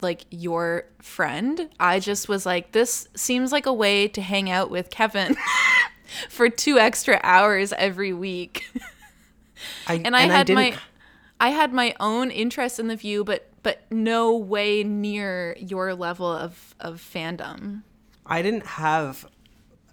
like 0.00 0.24
your 0.30 0.86
friend. 1.02 1.68
I 1.78 2.00
just 2.00 2.28
was 2.28 2.46
like 2.46 2.72
this 2.72 3.08
seems 3.14 3.52
like 3.52 3.66
a 3.66 3.72
way 3.72 4.08
to 4.08 4.22
hang 4.22 4.48
out 4.50 4.70
with 4.70 4.88
Kevin 4.90 5.36
for 6.30 6.48
2 6.48 6.78
extra 6.78 7.20
hours 7.22 7.72
every 7.74 8.12
week. 8.14 8.70
I, 9.86 10.00
and 10.04 10.16
I 10.16 10.22
had 10.22 10.48
my 10.48 10.74
I 11.40 11.50
had 11.50 11.72
my 11.72 11.94
own 12.00 12.30
interest 12.30 12.80
in 12.80 12.88
the 12.88 12.96
view 12.96 13.22
but 13.22 13.50
but 13.62 13.82
no 13.90 14.34
way 14.34 14.82
near 14.82 15.56
your 15.58 15.94
level 15.94 16.26
of 16.32 16.74
of 16.80 17.00
fandom. 17.00 17.82
I 18.28 18.42
didn't 18.42 18.66
have 18.66 19.26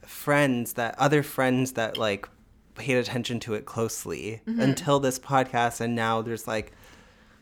friends 0.05 0.73
that 0.73 0.95
other 0.99 1.23
friends 1.23 1.73
that 1.73 1.97
like 1.97 2.27
paid 2.75 2.95
attention 2.97 3.39
to 3.41 3.53
it 3.53 3.65
closely 3.65 4.41
Mm-hmm. 4.47 4.59
until 4.61 4.99
this 4.99 5.17
podcast 5.17 5.79
and 5.81 5.95
now 5.95 6.21
there's 6.21 6.47
like 6.47 6.71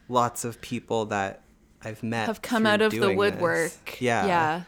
lots 0.07 0.45
of 0.45 0.61
people 0.61 1.05
that 1.07 1.41
I've 1.83 2.03
met 2.03 2.27
Have 2.27 2.41
come 2.41 2.65
out 2.65 2.81
of 2.81 2.91
the 2.91 2.97
doing 2.99 3.17
this. 3.17 3.31
woodwork. 3.33 4.01
Yeah. 4.01 4.25
Yeah. 4.27 4.61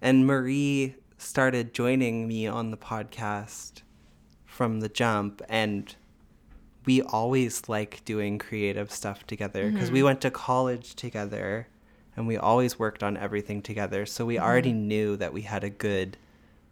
And 0.00 0.26
Marie 0.26 0.94
started 1.18 1.74
joining 1.74 2.26
me 2.26 2.46
on 2.46 2.70
the 2.70 2.76
podcast 2.76 3.82
from 4.46 4.80
the 4.80 4.88
jump 4.88 5.42
and 5.48 5.94
we 6.84 7.00
always 7.02 7.68
like 7.68 8.04
doing 8.04 8.38
creative 8.38 8.90
stuff 8.90 9.26
together 9.26 9.70
because 9.70 9.86
Mm-hmm. 9.86 9.94
we 9.94 10.02
went 10.02 10.20
to 10.22 10.30
college 10.30 10.94
together 10.94 11.68
and 12.16 12.26
we 12.26 12.36
always 12.36 12.78
worked 12.78 13.02
on 13.02 13.16
everything 13.16 13.62
together 13.62 14.04
so 14.06 14.24
we 14.26 14.38
already 14.38 14.70
Mm-hmm. 14.72 14.88
knew 14.88 15.16
that 15.16 15.32
we 15.32 15.42
had 15.42 15.64
a 15.64 15.70
good 15.70 16.16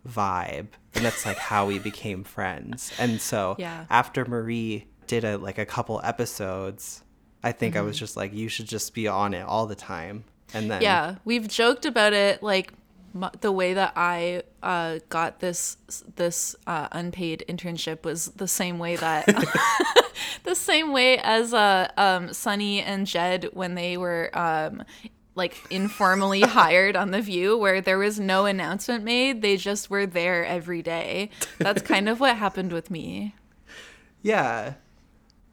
vibe 0.09 0.69
and 0.95 1.05
that's 1.05 1.27
like 1.27 1.37
how 1.37 1.67
we 1.67 1.79
became 1.79 2.25
friends 2.25 2.93
and 2.99 3.21
so 3.21 3.55
Yeah. 3.59 3.85
after 3.91 4.25
marie 4.25 4.87
did 5.07 5.25
a 5.25 5.37
like 5.37 5.59
a 5.59 5.67
couple 5.67 6.01
episodes 6.03 7.03
i 7.43 7.53
think 7.53 7.77
i 7.77 7.81
was 7.83 7.97
Mm-hmm. 7.97 8.01
just 8.01 8.17
like 8.17 8.33
you 8.33 8.49
should 8.49 8.67
just 8.67 8.95
be 8.95 9.07
on 9.09 9.35
it 9.35 9.43
all 9.43 9.67
the 9.67 9.75
time 9.75 10.25
and 10.55 10.71
then 10.71 10.83
Yeah, 10.83 11.17
we've 11.25 11.47
joked 11.47 11.85
about 11.85 12.13
it 12.13 12.43
like 12.43 12.73
m- 13.15 13.31
the 13.41 13.53
way 13.53 13.75
that 13.75 13.93
I 13.95 14.43
uh, 14.65 14.99
got 15.09 15.39
this 15.39 15.77
this 16.17 16.57
uh, 16.67 16.89
unpaid 16.91 17.45
internship 17.49 18.03
was 18.05 18.27
the 18.33 18.49
same 18.49 18.79
way 18.81 18.97
that 18.97 19.27
the 20.45 20.57
same 20.57 20.91
way 20.93 21.19
as 21.19 21.55
uh, 21.55 21.89
um, 21.97 22.33
Sunny 22.33 22.81
and 22.83 23.07
Jed 23.07 23.49
when 23.53 23.75
they 23.77 23.97
were 23.97 24.31
um, 24.37 24.83
like 25.35 25.57
informally 25.71 26.41
hired 26.59 26.97
on 26.97 27.11
the 27.13 27.21
View, 27.23 27.57
where 27.57 27.81
there 27.81 27.99
was 27.99 28.19
no 28.21 28.47
announcement 28.47 29.05
made. 29.05 29.43
They 29.43 29.57
just 29.57 29.89
were 29.91 30.07
there 30.07 30.45
every 30.45 30.83
day. 30.83 31.31
That's 31.59 31.83
kind 31.83 32.09
of 32.09 32.21
what 32.21 32.37
happened 32.37 32.73
with 32.73 32.91
me. 32.91 33.35
Yeah. 34.23 34.75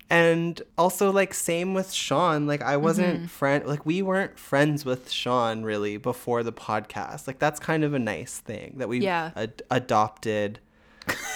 And 0.09 0.61
also 0.77 1.11
like 1.11 1.33
same 1.33 1.73
with 1.73 1.91
Sean, 1.91 2.47
like 2.47 2.61
I 2.61 2.77
wasn't 2.77 3.17
Mm-hmm. 3.17 3.25
friend 3.27 3.65
like 3.65 3.85
we 3.85 4.01
weren't 4.01 4.39
friends 4.39 4.85
with 4.85 5.11
Sean 5.11 5.63
really 5.63 5.97
before 5.97 6.43
the 6.43 6.53
podcast. 6.53 7.27
Like 7.27 7.39
that's 7.39 7.59
kind 7.59 7.83
of 7.83 7.93
a 7.93 7.99
nice 7.99 8.39
thing 8.39 8.75
that 8.77 8.87
we 8.87 8.99
Yeah. 9.01 9.31
ad- 9.35 9.63
adopted 9.69 10.59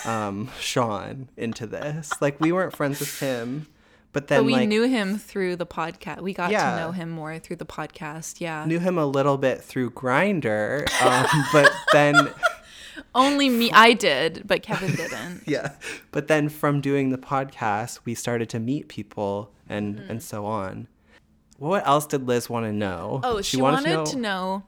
um 0.05 0.49
Sean 0.59 1.27
into 1.35 1.67
this. 1.67 2.11
Like 2.21 2.39
we 2.39 2.53
weren't 2.53 2.73
friends 2.73 3.01
with 3.01 3.19
him, 3.19 3.67
but 4.13 4.27
then 4.27 4.39
But 4.41 4.45
we 4.45 4.53
like 4.53 4.67
knew 4.69 4.83
him 4.83 5.17
through 5.17 5.55
the 5.55 5.65
podcast. 5.65 6.21
We 6.21 6.33
got 6.33 6.51
Yeah. 6.51 6.71
to 6.71 6.75
know 6.81 6.91
him 6.91 7.09
more 7.09 7.39
through 7.39 7.55
the 7.57 7.65
podcast. 7.65 8.39
Yeah. 8.41 8.65
knew 8.65 8.79
him 8.79 8.97
a 8.97 9.05
little 9.05 9.37
bit 9.37 9.61
through 9.61 9.91
Grindr, 9.91 10.85
um, 11.01 11.43
but 11.53 11.71
then 11.93 12.15
Only 13.15 13.49
me, 13.49 13.71
I 13.71 13.93
did, 13.93 14.43
but 14.45 14.61
Kevin 14.63 14.95
didn't. 14.95 15.43
yeah 15.47 15.73
but 16.11 16.27
then 16.27 16.49
from 16.49 16.81
doing 16.81 17.09
the 17.09 17.17
podcast 17.17 17.99
we 18.05 18.13
started 18.15 18.49
to 18.49 18.59
meet 18.59 18.87
people 18.87 19.51
and 19.67 19.95
Mm-hmm. 19.97 20.11
and 20.11 20.23
so 20.23 20.45
on 20.45 20.87
what 21.57 21.85
else 21.87 22.05
did 22.05 22.27
liz 22.27 22.49
want 22.49 22.65
to 22.65 22.73
know 22.73 23.19
Oh, 23.23 23.41
she, 23.41 23.61
wanted, 23.61 24.05
to, 24.07 24.17
know. 24.17 24.63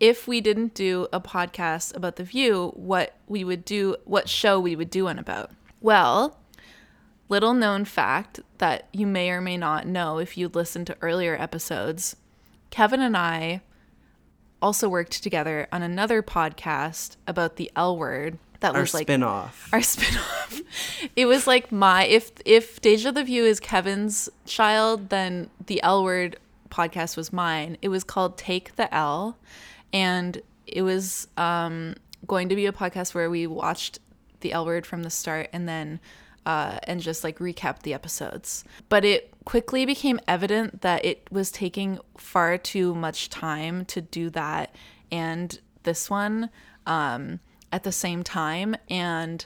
if 0.00 0.26
we 0.26 0.40
didn't 0.40 0.74
do 0.74 1.06
a 1.12 1.20
podcast 1.20 1.94
about 1.94 2.16
the 2.16 2.24
view, 2.24 2.72
what 2.74 3.16
we 3.28 3.44
would 3.44 3.64
do, 3.64 3.96
what 4.04 4.28
show 4.28 4.58
we 4.58 4.74
would 4.74 4.90
do 4.90 5.04
one 5.04 5.18
about. 5.18 5.50
Well, 5.80 6.38
little 7.32 7.54
known 7.54 7.82
fact 7.84 8.40
that 8.58 8.86
you 8.92 9.06
may 9.06 9.30
or 9.30 9.40
may 9.40 9.56
not 9.56 9.86
know 9.86 10.18
if 10.18 10.36
you 10.36 10.48
listened 10.48 10.86
to 10.86 10.96
earlier 11.00 11.34
episodes 11.40 12.14
Kevin 12.70 13.00
and 13.00 13.16
I 13.16 13.62
also 14.60 14.86
worked 14.88 15.22
together 15.22 15.66
on 15.72 15.82
another 15.82 16.22
podcast 16.22 17.16
about 17.26 17.56
the 17.56 17.70
L 17.74 17.96
word 17.96 18.36
that 18.60 18.74
Our 18.74 18.82
was 18.82 18.92
like 18.94 19.06
spin-off. 19.06 19.68
our 19.72 19.80
spin-off. 19.94 20.60
it 21.16 21.24
was 21.26 21.46
like 21.46 21.72
my 21.72 22.04
if 22.04 22.32
if 22.44 22.80
Deja 22.82 23.10
the 23.12 23.24
View 23.24 23.44
is 23.44 23.58
Kevin's 23.60 24.28
child, 24.46 25.08
then 25.08 25.48
the 25.66 25.82
L 25.82 26.04
word 26.04 26.36
podcast 26.70 27.16
was 27.16 27.32
mine. 27.32 27.76
It 27.82 27.88
was 27.88 28.04
called 28.04 28.36
Take 28.38 28.76
the 28.76 28.92
L 28.94 29.36
and 29.92 30.40
it 30.66 30.82
was 30.82 31.26
um 31.36 31.94
going 32.26 32.48
to 32.50 32.54
be 32.56 32.66
a 32.66 32.72
podcast 32.72 33.14
where 33.14 33.28
we 33.30 33.46
watched 33.46 33.98
the 34.40 34.52
L 34.52 34.64
word 34.66 34.84
from 34.86 35.02
the 35.02 35.10
start 35.10 35.48
and 35.52 35.66
then 35.68 35.98
uh, 36.46 36.78
and 36.84 37.00
just 37.00 37.24
like 37.24 37.38
recapped 37.38 37.82
the 37.82 37.94
episodes. 37.94 38.64
But 38.88 39.04
it 39.04 39.32
quickly 39.44 39.86
became 39.86 40.20
evident 40.26 40.82
that 40.82 41.04
it 41.04 41.26
was 41.30 41.50
taking 41.50 41.98
far 42.16 42.58
too 42.58 42.94
much 42.94 43.28
time 43.28 43.84
to 43.86 44.00
do 44.00 44.30
that 44.30 44.74
and 45.10 45.58
this 45.82 46.08
one 46.08 46.50
um, 46.86 47.40
at 47.70 47.82
the 47.84 47.92
same 47.92 48.22
time. 48.22 48.76
And 48.88 49.44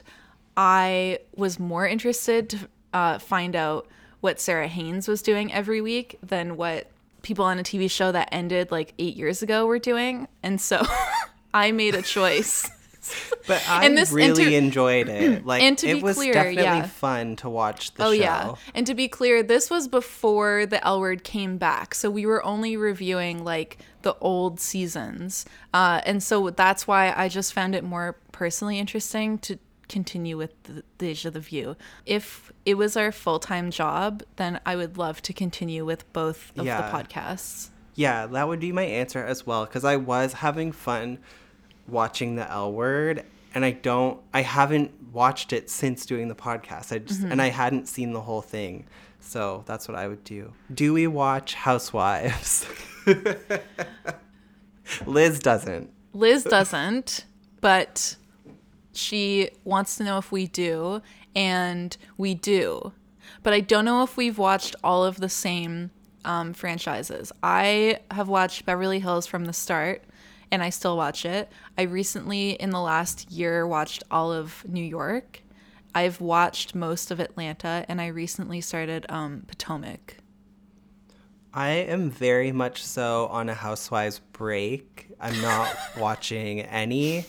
I 0.55 1.19
was 1.35 1.59
more 1.59 1.87
interested 1.87 2.49
to 2.49 2.69
uh, 2.93 3.19
find 3.19 3.55
out 3.55 3.87
what 4.21 4.39
Sara 4.39 4.67
Haines 4.67 5.07
was 5.07 5.21
doing 5.21 5.53
every 5.53 5.81
week 5.81 6.17
than 6.23 6.57
what 6.57 6.89
people 7.21 7.45
on 7.45 7.59
a 7.59 7.63
TV 7.63 7.89
show 7.89 8.11
that 8.11 8.29
ended 8.31 8.71
like 8.71 8.93
eight 8.97 9.15
years 9.15 9.43
ago 9.43 9.65
were 9.65 9.79
doing. 9.79 10.27
And 10.41 10.59
so 10.59 10.83
I 11.53 11.71
made 11.71 11.95
a 11.95 12.01
choice. 12.01 12.69
But 13.47 13.63
I 13.69 13.87
this 13.89 14.11
really 14.11 14.55
inter- 14.55 14.57
enjoyed 14.57 15.07
it. 15.09 15.45
Like 15.45 15.63
And 15.63 15.77
to 15.77 15.87
it 15.87 15.93
be 15.95 16.01
was 16.03 16.17
clear, 16.17 16.33
definitely 16.33 16.63
yeah. 16.63 16.87
fun 16.87 17.35
to 17.37 17.49
watch 17.49 17.93
the 17.93 18.03
Oh 18.03 18.11
show. 18.13 18.19
yeah. 18.19 18.55
And 18.75 18.85
to 18.87 18.93
be 18.93 19.07
clear, 19.07 19.41
this 19.43 19.69
was 19.69 19.87
before 19.87 20.65
the 20.65 20.85
L 20.85 20.99
word 20.99 21.23
came 21.23 21.57
back. 21.57 21.95
So 21.95 22.09
we 22.09 22.25
were 22.25 22.43
only 22.45 22.75
reviewing 22.75 23.43
like 23.45 23.77
the 24.01 24.15
old 24.19 24.59
seasons. 24.59 25.45
Uh, 25.73 26.01
and 26.05 26.21
so 26.21 26.49
that's 26.49 26.87
why 26.87 27.13
I 27.15 27.29
just 27.29 27.53
found 27.53 27.73
it 27.75 27.83
more 27.83 28.17
personally 28.33 28.79
interesting 28.79 29.37
to 29.39 29.57
continue 29.87 30.35
with 30.37 30.51
the 30.63 30.83
Deja 30.97 31.29
the 31.31 31.39
View. 31.39 31.77
If 32.05 32.51
it 32.65 32.73
was 32.75 32.97
our 32.97 33.13
full-time 33.13 33.71
job, 33.71 34.21
then 34.35 34.59
I 34.65 34.75
would 34.75 34.97
love 34.97 35.21
to 35.21 35.31
continue 35.31 35.85
with 35.85 36.11
both 36.11 36.51
of 36.57 36.65
Yeah. 36.65 36.81
the 36.81 36.97
podcasts. 36.97 37.69
Yeah, 37.95 38.27
that 38.27 38.47
would 38.49 38.59
be 38.59 38.73
my 38.73 38.83
answer 38.83 39.23
as 39.23 39.47
well 39.47 39.65
because 39.65 39.85
I 39.85 39.95
was 39.95 40.33
having 40.33 40.73
fun 40.73 41.19
watching 41.87 42.35
the 42.35 42.49
L 42.51 42.71
word 42.71 43.23
and 43.53 43.65
I 43.65 43.71
don't 43.71 44.21
I 44.33 44.41
haven't 44.41 44.91
watched 45.11 45.51
it 45.51 45.69
since 45.69 46.05
doing 46.05 46.27
the 46.27 46.35
podcast. 46.35 46.93
I 46.93 46.99
just 46.99 47.23
and 47.23 47.41
I 47.41 47.49
hadn't 47.49 47.87
seen 47.87 48.13
the 48.13 48.21
whole 48.21 48.41
thing. 48.41 48.85
So 49.19 49.63
that's 49.65 49.87
what 49.87 49.97
I 49.97 50.07
would 50.07 50.23
do. 50.23 50.53
Do 50.73 50.93
we 50.93 51.07
watch 51.07 51.55
Housewives? 51.55 52.65
Liz 55.05 55.39
doesn't. 55.39 55.89
Liz 56.13 56.43
doesn't, 56.43 57.25
but 57.59 58.15
she 58.93 59.49
wants 59.63 59.97
to 59.97 60.03
know 60.03 60.17
if 60.17 60.31
we 60.31 60.47
do, 60.47 61.01
and 61.35 61.95
we 62.15 62.33
do. 62.33 62.93
But 63.43 63.53
I 63.53 63.59
don't 63.59 63.85
know 63.85 64.03
if 64.03 64.17
we've 64.17 64.37
watched 64.37 64.75
all 64.83 65.03
of 65.03 65.17
the 65.17 65.29
same 65.29 65.91
um, 66.25 66.53
franchises. 66.53 67.31
I 67.43 67.99
have 68.11 68.27
watched 68.27 68.65
Beverly 68.65 68.99
Hills 68.99 69.27
from 69.27 69.45
the 69.45 69.53
start, 69.53 70.03
and 70.51 70.63
I 70.63 70.69
still 70.69 70.97
watch 70.97 71.25
it. 71.25 71.51
I 71.77 71.83
recently, 71.83 72.51
in 72.51 72.69
the 72.69 72.79
last 72.79 73.31
year, 73.31 73.67
watched 73.67 74.03
all 74.09 74.31
of 74.31 74.65
New 74.67 74.83
York. 74.83 75.41
I've 75.93 76.21
watched 76.21 76.75
most 76.75 77.11
of 77.11 77.19
Atlanta, 77.19 77.85
and 77.87 77.99
I 77.99 78.07
recently 78.07 78.61
started 78.61 79.05
um, 79.09 79.43
Potomac. 79.47 80.17
I 81.53 81.69
am 81.69 82.11
very 82.11 82.51
much 82.51 82.85
so 82.85 83.27
on 83.27 83.49
a 83.49 83.53
Housewives 83.53 84.19
break. 84.31 85.07
I'm 85.19 85.41
not 85.41 85.75
watching 85.97 86.61
any, 86.61 87.25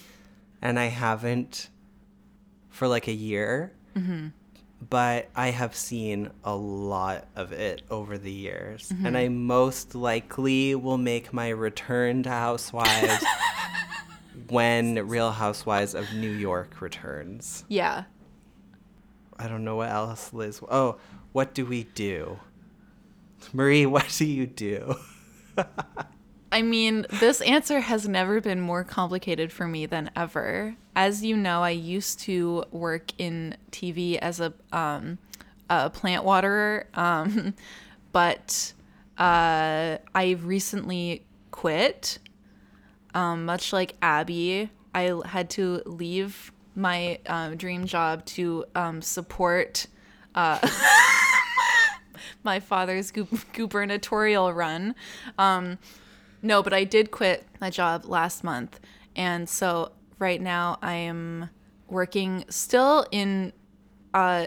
and 0.60 0.78
I 0.78 0.86
haven't 0.86 1.70
for 2.68 2.88
like 2.88 3.08
a 3.08 3.12
year. 3.12 3.72
But 4.80 5.28
I 5.34 5.48
have 5.50 5.74
seen 5.74 6.30
a 6.44 6.54
lot 6.54 7.26
of 7.34 7.52
it 7.52 7.82
over 7.90 8.16
the 8.16 8.32
years, 8.32 8.90
and 8.90 9.00
mm-hmm. 9.00 9.16
I 9.16 9.28
most 9.28 9.94
likely 9.94 10.74
will 10.74 10.98
make 10.98 11.32
my 11.32 11.48
return 11.48 12.22
to 12.22 12.30
Housewives 12.30 13.24
when 14.48 15.08
Real 15.08 15.32
Housewives 15.32 15.94
of 15.94 16.12
New 16.14 16.30
York 16.30 16.80
returns. 16.80 17.64
Yeah. 17.68 18.04
I 19.38 19.48
don't 19.48 19.64
know 19.64 19.76
what 19.76 19.90
else, 19.90 20.32
Liz. 20.32 20.60
Oh, 20.70 20.96
what 21.32 21.54
do 21.54 21.64
we 21.64 21.84
do? 21.84 22.38
Marie, 23.52 23.86
what 23.94 24.08
do 24.16 24.24
you 24.24 24.46
do? 24.46 24.96
I 26.52 26.62
mean, 26.62 27.06
this 27.10 27.40
answer 27.42 27.80
has 27.80 28.08
never 28.08 28.40
been 28.40 28.60
more 28.60 28.82
complicated 28.82 29.52
for 29.52 29.66
me 29.68 29.86
than 29.86 30.10
ever. 30.16 30.76
As 30.98 31.24
you 31.24 31.36
know, 31.36 31.62
I 31.62 31.70
used 31.70 32.18
to 32.22 32.64
work 32.72 33.12
in 33.18 33.56
TV 33.70 34.18
as 34.18 34.40
a 34.40 34.52
um, 34.72 35.18
a 35.70 35.90
plant 35.90 36.24
waterer, 36.24 36.88
um, 36.92 37.54
but 38.12 38.72
uh, 39.16 39.98
I 40.12 40.30
recently 40.42 41.24
quit. 41.52 42.18
Um, 43.14 43.44
much 43.44 43.72
like 43.72 43.94
Abby, 44.02 44.70
I 44.92 45.14
had 45.24 45.50
to 45.50 45.82
leave 45.86 46.50
my 46.74 47.20
um, 47.26 47.56
dream 47.56 47.86
job 47.86 48.24
to 48.26 48.64
um, 48.74 49.00
support 49.00 49.86
uh, 50.34 50.58
my 52.42 52.58
father's 52.58 53.12
gu- 53.12 53.28
gubernatorial 53.52 54.52
run. 54.52 54.96
Um, 55.38 55.78
no, 56.42 56.60
but 56.60 56.72
I 56.72 56.82
did 56.82 57.12
quit 57.12 57.46
my 57.60 57.70
job 57.70 58.04
last 58.04 58.42
month. 58.42 58.80
And 59.14 59.48
so 59.48 59.92
right 60.18 60.40
now 60.40 60.78
I 60.82 60.94
am 60.94 61.50
working 61.88 62.44
still 62.48 63.06
in 63.10 63.52
uh, 64.14 64.46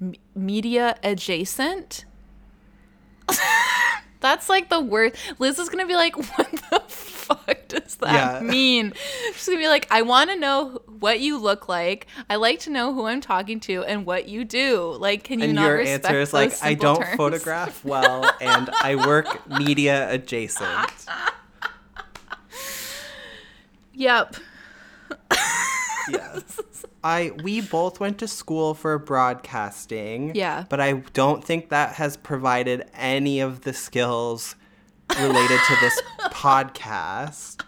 m- 0.00 0.14
media 0.34 0.96
adjacent. 1.02 2.04
That's 4.20 4.48
like 4.48 4.68
the 4.68 4.80
worst. 4.80 5.16
Liz 5.40 5.58
is 5.58 5.68
going 5.68 5.82
to 5.84 5.88
be 5.88 5.94
like, 5.96 6.16
what 6.38 6.50
the 6.70 6.80
fuck 6.88 7.66
does 7.68 7.96
that 7.96 8.42
Yeah. 8.42 8.48
mean? 8.48 8.92
She's 9.34 9.46
going 9.46 9.58
to 9.58 9.62
be 9.62 9.68
like, 9.68 9.88
I 9.90 10.02
want 10.02 10.30
to 10.30 10.36
know 10.36 10.80
what 11.00 11.18
you 11.18 11.38
look 11.38 11.68
like. 11.68 12.06
I 12.30 12.36
like 12.36 12.60
to 12.60 12.70
know 12.70 12.94
who 12.94 13.06
I'm 13.06 13.20
talking 13.20 13.58
to 13.60 13.82
and 13.84 14.06
what 14.06 14.28
you 14.28 14.44
do. 14.44 14.94
Like, 14.98 15.24
can 15.24 15.40
you 15.40 15.46
and 15.46 15.54
not 15.54 15.66
your 15.66 15.76
respect 15.78 16.04
answer 16.06 16.20
is 16.20 16.32
like, 16.32 16.52
I 16.62 16.74
don't 16.74 17.02
terms?" 17.02 17.16
photograph 17.16 17.84
well, 17.84 18.30
and 18.40 18.70
I 18.80 18.94
work 18.94 19.26
media 19.48 20.08
adjacent. 20.10 21.06
Yep. 23.94 24.36
Yes. 26.08 26.60
I 27.04 27.32
we 27.42 27.60
both 27.60 27.98
went 27.98 28.18
to 28.18 28.28
school 28.28 28.74
for 28.74 28.98
broadcasting. 28.98 30.34
Yeah. 30.34 30.64
But 30.68 30.80
I 30.80 30.92
don't 31.12 31.44
think 31.44 31.70
that 31.70 31.94
has 31.94 32.16
provided 32.16 32.88
any 32.94 33.40
of 33.40 33.62
the 33.62 33.72
skills 33.72 34.54
related 35.18 35.58
to 35.66 35.76
this 35.80 36.02
podcast 36.30 37.62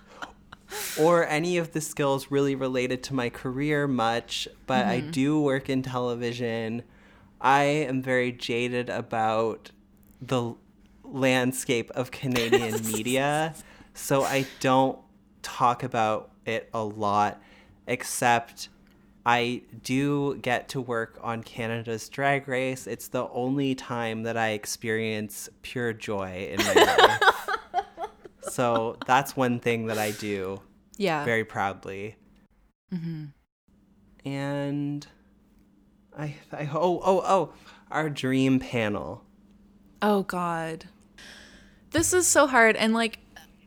or 0.99 1.27
any 1.27 1.57
of 1.59 1.73
the 1.73 1.81
skills 1.81 2.31
really 2.31 2.55
related 2.55 3.03
to 3.05 3.15
my 3.15 3.29
career 3.29 3.87
much, 3.87 4.49
but 4.67 4.87
I 4.87 5.01
mm-hmm. 5.01 5.11
do 5.11 5.41
work 5.41 5.69
in 5.69 5.83
television. 5.83 6.83
I 7.41 7.63
am 7.63 8.03
very 8.03 8.33
jaded 8.33 8.89
about 8.89 9.71
the 10.21 10.55
landscape 11.05 11.91
of 11.91 12.11
Canadian 12.11 12.85
media, 12.93 13.55
so 13.93 14.23
I 14.23 14.47
don't 14.61 14.99
talk 15.43 15.83
about 15.83 16.31
it 16.47 16.69
a 16.75 16.83
lot, 16.85 17.41
except 17.87 18.69
I 19.27 19.63
do 19.83 20.37
get 20.37 20.69
to 20.71 20.81
work 20.81 21.19
on 21.23 21.43
Canada's 21.43 22.09
Drag 22.09 22.47
Race. 22.47 22.87
It's 22.87 23.09
the 23.09 23.29
only 23.31 23.75
time 23.75 24.23
that 24.25 24.37
I 24.37 24.51
experience 24.51 25.49
pure 25.63 25.93
joy 25.93 26.49
in 26.53 26.59
my 26.65 26.75
life. 27.23 27.49
so 28.43 28.97
that's 29.07 29.37
one 29.37 29.61
thing 29.61 29.87
that 29.87 29.99
I 29.99 30.11
do 30.13 30.61
Yeah. 30.99 31.25
very 31.25 31.45
proudly. 31.45 32.17
Mm-hmm. 32.93 33.25
And 34.29 35.07
I, 36.17 36.35
I 36.53 36.69
oh 36.73 37.01
oh 37.05 37.23
oh 37.25 37.53
our 37.91 38.09
dream 38.11 38.59
panel. 38.59 39.25
Oh 40.03 40.23
god. 40.23 40.87
This 41.91 42.13
is 42.13 42.27
so 42.27 42.47
hard 42.47 42.77
and 42.77 42.93
like 42.93 43.19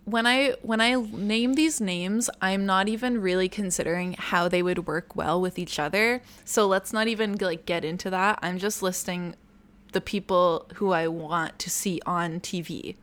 when 0.08 0.26
I 0.26 0.52
when 0.62 0.80
I 0.80 0.96
name 0.96 1.56
these 1.56 1.82
names, 1.82 2.30
I'm 2.42 2.66
not 2.66 2.88
even 2.88 3.20
really 3.20 3.50
considering 3.50 4.14
how 4.14 4.48
they 4.48 4.64
would 4.64 4.88
work 4.88 5.18
well 5.18 5.42
with 5.42 5.60
each 5.60 5.80
other. 5.80 6.22
So 6.46 6.66
let's 6.66 6.94
not 6.94 7.10
even 7.10 7.36
like 7.36 7.66
get 7.66 7.84
into 7.84 8.10
that. 8.12 8.40
I'm 8.42 8.58
just 8.58 8.82
listing 8.82 9.36
the 9.92 10.00
people 10.00 10.66
who 10.76 10.92
I 10.92 11.10
want 11.10 11.60
to 11.60 11.70
see 11.70 12.00
on 12.06 12.40
TV. 12.40 12.96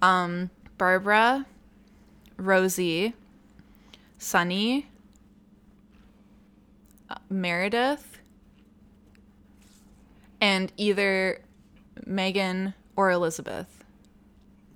Um 0.00 0.50
Barbara, 0.78 1.46
Rosie, 2.36 3.14
Sunny, 4.16 4.86
uh, 7.10 7.16
Meredith, 7.28 8.18
and 10.40 10.72
either 10.76 11.40
Meghan 12.06 12.74
or 12.94 13.10
Elizabeth. 13.10 13.84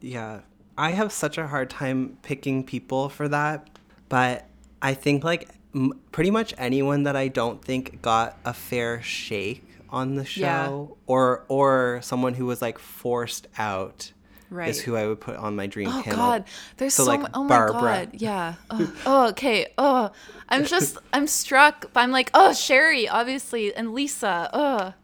Yeah. 0.00 0.40
I 0.78 0.92
have 0.92 1.12
such 1.12 1.36
a 1.38 1.46
hard 1.48 1.68
time 1.70 2.16
picking 2.22 2.64
people 2.64 3.08
for 3.08 3.28
that, 3.28 3.68
but 4.08 4.46
I 4.80 4.94
think 4.94 5.24
like 5.24 5.48
m- 5.74 5.92
pretty 6.12 6.30
much 6.30 6.54
anyone 6.56 7.02
that 7.02 7.16
I 7.16 7.28
don't 7.28 7.62
think 7.62 8.00
got 8.00 8.38
a 8.44 8.54
fair 8.54 9.02
shake 9.02 9.64
on 9.90 10.14
the 10.14 10.24
show 10.24 10.40
Yeah. 10.40 10.94
or 11.06 11.44
or 11.48 11.98
someone 12.02 12.34
who 12.34 12.46
was 12.46 12.62
like 12.62 12.78
forced 12.78 13.48
out 13.58 14.12
Right. 14.50 14.68
is 14.70 14.80
who 14.80 14.96
I 14.96 15.06
would 15.06 15.20
put 15.20 15.36
on 15.36 15.56
my 15.56 15.66
dream 15.66 15.88
Oh 15.88 16.00
panel. 16.02 16.18
God, 16.18 16.44
there's 16.78 16.94
so, 16.94 17.04
like 17.04 17.20
mu- 17.20 17.26
oh 17.34 17.42
my 17.42 17.48
Barbara. 17.48 17.80
God, 18.06 18.10
yeah. 18.14 18.54
Oh, 18.70 18.92
oh, 19.04 19.28
okay. 19.30 19.66
Oh, 19.76 20.10
I'm 20.48 20.64
just 20.64 20.96
I'm 21.12 21.26
struck. 21.26 21.86
I'm 21.96 22.12
like, 22.12 22.30
oh, 22.34 22.54
Sherri, 22.54 23.08
obviously, 23.08 23.74
and 23.74 23.92
Lisa. 23.92 24.48
Oh, 24.54 24.94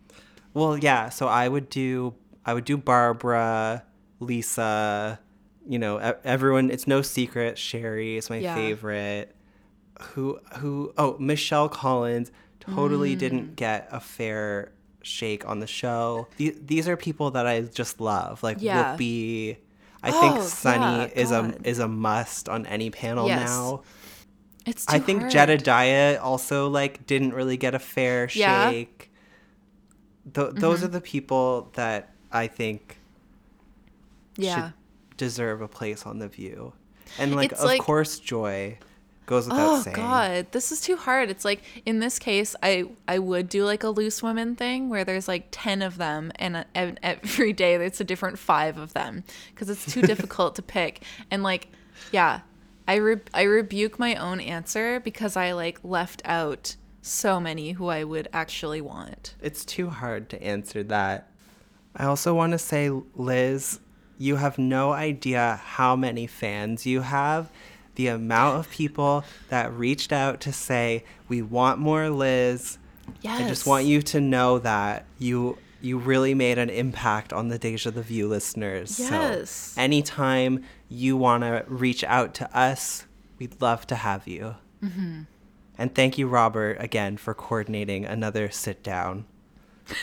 Well, 0.54 0.78
yeah. 0.78 1.08
So 1.10 1.26
I 1.28 1.48
would 1.48 1.68
do 1.68 2.14
I 2.46 2.54
would 2.54 2.64
do 2.64 2.76
Barbara, 2.78 3.82
Lisa, 4.20 5.18
you 5.66 5.78
know, 5.78 5.98
everyone. 6.24 6.70
It's 6.70 6.86
no 6.86 7.02
secret. 7.02 7.56
Sherri 7.58 8.16
is 8.16 8.28
my 8.30 8.36
Yeah. 8.38 8.54
favorite. 8.54 9.34
Who 10.12 10.38
who? 10.58 10.92
Oh, 10.98 11.16
Michelle 11.18 11.68
Collins 11.68 12.30
totally 12.60 13.14
Mm. 13.14 13.18
didn't 13.18 13.56
get 13.56 13.88
a 13.92 14.00
fair 14.00 14.72
shake 15.02 15.46
on 15.46 15.60
the 15.60 15.66
show. 15.66 16.28
The- 16.38 16.56
These 16.64 16.88
are 16.88 16.96
people 16.96 17.30
that 17.32 17.46
I 17.46 17.60
just 17.62 18.00
love, 18.00 18.42
like 18.42 18.56
Yeah. 18.60 18.96
Whoopi. 18.96 19.56
I 20.02 20.10
think 20.10 20.36
Oh, 20.36 20.40
Sunny 20.42 21.02
yeah, 21.04 21.20
is 21.22 21.30
a 21.30 21.54
is 21.64 21.78
a 21.78 21.88
must 21.88 22.48
on 22.48 22.66
any 22.66 22.90
panel 22.90 23.26
Yes. 23.26 23.48
now. 23.48 23.82
it's. 24.66 24.86
Too 24.86 24.96
I 24.96 24.98
think 24.98 25.20
hard. 25.20 25.32
Jedediah 25.32 26.18
also 26.22 26.68
like 26.68 27.06
didn't 27.06 27.34
really 27.34 27.56
get 27.58 27.74
a 27.74 27.78
fair 27.78 28.28
Yeah. 28.32 28.70
shake. 28.70 29.10
Th- 30.34 30.52
those 30.54 30.80
Mhm. 30.80 30.84
are 30.84 30.88
the 30.88 31.00
people 31.02 31.70
that 31.74 32.14
I 32.32 32.46
think 32.46 32.98
Yeah. 34.36 34.54
should 34.68 34.74
deserve 35.16 35.60
a 35.60 35.68
place 35.68 36.04
on 36.06 36.18
the 36.18 36.28
View, 36.28 36.72
and 37.18 37.34
like 37.34 37.52
It's 37.52 37.60
of 37.60 37.66
like- 37.66 37.80
course 37.80 38.18
Joy 38.18 38.78
goes 39.26 39.46
without 39.46 39.68
Oh 39.78 39.80
saying. 39.80 39.96
Oh 39.96 40.00
God, 40.00 40.46
this 40.52 40.70
is 40.70 40.80
too 40.82 40.96
hard. 40.96 41.30
It's 41.30 41.44
like 41.46 41.62
in 41.86 41.98
this 41.98 42.18
case, 42.18 42.54
I 42.62 42.84
I 43.08 43.18
would 43.18 43.48
do 43.48 43.64
like 43.64 43.82
a 43.82 43.88
loose 43.88 44.22
women 44.22 44.54
thing 44.56 44.88
where 44.90 45.04
there's 45.04 45.28
like 45.28 45.48
ten 45.50 45.80
of 45.82 45.96
them, 45.96 46.30
and, 46.36 46.56
uh, 46.56 46.64
and 46.74 47.00
every 47.02 47.52
day 47.52 47.74
it's 47.76 48.00
a 48.00 48.04
different 48.04 48.38
five 48.38 48.76
of 48.78 48.92
them 48.92 49.24
because 49.50 49.70
it's 49.70 49.90
too 49.92 50.02
difficult 50.12 50.56
to 50.56 50.62
pick. 50.62 51.02
And 51.30 51.42
like, 51.42 51.68
yeah, 52.12 52.40
I 52.86 52.96
re- 52.96 53.20
I 53.32 53.42
rebuke 53.44 53.98
my 53.98 54.14
own 54.16 54.40
answer 54.40 55.00
because 55.00 55.36
I 55.36 55.52
like 55.52 55.78
left 55.82 56.20
out 56.26 56.76
so 57.00 57.38
many 57.40 57.72
who 57.72 57.86
I 57.88 58.04
would 58.04 58.28
actually 58.32 58.80
want. 58.82 59.36
It's 59.40 59.64
too 59.64 59.88
hard 59.90 60.28
to 60.30 60.42
answer 60.42 60.82
that. 60.84 61.30
I 61.96 62.04
also 62.04 62.34
want 62.34 62.52
to 62.52 62.58
say, 62.58 62.90
Liz, 63.14 63.78
you 64.18 64.36
have 64.36 64.58
no 64.58 64.92
idea 64.92 65.60
how 65.62 65.96
many 65.96 66.26
fans 66.26 66.86
you 66.86 67.00
have. 67.02 67.50
The 67.96 68.08
amount 68.08 68.58
of 68.58 68.70
people 68.70 69.24
that 69.48 69.72
reached 69.72 70.12
out 70.12 70.40
to 70.42 70.52
say, 70.52 71.04
we 71.28 71.42
want 71.42 71.78
more 71.78 72.10
Liz. 72.10 72.78
Yes. 73.20 73.40
I 73.40 73.48
just 73.48 73.66
want 73.66 73.84
you 73.86 74.02
to 74.02 74.20
know 74.20 74.58
that 74.60 75.04
you 75.18 75.58
you 75.80 75.98
really 75.98 76.32
made 76.34 76.56
an 76.56 76.70
impact 76.70 77.30
on 77.32 77.48
the 77.48 77.58
Deja 77.58 77.90
the 77.90 78.00
View 78.02 78.26
listeners. 78.26 78.98
Yes. 78.98 79.50
So 79.50 79.80
anytime 79.80 80.64
you 80.88 81.14
want 81.16 81.42
to 81.42 81.62
reach 81.68 82.02
out 82.04 82.32
to 82.34 82.56
us, 82.56 83.04
we'd 83.38 83.60
love 83.60 83.86
to 83.88 83.96
have 83.96 84.26
you. 84.26 84.54
Mhm. 84.82 85.26
And 85.76 85.94
thank 85.94 86.16
you, 86.16 86.26
Robert, 86.26 86.78
again 86.80 87.18
for 87.18 87.34
coordinating 87.34 88.06
another 88.06 88.50
sit 88.50 88.82
down. 88.82 89.26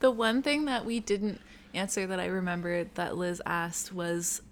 The 0.00 0.10
one 0.10 0.42
thing 0.42 0.64
that 0.64 0.84
we 0.84 0.98
didn't 0.98 1.40
answer 1.74 2.06
that 2.06 2.20
I 2.20 2.26
remembered 2.26 2.94
that 2.94 3.16
Liz 3.16 3.40
asked 3.46 3.92
was 3.92 4.42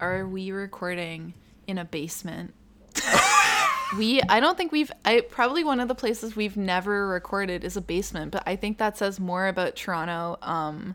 Are 0.00 0.26
we 0.26 0.50
recording 0.52 1.34
in 1.66 1.78
a 1.78 1.84
basement? 1.84 2.54
we 3.96 4.20
I 4.28 4.40
don't 4.40 4.56
think 4.56 4.72
we've 4.72 4.92
I 5.04 5.20
probably 5.22 5.64
one 5.64 5.80
of 5.80 5.88
the 5.88 5.94
places 5.94 6.36
we've 6.36 6.56
never 6.56 7.08
recorded 7.08 7.64
is 7.64 7.76
a 7.76 7.80
basement, 7.80 8.32
but 8.32 8.42
I 8.46 8.56
think 8.56 8.78
that 8.78 8.98
says 8.98 9.18
more 9.18 9.46
about 9.48 9.76
Toronto 9.76 10.38
um 10.42 10.94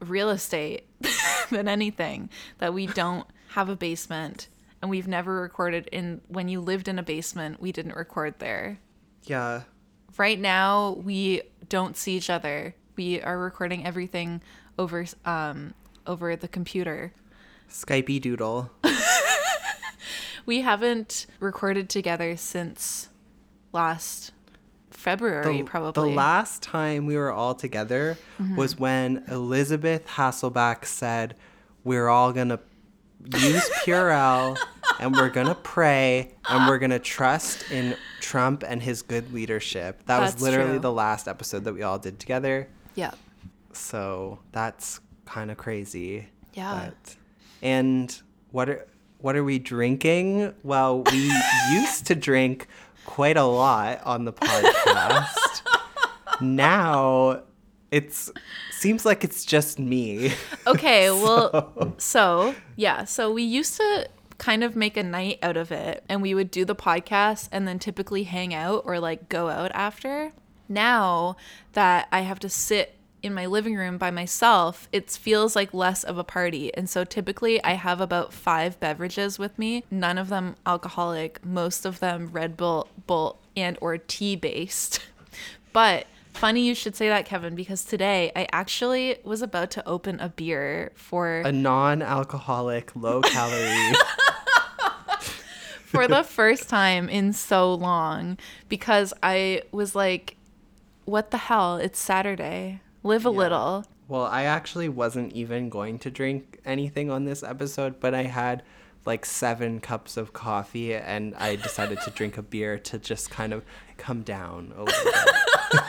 real 0.00 0.30
estate 0.30 0.86
than 1.50 1.68
anything 1.68 2.30
that 2.58 2.72
we 2.74 2.86
don't 2.86 3.26
have 3.48 3.68
a 3.68 3.76
basement 3.76 4.48
and 4.80 4.90
we've 4.90 5.08
never 5.08 5.40
recorded 5.40 5.88
in 5.90 6.20
when 6.28 6.48
you 6.48 6.60
lived 6.60 6.86
in 6.86 6.98
a 6.98 7.02
basement, 7.02 7.60
we 7.60 7.72
didn't 7.72 7.96
record 7.96 8.34
there 8.38 8.78
Yeah. 9.24 9.62
right 10.16 10.38
now 10.38 10.92
we 11.04 11.42
don't 11.68 11.96
see 11.96 12.16
each 12.16 12.30
other. 12.30 12.74
We 12.98 13.22
are 13.22 13.38
recording 13.38 13.86
everything 13.86 14.42
over 14.76 15.06
um 15.24 15.72
over 16.04 16.34
the 16.34 16.48
computer. 16.48 17.12
Skypey 17.70 18.20
doodle. 18.20 18.70
We 20.46 20.62
haven't 20.62 21.26
recorded 21.40 21.90
together 21.90 22.34
since 22.38 23.10
last 23.70 24.32
February 24.90 25.58
the, 25.58 25.62
probably. 25.64 26.08
The 26.10 26.16
last 26.16 26.62
time 26.62 27.04
we 27.04 27.18
were 27.18 27.30
all 27.30 27.54
together 27.54 28.16
Mhm. 28.40 28.56
was 28.56 28.78
when 28.78 29.24
Elizabeth 29.28 30.06
Hasselbeck 30.06 30.86
said, 30.86 31.34
We're 31.84 32.08
all 32.08 32.32
going 32.32 32.48
to 32.48 32.60
use 33.36 33.68
Purell 33.84 34.56
and 35.00 35.14
we're 35.14 35.28
going 35.28 35.48
to 35.48 35.54
pray 35.54 36.32
and 36.48 36.66
we're 36.66 36.78
going 36.78 36.92
to 36.92 36.98
trust 36.98 37.70
in 37.70 37.94
Trump 38.20 38.64
and 38.66 38.82
his 38.82 39.02
good 39.02 39.34
leadership. 39.34 39.98
That 40.06 40.20
That's 40.20 40.34
was 40.36 40.42
literally 40.42 40.70
true. 40.72 40.78
the 40.78 40.92
last 40.92 41.28
episode 41.28 41.64
that 41.64 41.74
we 41.74 41.82
all 41.82 41.98
did 41.98 42.18
together. 42.18 42.68
Yeah. 42.98 43.12
So 43.72 44.40
that's 44.50 45.00
kind 45.24 45.50
of 45.52 45.56
crazy. 45.56 46.28
Yeah. 46.54 46.90
But, 46.90 47.16
and 47.62 48.22
what 48.50 48.68
are 48.68 48.86
what 49.18 49.36
are 49.36 49.44
we 49.44 49.58
drinking? 49.58 50.52
Well, 50.64 51.02
we 51.04 51.32
used 51.72 52.06
to 52.06 52.14
drink 52.16 52.66
quite 53.06 53.36
a 53.36 53.44
lot 53.44 54.00
on 54.04 54.24
the 54.24 54.32
podcast. 54.32 55.62
now 56.40 57.42
it's 57.90 58.30
seems 58.72 59.06
like 59.06 59.22
it's 59.22 59.44
just 59.44 59.78
me. 59.78 60.32
Okay, 60.66 61.10
well, 61.24 61.94
so 61.98 62.54
yeah, 62.74 63.04
so 63.04 63.32
we 63.32 63.44
used 63.44 63.76
to 63.76 64.08
kind 64.38 64.64
of 64.64 64.74
make 64.74 64.96
a 64.96 65.02
night 65.02 65.38
out 65.42 65.56
of 65.56 65.72
it 65.72 66.04
and 66.08 66.22
we 66.22 66.34
would 66.34 66.50
do 66.50 66.64
the 66.64 66.74
podcast 66.74 67.48
and 67.50 67.66
then 67.66 67.78
typically 67.78 68.22
hang 68.24 68.54
out 68.54 68.82
or 68.84 68.98
like 68.98 69.28
go 69.28 69.48
out 69.48 69.70
after. 69.72 70.32
Now 70.68 71.36
that 71.72 72.08
I 72.12 72.20
have 72.20 72.38
to 72.40 72.48
sit 72.48 72.94
in 73.22 73.34
my 73.34 73.46
living 73.46 73.74
room 73.74 73.98
by 73.98 74.10
myself, 74.10 74.88
it 74.92 75.10
feels 75.10 75.56
like 75.56 75.74
less 75.74 76.04
of 76.04 76.18
a 76.18 76.24
party. 76.24 76.72
And 76.74 76.88
so 76.88 77.04
typically 77.04 77.62
I 77.64 77.72
have 77.72 78.00
about 78.00 78.32
five 78.32 78.78
beverages 78.78 79.38
with 79.38 79.58
me, 79.58 79.84
none 79.90 80.18
of 80.18 80.28
them 80.28 80.56
alcoholic, 80.64 81.44
most 81.44 81.84
of 81.84 82.00
them 82.00 82.28
Red 82.32 82.56
Bull, 82.56 82.88
Bull 83.06 83.38
and 83.56 83.76
or 83.80 83.98
tea 83.98 84.36
based. 84.36 85.00
But 85.70 86.06
funny 86.32 86.66
you 86.66 86.74
should 86.74 86.96
say 86.96 87.08
that, 87.08 87.26
Kevin, 87.26 87.54
because 87.54 87.84
today 87.84 88.32
I 88.34 88.48
actually 88.50 89.18
was 89.22 89.42
about 89.42 89.70
to 89.72 89.86
open 89.86 90.18
a 90.18 90.30
beer 90.30 90.92
for 90.94 91.42
A 91.42 91.52
non-alcoholic, 91.52 92.96
low-calorie. 92.96 93.94
for 95.84 96.08
the 96.08 96.24
first 96.24 96.68
time 96.68 97.08
in 97.08 97.32
so 97.32 97.74
long 97.74 98.38
because 98.68 99.12
I 99.22 99.62
was 99.72 99.94
like, 99.94 100.37
what 101.08 101.30
the 101.30 101.38
hell? 101.38 101.78
It's 101.78 101.98
Saturday. 101.98 102.82
Live 103.02 103.24
a 103.24 103.30
little. 103.30 103.86
well, 104.08 104.24
I 104.24 104.42
actually 104.42 104.90
wasn't 104.90 105.32
even 105.32 105.70
going 105.70 105.98
to 106.00 106.10
drink 106.10 106.60
anything 106.66 107.10
on 107.10 107.24
this 107.24 107.42
episode, 107.42 107.98
but 107.98 108.12
I 108.14 108.24
had 108.24 108.62
like 109.06 109.24
seven 109.24 109.80
cups 109.80 110.18
of 110.18 110.34
coffee 110.34 110.94
and 110.94 111.34
I 111.36 111.56
decided 111.56 112.00
to 112.02 112.10
drink 112.10 112.36
a 112.36 112.42
beer 112.54 112.78
to 112.80 112.98
just 112.98 113.30
kind 113.30 113.54
of 113.54 113.64
come 113.96 114.20
down 114.22 114.74
a 114.76 114.84
little 114.84 115.04
bit. 115.04 115.80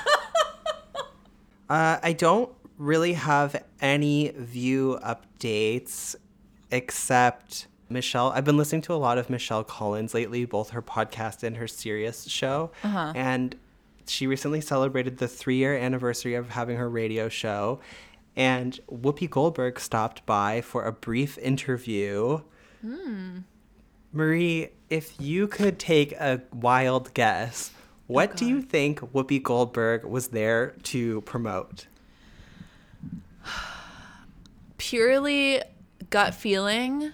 uh, 1.70 2.00
I 2.02 2.14
don't 2.18 2.50
really 2.78 3.14
have 3.14 3.62
any 3.82 4.32
view 4.38 5.00
updates 5.04 6.16
except 6.72 7.68
Michelle. 7.90 8.30
I've 8.30 8.46
been 8.46 8.58
listening 8.58 8.84
to 8.84 8.94
a 8.94 8.96
lot 8.96 9.18
of 9.18 9.30
Michelle 9.30 9.66
Collins 9.66 10.14
lately, 10.14 10.46
both 10.46 10.70
her 10.70 10.82
podcast 10.82 11.44
and 11.44 11.58
her 11.58 11.68
Sirius 11.68 12.30
show. 12.30 12.72
Uh-huh. 12.86 13.12
And 13.16 13.58
she 14.10 14.28
recently 14.28 14.62
celebrated 14.62 15.18
the 15.18 15.28
three 15.28 15.58
year 15.58 15.78
anniversary 15.78 16.36
of 16.36 16.50
having 16.50 16.78
her 16.78 16.90
radio 16.90 17.30
show. 17.30 17.80
And 18.36 18.80
Whoopi 18.90 19.30
Goldberg 19.30 19.80
stopped 19.80 20.26
by 20.26 20.62
for 20.62 20.86
a 20.86 20.92
brief 20.92 21.38
interview. 21.38 22.42
Hmm. 22.82 23.40
Marie, 24.12 24.70
if 24.90 25.20
you 25.20 25.48
could 25.48 25.78
take 25.78 26.14
a 26.14 26.42
wild 26.54 27.14
guess, 27.14 27.72
what 28.08 28.36
do 28.36 28.46
you 28.46 28.62
think 28.62 29.00
Whoopi 29.00 29.42
Goldberg 29.44 30.04
was 30.04 30.30
there 30.30 30.76
to 30.84 31.22
promote? 31.22 31.86
Purely 34.78 35.62
gut 36.10 36.34
feeling, 36.34 37.12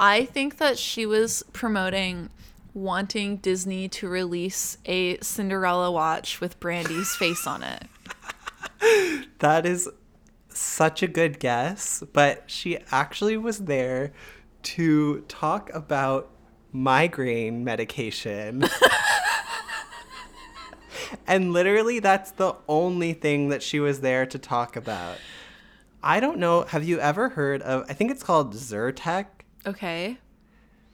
I 0.00 0.24
think 0.24 0.58
that 0.58 0.78
she 0.78 1.06
was 1.06 1.44
promoting 1.52 2.30
wanting 2.78 3.38
Disney 3.38 3.88
to 3.88 4.08
release 4.08 4.78
a 4.86 5.18
Cinderella 5.20 5.90
watch 5.90 6.40
with 6.40 6.58
Brandy's 6.60 7.14
face 7.14 7.46
on 7.46 7.62
it. 7.62 7.84
That 9.40 9.66
is 9.66 9.88
such 10.48 11.02
a 11.02 11.06
good 11.06 11.38
guess, 11.38 12.02
but 12.12 12.44
she 12.46 12.78
actually 12.90 13.36
was 13.36 13.60
there 13.60 14.12
to 14.62 15.20
talk 15.22 15.70
about 15.72 16.30
migraine 16.72 17.64
medication. 17.64 18.62
and 21.26 21.52
literally, 21.52 22.00
that's 22.00 22.32
the 22.32 22.54
only 22.68 23.12
thing 23.12 23.48
that 23.48 23.62
she 23.62 23.80
was 23.80 24.00
there 24.00 24.26
to 24.26 24.38
talk 24.38 24.76
about. 24.76 25.16
I 26.02 26.20
don't 26.20 26.38
know. 26.38 26.62
Have 26.62 26.84
you 26.84 27.00
ever 27.00 27.30
heard 27.30 27.62
of, 27.62 27.84
I 27.88 27.92
think 27.92 28.10
it's 28.10 28.22
called 28.22 28.54
Zyrtec? 28.54 29.26
Okay. 29.66 30.18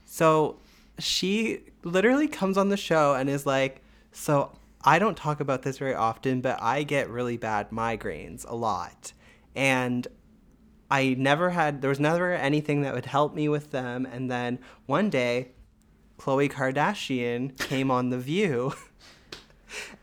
So 0.05 0.59
she 0.99 1.61
literally 1.85 2.29
comes 2.29 2.57
on 2.57 2.69
the 2.69 2.77
show 2.77 3.15
and 3.15 3.29
is 3.29 3.47
like, 3.47 3.83
So 4.13 4.53
I 4.83 4.99
don't 4.99 5.17
talk 5.17 5.41
about 5.41 5.63
this 5.63 5.79
very 5.79 5.95
often, 5.95 6.41
but 6.41 6.63
I 6.63 6.83
get 6.83 7.09
really 7.09 7.37
bad 7.37 7.71
migraines 7.71 8.49
a 8.49 8.55
lot. 8.55 9.13
And 9.55 10.07
I 10.91 11.15
never 11.19 11.51
had, 11.51 11.81
there 11.81 11.89
was 11.89 12.01
never 12.01 12.33
anything 12.33 12.83
that 12.83 12.95
would 12.95 13.07
help 13.07 13.35
me 13.35 13.49
with 13.49 13.71
them. 13.71 14.07
And 14.07 14.31
then 14.31 14.59
one 14.87 15.11
day, 15.11 15.53
Khloe 16.19 16.51
Kardashian 16.51 17.59
came 17.59 17.91
on 17.91 18.11
The 18.11 18.19
View. 18.19 18.73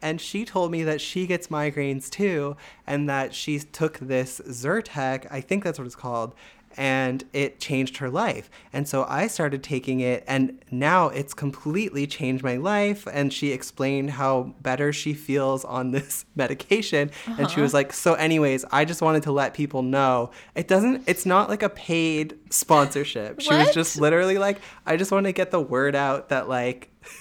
And 0.01 0.19
she 0.19 0.43
told 0.43 0.71
me 0.71 0.83
that 0.83 0.99
she 0.99 1.25
gets 1.25 1.47
migraines 1.47 2.09
too, 2.09 2.57
and 2.85 3.07
that 3.07 3.33
she 3.33 3.59
took 3.59 3.99
this 3.99 4.41
Zyrtec, 4.45 5.27
I 5.31 5.39
think 5.39 5.63
that's 5.63 5.79
what 5.79 5.85
it's 5.85 5.95
called, 5.95 6.35
and 6.77 7.23
it 7.33 7.59
changed 7.59 7.97
her 7.97 8.09
life. 8.09 8.49
And 8.73 8.87
so 8.87 9.05
I 9.07 9.27
started 9.27 9.63
taking 9.63 9.99
it, 9.99 10.23
and 10.27 10.63
now 10.71 11.09
it's 11.09 11.33
completely 11.33 12.07
changed 12.07 12.43
my 12.43 12.57
life. 12.57 13.07
And 13.11 13.31
she 13.31 13.51
explained 13.51 14.11
how 14.11 14.53
better 14.61 14.93
she 14.93 15.13
feels 15.13 15.65
on 15.65 15.91
this 15.91 16.25
medication. 16.35 17.11
And 17.25 17.49
she 17.49 17.55
uh-huh. 17.55 17.61
was 17.61 17.73
like, 17.73 17.93
So, 17.93 18.13
anyways, 18.13 18.65
I 18.71 18.85
just 18.85 19.01
wanted 19.01 19.23
to 19.23 19.31
let 19.31 19.53
people 19.53 19.81
know 19.81 20.31
it 20.55 20.67
doesn't, 20.67 21.03
it's 21.07 21.25
not 21.25 21.49
like 21.49 21.63
a 21.63 21.69
paid 21.69 22.37
sponsorship. 22.49 23.41
She 23.41 23.53
was 23.53 23.73
just 23.73 23.99
literally 23.99 24.37
like, 24.37 24.61
I 24.85 24.97
just 24.97 25.11
want 25.11 25.25
to 25.25 25.31
get 25.31 25.51
the 25.51 25.61
word 25.61 25.95
out 25.95 26.29
that, 26.29 26.49
like, 26.49 26.89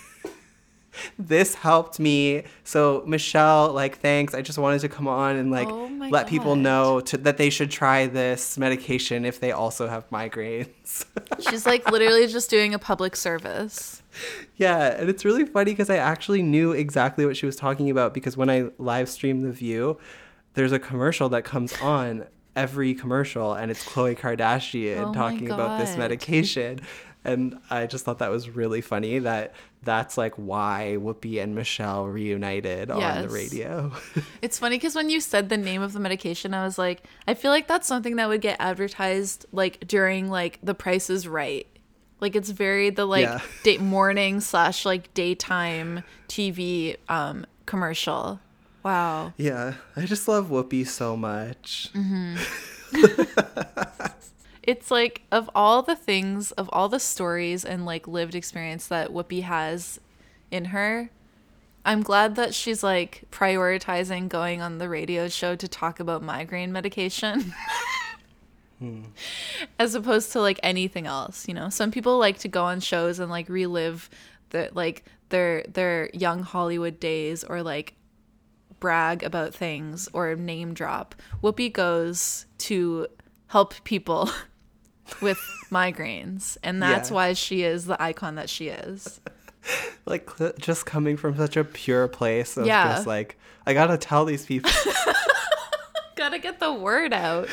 this 1.18 1.54
helped 1.54 2.00
me. 2.00 2.44
So 2.64 3.02
Michelle, 3.06 3.72
like, 3.72 3.98
thanks. 3.98 4.34
I 4.34 4.42
just 4.42 4.58
wanted 4.58 4.80
to 4.80 4.88
come 4.88 5.06
on 5.08 5.36
and 5.36 5.50
like 5.50 5.68
Oh 5.68 5.90
let 6.10 6.26
people 6.26 6.56
know 6.56 7.00
to, 7.00 7.16
that 7.18 7.36
they 7.36 7.50
should 7.50 7.70
try 7.70 8.06
this 8.06 8.58
medication 8.58 9.24
if 9.24 9.40
they 9.40 9.52
also 9.52 9.88
have 9.88 10.08
migraines. 10.10 11.04
She's 11.48 11.66
like 11.66 11.90
literally 11.90 12.26
just 12.26 12.50
doing 12.50 12.74
a 12.74 12.78
public 12.78 13.16
service. 13.16 14.02
yeah, 14.56 14.96
and 14.98 15.08
it's 15.08 15.24
really 15.24 15.44
funny 15.44 15.72
because 15.72 15.88
I 15.88 15.96
actually 15.96 16.42
knew 16.42 16.72
exactly 16.72 17.24
what 17.24 17.36
she 17.36 17.46
was 17.46 17.56
talking 17.56 17.90
about 17.90 18.12
because 18.12 18.36
when 18.36 18.50
I 18.50 18.70
live 18.78 19.08
stream 19.08 19.42
The 19.42 19.52
View, 19.52 19.98
there's 20.54 20.72
a 20.72 20.78
commercial 20.78 21.28
that 21.30 21.44
comes 21.44 21.72
on 21.80 22.26
every 22.56 22.94
commercial 22.94 23.54
and 23.54 23.70
it's 23.70 23.84
Khloe 23.84 24.18
Kardashian 24.18 25.10
Oh 25.10 25.14
talking 25.14 25.50
about 25.50 25.78
this 25.78 25.96
medication. 25.96 26.80
And 27.24 27.58
I 27.68 27.86
just 27.86 28.04
thought 28.04 28.18
that 28.20 28.30
was 28.30 28.48
really 28.48 28.80
funny 28.80 29.18
that 29.18 29.52
that's 29.82 30.16
like 30.16 30.34
why 30.36 30.96
Whoopi 30.98 31.42
and 31.42 31.54
Michelle 31.54 32.06
reunited 32.06 32.90
on 32.90 33.22
the 33.22 33.28
radio. 33.28 33.92
It's 34.42 34.58
funny 34.58 34.76
because 34.76 34.94
when 34.94 35.10
you 35.10 35.20
said 35.20 35.48
the 35.50 35.58
name 35.58 35.82
of 35.82 35.92
the 35.92 36.00
medication, 36.00 36.54
I 36.54 36.64
was 36.64 36.78
like, 36.78 37.02
I 37.28 37.34
feel 37.34 37.50
like 37.50 37.68
that's 37.68 37.86
something 37.86 38.16
that 38.16 38.28
would 38.28 38.40
get 38.40 38.56
advertised 38.58 39.44
like 39.52 39.86
during 39.86 40.30
like 40.30 40.58
The 40.62 40.74
Price 40.74 41.10
is 41.10 41.28
Right. 41.28 41.66
Like 42.20 42.36
it's 42.36 42.50
very 42.50 42.88
the 42.90 43.04
like 43.06 43.24
Yeah. 43.24 43.40
day 43.64 43.76
morning 43.78 44.40
slash 44.40 44.86
like 44.86 45.12
daytime 45.14 46.02
TV 46.28 46.96
um 47.08 47.44
commercial. 47.66 48.40
Wow. 48.82 49.34
yeah, 49.36 49.74
I 49.94 50.06
just 50.06 50.26
love 50.26 50.46
Whoopi 50.48 50.86
so 50.86 51.14
much. 51.14 51.90
It's 54.62 54.90
like 54.90 55.22
of 55.32 55.48
all 55.54 55.82
the 55.82 55.96
things, 55.96 56.52
of 56.52 56.68
all 56.72 56.88
the 56.88 57.00
stories 57.00 57.64
and 57.64 57.86
like 57.86 58.06
lived 58.06 58.34
experience 58.34 58.86
that 58.88 59.10
Whoopi 59.10 59.42
has 59.42 60.00
in 60.50 60.66
her, 60.66 61.10
I'm 61.84 62.02
glad 62.02 62.36
that 62.36 62.54
she's 62.54 62.82
like 62.82 63.24
prioritizing 63.30 64.28
going 64.28 64.60
on 64.60 64.78
the 64.78 64.88
radio 64.88 65.28
show 65.28 65.56
to 65.56 65.66
talk 65.66 65.98
about 65.98 66.22
migraine 66.22 66.72
medication. 66.72 67.54
As 69.78 69.94
opposed 69.94 70.32
to 70.32 70.40
like 70.40 70.60
anything 70.62 71.06
else, 71.06 71.46
you 71.48 71.54
know. 71.54 71.68
Some 71.68 71.90
people 71.90 72.18
like 72.18 72.38
to 72.38 72.48
go 72.48 72.64
on 72.64 72.80
shows 72.80 73.18
and 73.18 73.30
like 73.30 73.48
relive 73.48 74.10
the 74.50 74.70
like 74.72 75.04
their 75.30 75.64
their 75.68 76.10
young 76.12 76.42
Hollywood 76.42 77.00
days 77.00 77.44
or 77.44 77.62
like 77.62 77.94
brag 78.78 79.22
about 79.22 79.54
things 79.54 80.08
or 80.12 80.34
name 80.34 80.74
drop. 80.74 81.14
Whoopi 81.42 81.72
goes 81.72 82.46
to 82.58 83.06
help 83.48 83.74
people 83.84 84.30
with 85.20 85.38
migraines, 85.70 86.56
and 86.62 86.82
that's 86.82 87.10
Yeah. 87.10 87.14
why 87.14 87.32
she 87.34 87.62
is 87.62 87.86
the 87.86 88.00
icon 88.02 88.34
that 88.36 88.48
she 88.50 88.68
is. 88.68 89.20
Like 90.06 90.30
just 90.58 90.86
coming 90.86 91.18
from 91.18 91.36
such 91.36 91.54
a 91.58 91.64
pure 91.64 92.08
place 92.08 92.56
of 92.56 92.64
Yeah. 92.66 92.94
just 92.94 93.06
like 93.06 93.36
I 93.66 93.74
gotta 93.74 93.98
tell 93.98 94.24
these 94.24 94.46
people. 94.46 94.70
Gotta 96.16 96.38
get 96.38 96.60
the 96.60 96.72
word 96.72 97.12
out. 97.12 97.48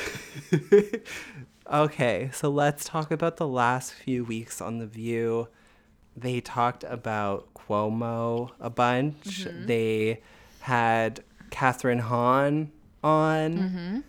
okay, 1.72 2.30
so 2.34 2.49
let's 2.49 2.86
talk 2.86 3.12
about 3.12 3.38
the 3.38 3.47
last 3.47 3.93
few 3.93 4.24
weeks 4.24 4.62
on 4.62 4.80
The 4.80 4.88
View. 4.88 5.47
They 6.16 6.39
talked 6.41 6.84
about 6.84 7.53
Cuomo 7.53 8.51
a 8.60 8.70
bunch. 8.70 9.45
Mm-hmm. 9.45 9.66
They 9.68 10.22
had 10.62 11.24
Catherine 11.49 11.99
Hahn 11.99 12.72
on. 13.03 13.58
Mm-hmm. 13.58 13.99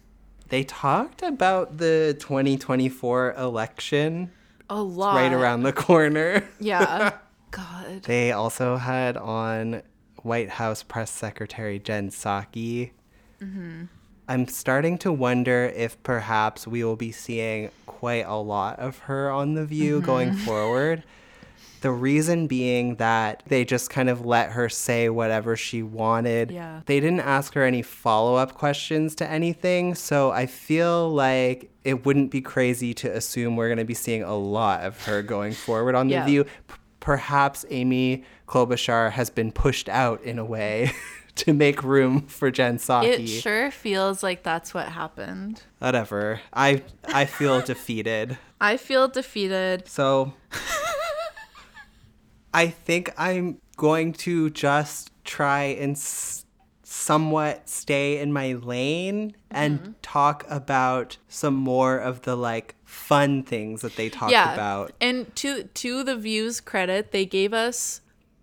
They 0.48 0.64
talked 0.64 1.22
about 1.22 1.78
the 1.78 2.16
2024 2.18 3.34
election 3.34 4.30
A 4.70 4.82
lot. 4.82 5.16
right 5.16 5.32
around 5.32 5.62
the 5.62 5.72
corner. 5.72 6.48
Yeah. 6.58 7.18
God. 7.50 8.02
They 8.02 8.32
also 8.32 8.76
had 8.76 9.16
on 9.16 9.82
White 10.22 10.50
House 10.50 10.82
Press 10.82 11.10
Secretary 11.10 11.78
Jen 11.78 12.10
Psaki. 12.10 12.90
Mm-hmm. 13.40 13.84
I'm 14.28 14.46
starting 14.48 14.98
to 14.98 15.12
wonder 15.12 15.72
if 15.74 16.02
perhaps 16.02 16.66
we 16.66 16.84
will 16.84 16.96
be 16.96 17.12
seeing 17.12 17.70
quite 17.86 18.26
a 18.26 18.36
lot 18.36 18.78
of 18.78 18.98
her 19.00 19.30
on 19.30 19.54
The 19.54 19.64
View 19.64 19.96
mm-hmm. 19.96 20.06
going 20.06 20.32
forward. 20.34 21.04
The 21.80 21.90
reason 21.90 22.46
being 22.46 22.96
that 22.96 23.42
they 23.46 23.64
just 23.64 23.90
kind 23.90 24.08
of 24.08 24.24
let 24.26 24.52
her 24.52 24.68
say 24.68 25.08
whatever 25.08 25.56
she 25.56 25.82
wanted. 25.82 26.50
Yeah. 26.50 26.80
They 26.86 27.00
didn't 27.00 27.20
ask 27.20 27.54
her 27.54 27.64
any 27.64 27.82
follow 27.82 28.34
up 28.34 28.54
questions 28.54 29.14
to 29.16 29.30
anything. 29.30 29.94
So 29.94 30.30
I 30.30 30.46
feel 30.46 31.10
like 31.10 31.70
it 31.84 32.04
wouldn't 32.04 32.30
be 32.30 32.40
crazy 32.40 32.92
to 32.94 33.14
assume 33.16 33.56
we're 33.56 33.68
going 33.68 33.78
to 33.78 33.84
be 33.84 33.94
seeing 33.94 34.22
a 34.22 34.36
lot 34.36 34.82
of 34.84 35.02
her 35.04 35.22
going 35.22 35.52
forward 35.52 35.94
on 35.94 36.08
The 36.08 36.20
View. 36.22 36.44
P- 36.44 36.50
perhaps 37.00 37.64
Amy 37.70 38.24
Klobuchar 38.46 39.12
has 39.12 39.30
been 39.30 39.52
pushed 39.52 39.88
out 39.88 40.22
in 40.22 40.38
a 40.38 40.44
way 40.44 40.90
to 41.36 41.52
make 41.54 41.82
room 41.82 42.22
for 42.26 42.50
Jen 42.50 42.78
Psaki. 42.78 43.04
It 43.04 43.26
sure 43.28 43.70
feels 43.70 44.22
like 44.22 44.42
that's 44.42 44.74
what 44.74 44.88
happened. 44.88 45.62
Whatever. 45.78 46.40
I 46.52 46.82
I 47.04 47.24
feel 47.26 47.60
defeated. 47.72 48.36
I 48.60 48.76
feel 48.76 49.06
defeated. 49.08 49.86
So 49.88 50.34
I 52.52 52.68
think 52.68 53.12
I'm 53.16 53.60
going 53.76 54.12
to 54.14 54.50
just 54.50 55.10
try 55.24 55.64
and 55.64 55.92
s- 55.92 56.44
somewhat 56.82 57.68
stay 57.68 58.18
in 58.18 58.32
my 58.32 58.54
lane 58.54 59.34
and 59.50 59.80
mm-hmm. 59.80 59.92
talk 60.02 60.44
about 60.48 61.18
some 61.28 61.54
more 61.54 61.98
of 61.98 62.22
the 62.22 62.36
like 62.36 62.74
fun 62.84 63.42
things 63.42 63.82
that 63.82 63.96
they 63.96 64.08
talked 64.08 64.32
yeah. 64.32 64.54
about. 64.54 64.92
And 65.00 65.34
to 65.36 65.64
to 65.64 66.02
the 66.02 66.16
views 66.16 66.60
credit, 66.60 67.12
they 67.12 67.26
gave 67.26 67.52
us 67.52 68.00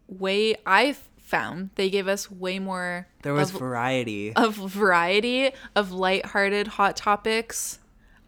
way 0.07 0.55
I 0.65 0.95
found 1.25 1.71
they 1.75 1.89
gave 1.89 2.07
us 2.07 2.29
way 2.29 2.59
more 2.59 3.07
There 3.23 3.33
was 3.33 3.51
of, 3.51 3.59
variety. 3.59 4.33
of 4.35 4.55
variety 4.55 5.51
of 5.75 5.91
lighthearted 5.91 6.67
hot 6.67 6.95
topics 6.95 7.79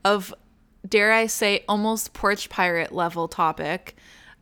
of 0.04 0.34
dare 0.88 1.14
I 1.14 1.28
say 1.28 1.64
almost 1.68 2.14
porch 2.14 2.50
pirate 2.50 2.92
level 2.92 3.28
topic 3.28 3.96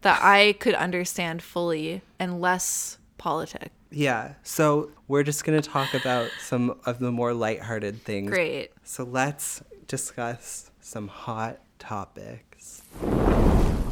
that 0.06 0.22
I 0.22 0.54
could 0.60 0.76
understand 0.76 1.42
fully 1.42 2.04
and 2.20 2.40
less 2.40 3.00
politic. 3.18 3.72
Yeah. 3.90 4.34
So 4.44 4.92
we're 5.08 5.24
just 5.24 5.44
going 5.44 5.60
to 5.60 5.68
talk 5.68 5.96
about 5.96 6.30
some 6.40 6.80
of 6.86 7.00
the 7.00 7.12
more 7.12 7.34
lighthearted 7.34 8.04
things. 8.04 8.30
Great. 8.30 8.70
So 8.84 9.04
let's 9.04 9.64
discuss 9.88 10.70
some 10.80 11.08
hot 11.08 11.58
topics. 11.80 12.84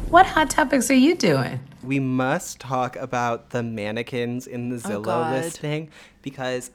What 0.08 0.26
hot 0.26 0.50
topics 0.50 0.88
are 0.88 0.94
you 0.94 1.16
doing? 1.16 1.58
We 1.82 1.98
must 1.98 2.60
talk 2.60 2.94
about 2.94 3.50
the 3.50 3.64
mannequins 3.64 4.46
in 4.46 4.68
the 4.68 4.76
oh, 4.76 5.02
Zillow 5.02 5.30
Oh, 5.30 5.32
listing 5.32 5.90
because 6.22 6.70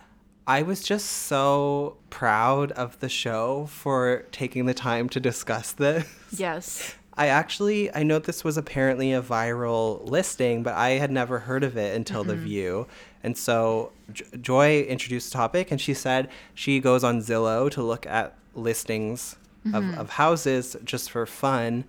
I 0.46 0.64
was 0.64 0.84
just 0.84 1.06
so 1.06 1.96
proud 2.10 2.74
of 2.74 3.00
the 3.00 3.08
show 3.08 3.68
for 3.68 4.26
taking 4.34 4.66
the 4.66 4.74
time 4.74 5.08
to 5.10 5.22
discuss 5.22 5.72
this. 5.72 6.06
Yes. 6.36 6.96
I 7.20 7.28
actually 7.28 7.94
I 7.94 8.02
know 8.04 8.18
this 8.18 8.44
was 8.44 8.58
apparently 8.58 9.12
a 9.14 9.22
viral 9.22 10.08
listing, 10.10 10.64
but 10.64 10.74
I 10.74 10.92
had 10.92 11.12
never 11.12 11.40
heard 11.40 11.64
of 11.64 11.76
it 11.78 11.96
until 11.96 12.24
The 12.24 12.36
View. 12.36 12.88
And 13.24 13.38
so 13.38 13.92
J- 14.14 14.26
Joy 14.42 14.82
introduced 14.84 15.32
the 15.32 15.38
topic 15.38 15.70
and 15.72 15.80
she 15.82 15.94
said 15.94 16.30
she 16.54 16.80
goes 16.80 17.04
on 17.04 17.20
Zillow 17.20 17.70
to 17.72 17.84
look 17.84 18.06
at 18.08 18.36
listings 18.56 19.36
of, 19.74 19.84
Mhm. 19.84 19.98
of 19.98 20.12
houses 20.12 20.78
just 20.86 21.12
for 21.12 21.26
fun. 21.26 21.84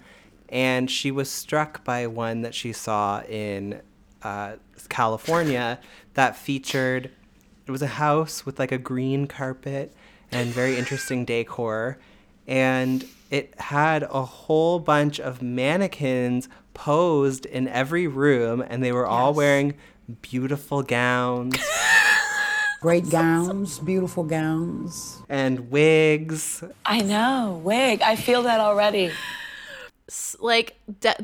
And 0.48 0.90
she 0.90 1.12
was 1.12 1.30
struck 1.30 1.84
by 1.84 2.08
one 2.08 2.42
that 2.42 2.54
she 2.54 2.72
saw 2.72 3.22
in 3.22 3.80
uh, 4.22 4.56
California 4.88 5.78
that 6.14 6.36
featured 6.36 7.10
it 7.66 7.70
was 7.70 7.82
a 7.82 7.86
house 8.04 8.44
with 8.44 8.58
like 8.58 8.72
a 8.72 8.78
green 8.78 9.26
carpet 9.28 9.94
and 10.32 10.48
very 10.50 10.76
interesting 10.76 11.24
decor. 11.24 11.98
And 12.48 13.04
it 13.30 13.58
had 13.60 14.02
a 14.04 14.24
whole 14.24 14.78
bunch 14.80 15.20
of 15.20 15.40
mannequins 15.40 16.48
posed 16.74 17.46
in 17.46 17.68
every 17.68 18.06
room, 18.06 18.62
and 18.66 18.82
they 18.82 18.92
were 18.92 19.06
all 19.06 19.32
wearing 19.34 19.74
beautiful 20.22 20.82
gowns 20.82 21.54
Great 22.80 23.10
gowns, 23.10 23.78
beautiful 23.78 24.24
gowns. 24.24 25.22
and 25.28 25.70
wigs. 25.70 26.64
I 26.86 27.02
know, 27.02 27.60
wig. 27.62 28.00
I 28.00 28.16
feel 28.16 28.42
that 28.44 28.58
already. 28.58 29.12
Like 30.40 30.76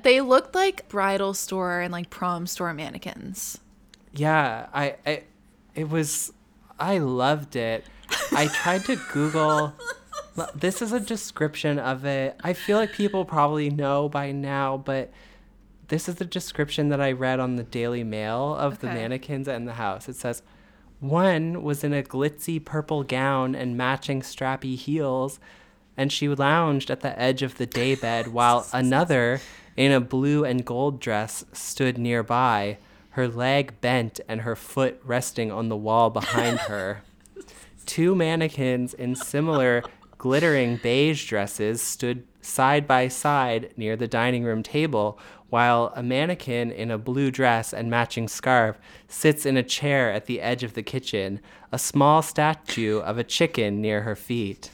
they 0.02 0.20
looked 0.20 0.54
like 0.54 0.86
bridal 0.88 1.32
store 1.32 1.80
and 1.80 1.90
like 1.92 2.10
prom 2.10 2.46
store 2.46 2.74
mannequins. 2.74 3.58
Yeah, 4.14 4.66
I, 4.72 4.96
I 5.06 5.22
it 5.74 5.88
was 5.88 6.32
I 6.78 6.98
loved 6.98 7.56
it. 7.56 7.84
I 8.32 8.48
tried 8.48 8.84
to 8.84 8.96
Google 9.12 9.50
l- 9.50 9.74
this 10.54 10.82
is 10.82 10.92
a 10.92 11.00
description 11.00 11.78
of 11.78 12.04
it. 12.04 12.38
I 12.42 12.52
feel 12.52 12.78
like 12.78 12.92
people 12.92 13.24
probably 13.24 13.70
know 13.70 14.08
by 14.08 14.32
now, 14.32 14.76
but 14.76 15.10
this 15.88 16.08
is 16.08 16.16
the 16.16 16.24
description 16.24 16.88
that 16.88 17.00
I 17.00 17.12
read 17.12 17.40
on 17.40 17.56
the 17.56 17.62
Daily 17.62 18.04
Mail 18.04 18.54
of 18.54 18.80
the 18.80 18.88
mannequins 18.88 19.48
in 19.48 19.64
the 19.64 19.74
house. 19.74 20.08
It 20.08 20.16
says 20.16 20.42
one 21.00 21.62
was 21.62 21.84
in 21.84 21.92
a 21.92 22.02
glitzy 22.02 22.62
purple 22.62 23.02
gown 23.02 23.54
and 23.54 23.76
matching 23.76 24.22
strappy 24.22 24.76
heels, 24.76 25.38
and 25.96 26.12
she 26.12 26.28
lounged 26.28 26.90
at 26.90 27.00
the 27.00 27.18
edge 27.18 27.42
of 27.42 27.58
the 27.58 27.66
daybed 27.66 28.28
while 28.32 28.66
another, 28.72 29.40
in 29.76 29.92
a 29.92 30.00
blue 30.00 30.44
and 30.44 30.64
gold 30.64 31.00
dress, 31.00 31.44
stood 31.52 31.98
nearby, 31.98 32.78
her 33.10 33.28
leg 33.28 33.80
bent 33.80 34.20
and 34.28 34.42
her 34.42 34.56
foot 34.56 35.00
resting 35.04 35.52
on 35.52 35.68
the 35.68 35.76
wall 35.76 36.10
behind 36.10 36.58
her. 36.60 37.02
Two 37.86 38.16
mannequins 38.16 38.94
in 38.94 39.14
similar 39.14 39.84
glittering 40.26 40.76
beige 40.78 41.28
dresses 41.28 41.80
stood 41.80 42.26
side 42.40 42.84
by 42.84 43.06
side 43.06 43.72
near 43.76 43.94
the 43.94 44.08
dining 44.08 44.42
room 44.42 44.60
table, 44.60 45.16
while 45.50 45.92
a 45.94 46.02
mannequin 46.02 46.72
in 46.72 46.90
a 46.90 46.98
blue 46.98 47.30
dress 47.30 47.72
and 47.72 47.88
matching 47.88 48.26
scarf 48.26 48.76
sits 49.06 49.46
in 49.46 49.56
a 49.56 49.62
chair 49.62 50.10
at 50.12 50.26
the 50.26 50.40
edge 50.40 50.64
of 50.64 50.74
the 50.74 50.82
kitchen, 50.82 51.38
a 51.70 51.78
small 51.78 52.22
statue 52.22 52.98
of 52.98 53.18
a 53.18 53.22
chicken 53.22 53.80
near 53.80 54.02
her 54.02 54.16
feet. 54.16 54.72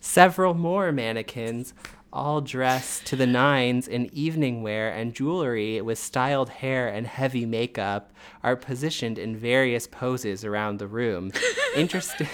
Several 0.00 0.54
more 0.54 0.90
mannequins, 0.92 1.74
all 2.10 2.40
dressed 2.40 3.04
to 3.04 3.16
the 3.16 3.26
nines 3.26 3.86
in 3.86 4.08
evening 4.14 4.62
wear 4.62 4.90
and 4.90 5.12
jewelry 5.12 5.78
with 5.82 5.98
styled 5.98 6.48
hair 6.48 6.88
and 6.88 7.06
heavy 7.06 7.44
makeup, 7.44 8.14
are 8.42 8.56
positioned 8.56 9.18
in 9.18 9.36
various 9.36 9.86
poses 9.86 10.42
around 10.42 10.78
the 10.78 10.86
room. 10.86 11.32
Interesting. 11.76 12.28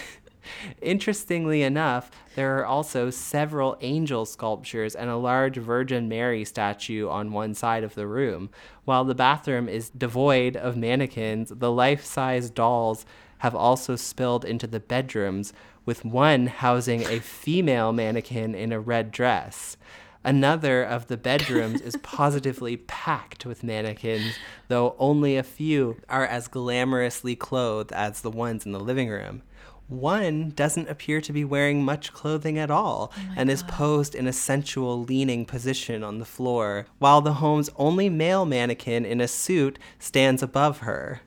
Interestingly 0.80 1.62
enough, 1.62 2.10
there 2.34 2.58
are 2.58 2.66
also 2.66 3.10
several 3.10 3.76
angel 3.80 4.24
sculptures 4.24 4.94
and 4.94 5.10
a 5.10 5.16
large 5.16 5.56
Virgin 5.56 6.08
Mary 6.08 6.44
statue 6.44 7.08
on 7.08 7.32
one 7.32 7.54
side 7.54 7.84
of 7.84 7.94
the 7.94 8.06
room. 8.06 8.50
While 8.84 9.04
the 9.04 9.14
bathroom 9.14 9.68
is 9.68 9.90
devoid 9.90 10.56
of 10.56 10.76
mannequins, 10.76 11.50
the 11.50 11.70
life 11.70 12.04
size 12.04 12.50
dolls 12.50 13.04
have 13.38 13.54
also 13.54 13.96
spilled 13.96 14.44
into 14.44 14.66
the 14.66 14.80
bedrooms, 14.80 15.52
with 15.84 16.04
one 16.04 16.46
housing 16.46 17.02
a 17.02 17.18
female 17.18 17.92
mannequin 17.92 18.54
in 18.54 18.72
a 18.72 18.78
red 18.78 19.10
dress. 19.10 19.76
Another 20.24 20.84
of 20.84 21.08
the 21.08 21.16
bedrooms 21.16 21.80
is 21.80 21.96
positively 22.02 22.76
packed 22.76 23.44
with 23.44 23.64
mannequins, 23.64 24.36
though 24.68 24.94
only 24.98 25.36
a 25.36 25.42
few 25.42 25.96
are 26.08 26.24
as 26.24 26.48
glamorously 26.48 27.36
clothed 27.36 27.92
as 27.92 28.20
the 28.20 28.30
ones 28.30 28.64
in 28.64 28.72
the 28.72 28.80
living 28.80 29.08
room. 29.08 29.42
One 29.88 30.50
doesn't 30.50 30.88
appear 30.88 31.20
to 31.20 31.32
be 31.32 31.44
wearing 31.44 31.84
much 31.84 32.12
clothing 32.12 32.58
at 32.58 32.70
all 32.70 33.12
and 33.36 33.50
is 33.50 33.62
posed 33.62 34.14
in 34.14 34.26
a 34.26 34.32
sensual 34.32 35.02
leaning 35.02 35.44
position 35.44 36.02
on 36.02 36.18
the 36.18 36.24
floor, 36.24 36.86
while 36.98 37.20
the 37.20 37.34
home's 37.34 37.70
only 37.76 38.08
male 38.08 38.46
mannequin 38.46 39.04
in 39.04 39.20
a 39.20 39.28
suit 39.28 39.78
stands 39.98 40.42
above 40.42 40.78
her. 40.78 41.20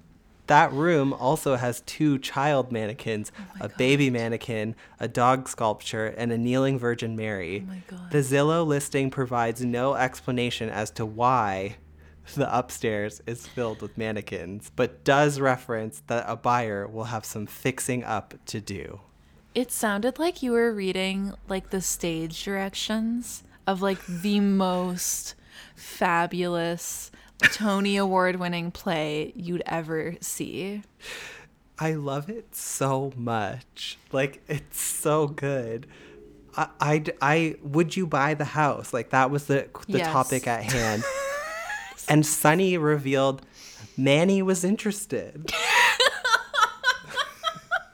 That 0.47 0.71
room 0.71 1.11
also 1.13 1.55
has 1.55 1.81
two 1.81 2.19
child 2.19 2.71
mannequins, 2.71 3.31
a 3.59 3.69
baby 3.69 4.09
mannequin, 4.11 4.75
a 4.99 5.07
dog 5.07 5.49
sculpture, 5.49 6.07
and 6.07 6.31
a 6.31 6.37
kneeling 6.37 6.77
Virgin 6.77 7.15
Mary. 7.15 7.65
The 8.11 8.19
Zillow 8.19 8.65
listing 8.65 9.09
provides 9.09 9.65
no 9.65 9.95
explanation 9.95 10.69
as 10.69 10.91
to 10.91 11.05
why 11.05 11.77
the 12.35 12.57
upstairs 12.57 13.21
is 13.27 13.47
filled 13.47 13.81
with 13.81 13.97
mannequins, 13.97 14.71
but 14.75 15.03
does 15.03 15.39
reference 15.39 16.01
that 16.07 16.25
a 16.27 16.35
buyer 16.35 16.87
will 16.87 17.05
have 17.05 17.25
some 17.25 17.45
fixing 17.45 18.03
up 18.03 18.33
to 18.47 18.59
do. 18.59 19.01
It 19.53 19.71
sounded 19.71 20.19
like 20.19 20.43
you 20.43 20.51
were 20.51 20.73
reading 20.73 21.33
like 21.47 21.69
the 21.69 21.81
stage 21.81 22.43
directions 22.43 23.43
of 23.67 23.81
like 23.81 24.05
the 24.07 24.39
most 24.39 25.35
fabulous 25.75 27.11
Tony 27.53 27.97
Award 28.05 28.37
winning 28.37 28.71
play 28.71 29.31
you'd 29.35 29.63
ever 29.65 30.15
see. 30.21 30.81
I 31.77 31.93
love 31.93 32.29
it 32.29 32.55
so 32.55 33.11
much. 33.15 33.97
Like 34.11 34.41
it's 34.47 34.79
so 34.79 35.27
good. 35.27 35.87
I, 36.57 36.69
I, 36.79 37.03
I- 37.21 37.55
would 37.61 37.95
you 37.97 38.07
buy 38.07 38.33
the 38.33 38.45
house? 38.45 38.93
Like 38.93 39.09
that 39.09 39.29
was 39.31 39.45
the 39.45 39.67
the 39.87 39.99
Yes. 39.99 40.07
topic 40.11 40.47
at 40.47 40.63
hand. 40.63 41.03
And 42.07 42.25
Sunny 42.25 42.77
revealed 42.77 43.45
Manny 43.97 44.41
was 44.41 44.63
interested. 44.63 45.51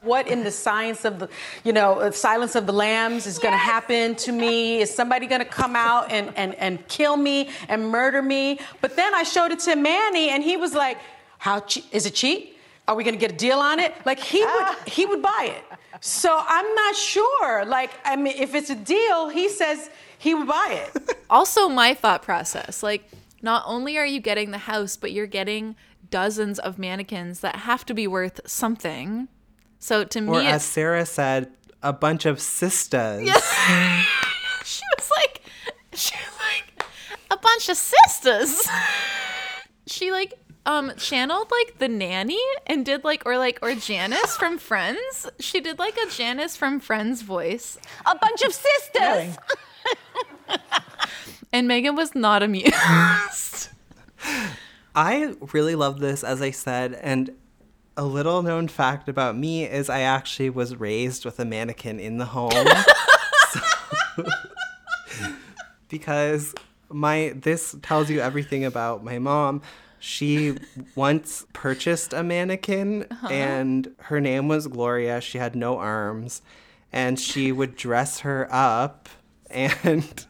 What 0.02 0.28
in 0.28 0.44
the 0.44 0.50
science 0.50 1.06
of 1.06 1.20
the, 1.20 1.30
you 1.64 1.72
know, 1.74 2.00
uh, 2.00 2.10
silence 2.10 2.56
of 2.56 2.66
the 2.66 2.74
lambs 2.74 3.28
is 3.28 3.38
going 3.38 3.54
to 3.54 3.58
happen 3.58 4.16
to 4.16 4.32
me? 4.32 4.82
Is 4.82 4.92
somebody 4.92 5.28
going 5.28 5.42
to 5.42 5.48
come 5.48 5.76
out 5.76 6.12
and, 6.12 6.36
and, 6.36 6.56
and 6.56 6.88
kill 6.88 7.16
me 7.16 7.50
and 7.70 7.88
murder 7.88 8.24
me? 8.24 8.60
But 8.82 8.96
then 8.96 9.14
I 9.14 9.22
showed 9.22 9.52
it 9.52 9.60
to 9.60 9.76
Manny 9.76 10.32
and 10.32 10.44
he 10.44 10.58
was 10.58 10.74
like, 10.74 10.98
how 11.38 11.60
che- 11.60 11.84
is 11.92 12.08
it 12.08 12.16
cheap? 12.16 12.58
Are 12.88 12.96
we 12.96 13.04
going 13.04 13.14
to 13.14 13.20
get 13.20 13.32
a 13.32 13.36
deal 13.36 13.60
on 13.60 13.80
it? 13.80 13.94
Like 14.04 14.20
he 14.20 14.44
would, 14.44 14.76
he 14.88 15.06
would 15.06 15.22
buy 15.22 15.52
it. 15.56 15.78
So 16.00 16.36
I'm 16.36 16.74
not 16.74 16.96
sure. 16.96 17.66
Like, 17.66 17.92
I 18.04 18.16
mean, 18.16 18.34
if 18.38 18.56
it's 18.56 18.72
a 18.72 18.76
deal, 18.76 19.30
he 19.30 19.50
says 19.50 19.92
he 20.18 20.34
would 20.34 20.48
buy 20.48 20.82
it. 20.96 21.16
Also, 21.30 21.70
my 21.70 21.94
thought 21.94 22.24
process 22.24 22.82
like, 22.82 23.08
not 23.42 23.64
only 23.66 23.98
are 23.98 24.06
you 24.06 24.20
getting 24.20 24.52
the 24.52 24.58
house, 24.60 24.98
but 24.98 25.12
you're 25.12 25.28
getting 25.28 25.76
dozens 26.10 26.60
of 26.60 26.78
mannequins 26.78 27.40
that 27.42 27.56
have 27.58 27.86
to 27.86 27.94
be 27.94 28.08
worth 28.08 28.40
something. 28.46 29.28
So 29.80 30.04
to 30.04 30.20
Or 30.20 30.40
me, 30.42 30.48
as 30.48 30.64
Sara 30.64 31.06
said, 31.06 31.52
a 31.82 31.94
bunch 31.94 32.26
of 32.26 32.40
sisters. 32.40 33.22
she 34.64 34.84
was 34.98 35.10
like, 35.18 35.42
she 35.94 36.16
was 36.16 36.38
like, 36.40 36.86
a 37.32 37.38
bunch 37.38 37.70
of 37.70 37.78
sisters. 37.78 38.68
she 39.88 40.12
like 40.12 40.34
um 40.68 40.92
channeled 40.98 41.50
like 41.50 41.80
the 41.80 41.88
nanny 41.88 42.40
and 42.68 42.86
did 42.86 43.04
like 43.04 43.26
or 43.26 43.40
like 43.40 43.58
or 43.64 43.74
Janice 43.74 44.38
from 44.38 44.60
Friends. 44.60 45.28
She 45.40 45.60
did 45.60 45.80
like 45.80 45.98
a 45.98 46.08
Janice 46.12 46.56
from 46.56 46.80
Friends 46.80 47.24
voice. 47.24 47.80
A 48.06 48.16
bunch 48.16 48.44
of 48.44 48.54
sisters. 48.54 49.38
And 51.54 51.70
Meghan 51.70 51.96
was 51.96 52.16
not 52.16 52.44
amused. 52.44 52.74
I 54.96 55.36
really 55.54 55.76
love 55.76 56.00
this, 56.00 56.24
as 56.24 56.42
I 56.42 56.52
said, 56.52 56.94
and 56.94 57.32
a 57.98 58.06
little 58.06 58.42
known 58.42 58.68
fact 58.68 59.10
about 59.10 59.38
me 59.38 59.66
is 59.66 59.90
I 59.90 60.02
actually 60.02 60.50
was 60.50 60.76
raised 60.76 61.26
with 61.26 61.40
a 61.40 61.46
mannequin 61.46 62.00
in 62.00 62.18
the 62.18 62.26
home. 62.26 62.52
So- 63.52 63.60
because 65.90 66.56
my 66.90 67.34
this 67.36 67.76
tells 67.82 68.10
you 68.10 68.20
everything 68.20 68.66
about 68.66 69.04
my 69.04 69.20
mom. 69.20 69.62
She 70.00 70.58
once 70.96 71.46
purchased 71.54 72.12
a 72.12 72.24
mannequin 72.24 73.06
uh-huh. 73.12 73.28
and 73.28 73.94
her 74.00 74.20
name 74.20 74.48
was 74.48 74.68
Gloria. 74.68 75.22
She 75.22 75.38
had 75.38 75.56
no 75.56 75.78
arms 75.78 76.42
and 76.92 77.20
she 77.20 77.52
would 77.52 77.76
dress 77.76 78.20
her 78.22 78.48
up 78.52 79.10
and 79.52 80.26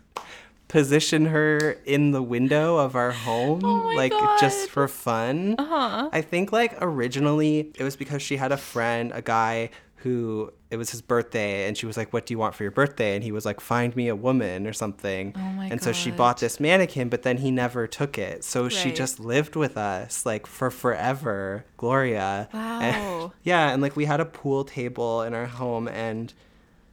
position 0.71 1.25
her 1.25 1.75
in 1.85 2.11
the 2.11 2.23
window 2.23 2.77
of 2.77 2.95
our 2.95 3.11
home 3.11 3.59
like 3.95 4.13
just 4.39 4.69
for 4.69 4.87
fun. 4.87 5.55
Uh-huh. 5.59 6.09
I 6.13 6.21
think 6.21 6.53
like 6.53 6.75
originally 6.81 7.71
it 7.77 7.83
was 7.83 7.97
because 7.97 8.21
she 8.21 8.37
had 8.37 8.53
a 8.53 8.57
friend, 8.57 9.11
a 9.13 9.21
guy 9.21 9.69
who 9.97 10.51
it 10.71 10.77
was 10.77 10.89
his 10.89 11.01
birthday 11.01 11.67
and 11.67 11.77
she 11.77 11.85
was 11.85 11.95
like 11.97 12.11
what 12.13 12.25
do 12.25 12.33
you 12.33 12.37
want 12.39 12.55
for 12.55 12.63
your 12.63 12.71
birthday? 12.71 13.15
And 13.15 13.23
he 13.23 13.33
was 13.33 13.45
like 13.45 13.59
find 13.59 13.93
me 13.97 14.07
a 14.07 14.15
woman 14.15 14.65
or 14.65 14.71
something. 14.71 15.33
Oh 15.35 15.39
my 15.39 15.65
and 15.67 15.83
so 15.83 15.91
she 15.91 16.09
bought 16.09 16.37
this 16.39 16.57
mannequin 16.59 17.09
but 17.09 17.23
then 17.23 17.37
he 17.37 17.51
never 17.51 17.85
took 17.85 18.17
it. 18.17 18.43
So 18.45 18.69
she 18.69 18.91
just 18.93 19.19
lived 19.19 19.57
with 19.57 19.75
us 19.77 20.25
like 20.25 20.47
for 20.47 20.71
forever 20.71 21.65
gloria. 21.75 22.47
And- 22.53 22.95
Wow. 22.95 23.33
yeah 23.43 23.71
and 23.73 23.81
like 23.81 23.97
we 23.97 24.05
had 24.05 24.21
a 24.21 24.25
pool 24.25 24.63
table 24.63 25.21
in 25.21 25.33
our 25.33 25.47
home 25.47 25.87
and 25.89 26.33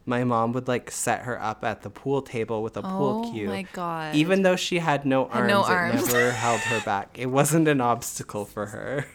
my 0.09 0.23
mom 0.23 0.51
would 0.53 0.67
like 0.67 0.91
set 0.91 1.21
her 1.21 1.41
up 1.41 1.63
at 1.63 1.83
the 1.83 1.89
pool 1.89 2.21
table 2.21 2.61
with 2.63 2.75
a 2.75 2.81
pool 2.81 3.23
oh 3.25 3.31
cue. 3.31 3.47
Oh 3.47 3.51
my 3.51 3.65
God. 3.71 4.15
even 4.15 4.41
though 4.41 4.55
she 4.55 4.79
had 4.79 5.05
no 5.05 5.27
arms, 5.27 5.47
no 5.47 5.61
it 5.63 5.95
never 5.95 6.31
held 6.45 6.59
her 6.61 6.81
back 6.81 7.17
it 7.17 7.27
wasn't 7.27 7.67
an 7.67 7.79
obstacle 7.79 8.43
for 8.43 8.65
her 8.67 9.05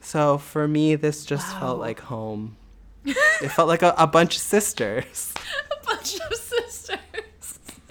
so 0.00 0.36
for 0.36 0.68
me 0.68 0.96
this 0.96 1.24
just 1.24 1.46
felt 1.58 1.78
like 1.78 2.00
home 2.00 2.56
it 3.04 3.48
felt 3.50 3.68
like 3.68 3.82
a, 3.82 3.94
a 3.96 4.06
bunch 4.06 4.36
of 4.36 4.42
sisters 4.42 5.32
a 5.80 5.86
bunch 5.86 6.20
of 6.20 6.34
sisters. 6.34 6.98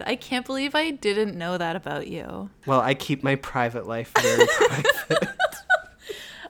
I 0.05 0.15
can't 0.15 0.45
believe 0.45 0.75
I 0.75 0.91
didn't 0.91 1.35
know 1.35 1.57
that 1.57 1.75
about 1.75 2.07
you. 2.07 2.49
well 2.67 2.81
i 2.81 2.93
keep 2.93 3.23
my 3.23 3.35
private 3.35 3.87
life 3.87 4.11
very 4.21 4.45
private 4.57 5.29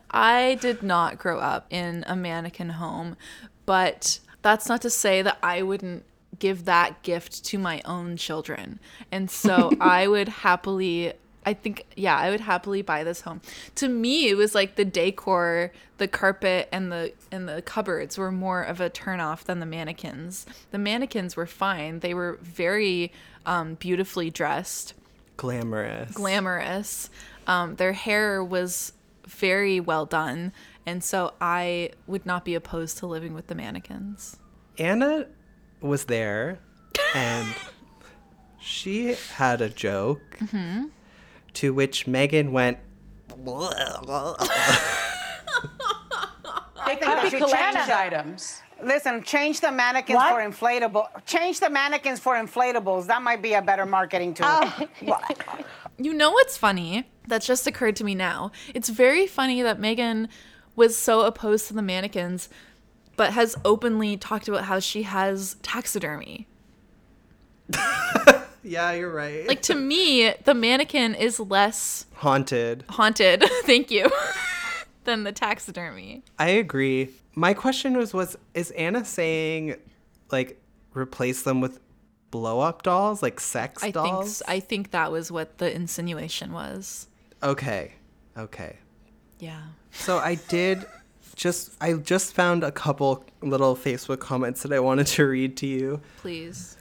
I 0.09 0.55
did 0.55 0.81
not 0.83 1.19
grow 1.19 1.39
up 1.39 1.67
in 1.69 2.03
a 2.07 2.15
mannequin 2.15 2.69
home, 2.69 3.17
but 3.65 4.19
that's 4.47 4.69
not 4.69 4.81
to 4.83 4.89
say 4.89 5.21
that 5.21 5.37
I 5.43 5.61
wouldn't 5.61 6.05
give 6.39 6.63
that 6.65 7.03
gift 7.03 7.43
to 7.45 7.57
my 7.57 7.81
own 7.83 8.15
children. 8.15 8.79
And 9.11 9.29
so 9.29 9.71
I 9.81 10.07
would 10.07 10.29
happily 10.29 11.11
I 11.45 11.53
think 11.53 11.85
yeah, 11.95 12.17
I 12.17 12.29
would 12.29 12.41
happily 12.41 12.81
buy 12.81 13.03
this 13.03 13.21
home. 13.21 13.41
To 13.75 13.87
me, 13.87 14.29
it 14.29 14.35
was 14.35 14.53
like 14.53 14.75
the 14.75 14.83
decor, 14.85 15.71
the 15.97 16.07
carpet 16.07 16.69
and 16.71 16.91
the 16.91 17.13
and 17.29 17.47
the 17.47 17.61
cupboards 17.61 18.17
were 18.17 18.31
more 18.31 18.61
of 18.61 18.79
a 18.79 18.89
turnoff 18.89 19.43
than 19.43 19.59
the 19.59 19.65
mannequins. 19.65 20.45
The 20.71 20.77
mannequins 20.77 21.35
were 21.35 21.45
fine. 21.45 21.99
They 21.99 22.13
were 22.13 22.37
very 22.41 23.11
um, 23.45 23.75
beautifully 23.75 24.29
dressed 24.29 24.93
glamorous 25.35 26.11
glamorous. 26.13 27.09
Um, 27.47 27.75
their 27.75 27.93
hair 27.93 28.43
was 28.43 28.93
very 29.25 29.79
well 29.79 30.05
done, 30.05 30.53
and 30.87 31.03
so 31.03 31.33
I 31.41 31.91
would 32.07 32.25
not 32.25 32.43
be 32.45 32.55
opposed 32.55 32.97
to 32.99 33.05
living 33.05 33.33
with 33.33 33.47
the 33.47 33.55
mannequins. 33.55 34.37
Ana 34.79 35.27
was 35.81 36.05
there 36.05 36.59
and 37.13 37.53
she 38.59 39.15
had 39.35 39.61
a 39.61 39.69
joke 39.69 40.37
Mhm. 40.39 40.89
to 41.53 41.73
which 41.73 42.05
Meghan 42.07 42.51
went 42.51 42.79
They 46.85 46.95
think 46.95 47.21
they 47.21 47.29
should 47.29 47.47
change 47.49 47.77
items. 47.89 48.61
Listen, 48.81 49.23
change 49.23 49.59
the 49.59 49.71
mannequins 49.71 50.15
What? 50.17 50.33
for 50.33 50.39
inflatable. 50.41 51.07
Change 51.25 51.59
the 51.59 51.69
mannequins 51.69 52.19
for 52.19 52.35
inflatables. 52.35 53.07
That 53.07 53.21
might 53.21 53.41
be 53.41 53.53
a 53.53 53.61
better 53.61 53.85
marketing 53.85 54.33
tool. 54.33 54.63
You 55.99 56.13
know 56.13 56.29
what's 56.29 56.55
funny? 56.55 57.09
That 57.25 57.41
just 57.41 57.65
occurred 57.65 57.95
to 57.95 58.03
me 58.03 58.13
now. 58.13 58.51
It's 58.75 58.87
very 58.87 59.25
funny 59.25 59.63
that 59.63 59.79
Meghan 59.79 60.27
was 60.77 60.97
so 60.97 61.21
opposed 61.21 61.67
to 61.67 61.73
the 61.73 61.81
mannequins, 61.81 62.47
but 63.17 63.33
has 63.33 63.57
openly 63.65 64.15
talked 64.15 64.47
about 64.47 64.63
how 64.63 64.79
she 64.79 65.03
has 65.03 65.57
taxidermy. 65.61 66.47
yeah 68.63 68.91
you're 68.93 69.11
right 69.11 69.47
Like 69.47 69.61
to 69.63 69.75
me, 69.75 70.33
the 70.45 70.53
mannequin 70.53 71.15
is 71.15 71.39
less 71.39 72.05
haunted 72.15 72.85
haunted, 72.89 73.43
thank 73.65 73.91
you, 73.91 74.09
than 75.03 75.23
the 75.23 75.31
taxidermy. 75.33 76.23
I 76.39 76.49
agree. 76.49 77.09
My 77.35 77.53
question 77.53 77.97
was 77.97 78.13
was 78.13 78.37
is 78.53 78.71
Ana 78.71 79.03
saying 79.03 79.75
like 80.31 80.61
replace 80.93 81.43
them 81.43 81.59
with 81.61 81.79
blow 82.31 82.59
up 82.61 82.83
dolls, 82.83 83.21
like 83.21 83.39
sex 83.39 83.83
I 83.83 83.87
think 83.91 83.93
dolls? 83.93 84.27
s- 84.41 84.43
I 84.47 84.59
think 84.59 84.91
that 84.91 85.11
was 85.11 85.31
what 85.31 85.57
the 85.57 85.73
insinuation 85.73 86.51
was. 86.53 87.07
okay. 87.43 87.93
Okay. 88.37 88.77
Yeah. 89.39 89.61
So 89.91 90.17
I 90.17 90.35
did 90.35 90.85
just 91.35 91.71
I 91.79 91.93
just 91.93 92.33
found 92.33 92.63
a 92.63 92.71
couple 92.71 93.23
little 93.41 93.75
Facebook 93.75 94.19
comments 94.19 94.63
that 94.63 94.73
I 94.73 94.79
wanted 94.79 95.07
to 95.07 95.27
read 95.27 95.55
to 95.57 95.67
you 95.67 96.01
Please. 96.17 96.77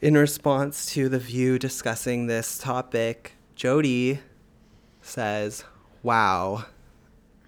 in 0.00 0.14
response 0.16 0.86
to 0.94 1.08
the 1.08 1.18
view 1.18 1.58
discussing 1.58 2.26
this 2.26 2.58
topic. 2.58 3.32
Jody 3.54 4.20
says, 5.00 5.64
"Wow. 6.02 6.66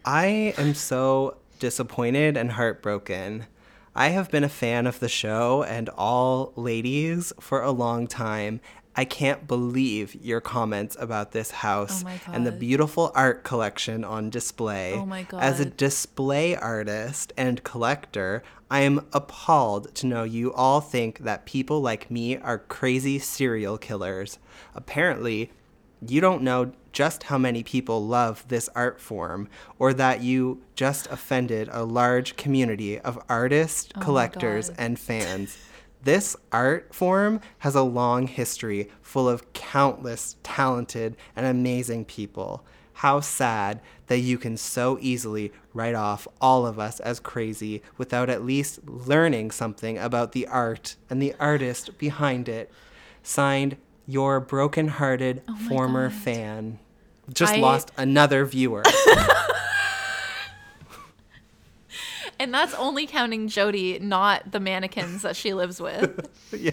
I 0.04 0.54
am 0.56 0.74
so 0.74 1.38
disappointed 1.58 2.36
and 2.36 2.52
heartbroken. 2.52 3.46
I 3.94 4.08
have 4.08 4.30
been 4.30 4.44
a 4.44 4.48
fan 4.48 4.86
of 4.86 5.00
the 5.00 5.08
show 5.08 5.64
and 5.64 5.88
all 5.88 6.52
ladies 6.54 7.32
for 7.40 7.62
a 7.62 7.72
long 7.72 8.06
time. 8.06 8.60
I 8.96 9.04
can't 9.04 9.46
believe 9.46 10.14
your 10.14 10.40
comments 10.40 10.96
about 10.98 11.32
this 11.32 11.50
house 11.50 12.02
Oh 12.06 12.32
and 12.32 12.46
the 12.46 12.52
beautiful 12.52 13.12
art 13.14 13.44
collection 13.44 14.04
on 14.04 14.30
display. 14.30 14.94
Oh 14.94 15.04
my 15.04 15.26
As 15.34 15.60
a 15.60 15.66
display 15.66 16.56
artist 16.56 17.32
and 17.36 17.62
collector, 17.62 18.42
I 18.70 18.80
am 18.80 19.06
appalled 19.12 19.94
to 19.96 20.06
know 20.06 20.24
you 20.24 20.52
all 20.52 20.80
think 20.80 21.20
that 21.20 21.44
people 21.44 21.80
like 21.80 22.10
me 22.10 22.38
are 22.38 22.58
crazy 22.58 23.18
serial 23.18 23.76
killers. 23.76 24.38
Apparently, 24.74 25.52
you 26.06 26.20
don't 26.20 26.42
know 26.42 26.72
just 26.92 27.24
how 27.24 27.36
many 27.36 27.62
people 27.62 28.06
love 28.06 28.44
this 28.48 28.70
art 28.74 28.98
form, 28.98 29.48
or 29.78 29.92
that 29.92 30.22
you 30.22 30.62
just 30.74 31.06
offended 31.08 31.68
a 31.70 31.84
large 31.84 32.36
community 32.36 32.98
of 32.98 33.22
artists, 33.28 33.90
Oh 33.94 34.00
collectors, 34.00 34.70
and 34.70 34.98
fans. 34.98 35.58
This 36.02 36.36
art 36.52 36.94
form 36.94 37.40
has 37.58 37.74
a 37.74 37.82
long 37.82 38.26
history 38.26 38.90
full 39.02 39.28
of 39.28 39.52
countless 39.52 40.36
talented 40.42 41.16
and 41.34 41.46
amazing 41.46 42.04
people. 42.04 42.64
How 42.94 43.20
sad 43.20 43.80
that 44.06 44.18
you 44.18 44.38
can 44.38 44.56
so 44.56 44.98
easily 45.00 45.52
write 45.74 45.94
off 45.94 46.26
all 46.40 46.66
of 46.66 46.78
us 46.78 47.00
as 47.00 47.20
crazy 47.20 47.82
without 47.98 48.30
at 48.30 48.44
least 48.44 48.80
learning 48.86 49.50
something 49.50 49.98
about 49.98 50.32
the 50.32 50.46
art 50.46 50.96
and 51.10 51.20
the 51.20 51.34
artist 51.38 51.98
behind 51.98 52.48
it. 52.48 52.70
Signed, 53.22 53.76
your 54.06 54.38
broken-hearted 54.40 55.42
oh 55.48 55.56
former 55.68 56.08
fan. 56.08 56.78
Just 57.32 57.54
I- 57.54 57.58
lost 57.58 57.90
another 57.96 58.44
viewer. 58.44 58.84
And 62.38 62.52
that's 62.52 62.74
only 62.74 63.06
counting 63.06 63.48
Jody, 63.48 63.98
not 63.98 64.52
the 64.52 64.60
mannequins 64.60 65.22
that 65.22 65.36
she 65.36 65.54
lives 65.54 65.80
with. 65.80 66.28
yeah. 66.52 66.72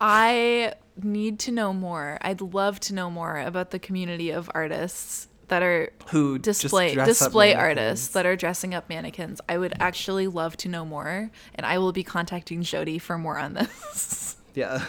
I 0.00 0.74
need 1.00 1.38
to 1.40 1.52
know 1.52 1.72
more. 1.72 2.18
I'd 2.22 2.40
love 2.40 2.80
to 2.80 2.94
know 2.94 3.10
more 3.10 3.38
about 3.38 3.70
the 3.70 3.78
community 3.78 4.30
of 4.30 4.50
artists 4.54 5.28
that 5.48 5.62
are 5.62 5.92
Who 6.08 6.38
display 6.38 6.94
display 6.94 7.54
artists 7.54 8.08
that 8.08 8.24
are 8.24 8.36
dressing 8.36 8.74
up 8.74 8.88
mannequins. 8.88 9.40
I 9.48 9.58
would 9.58 9.74
actually 9.80 10.26
love 10.26 10.56
to 10.58 10.68
know 10.68 10.84
more, 10.86 11.30
and 11.54 11.66
I 11.66 11.76
will 11.76 11.92
be 11.92 12.02
contacting 12.02 12.62
Jody 12.62 12.98
for 12.98 13.18
more 13.18 13.38
on 13.38 13.54
this. 13.54 14.36
Yeah. 14.54 14.84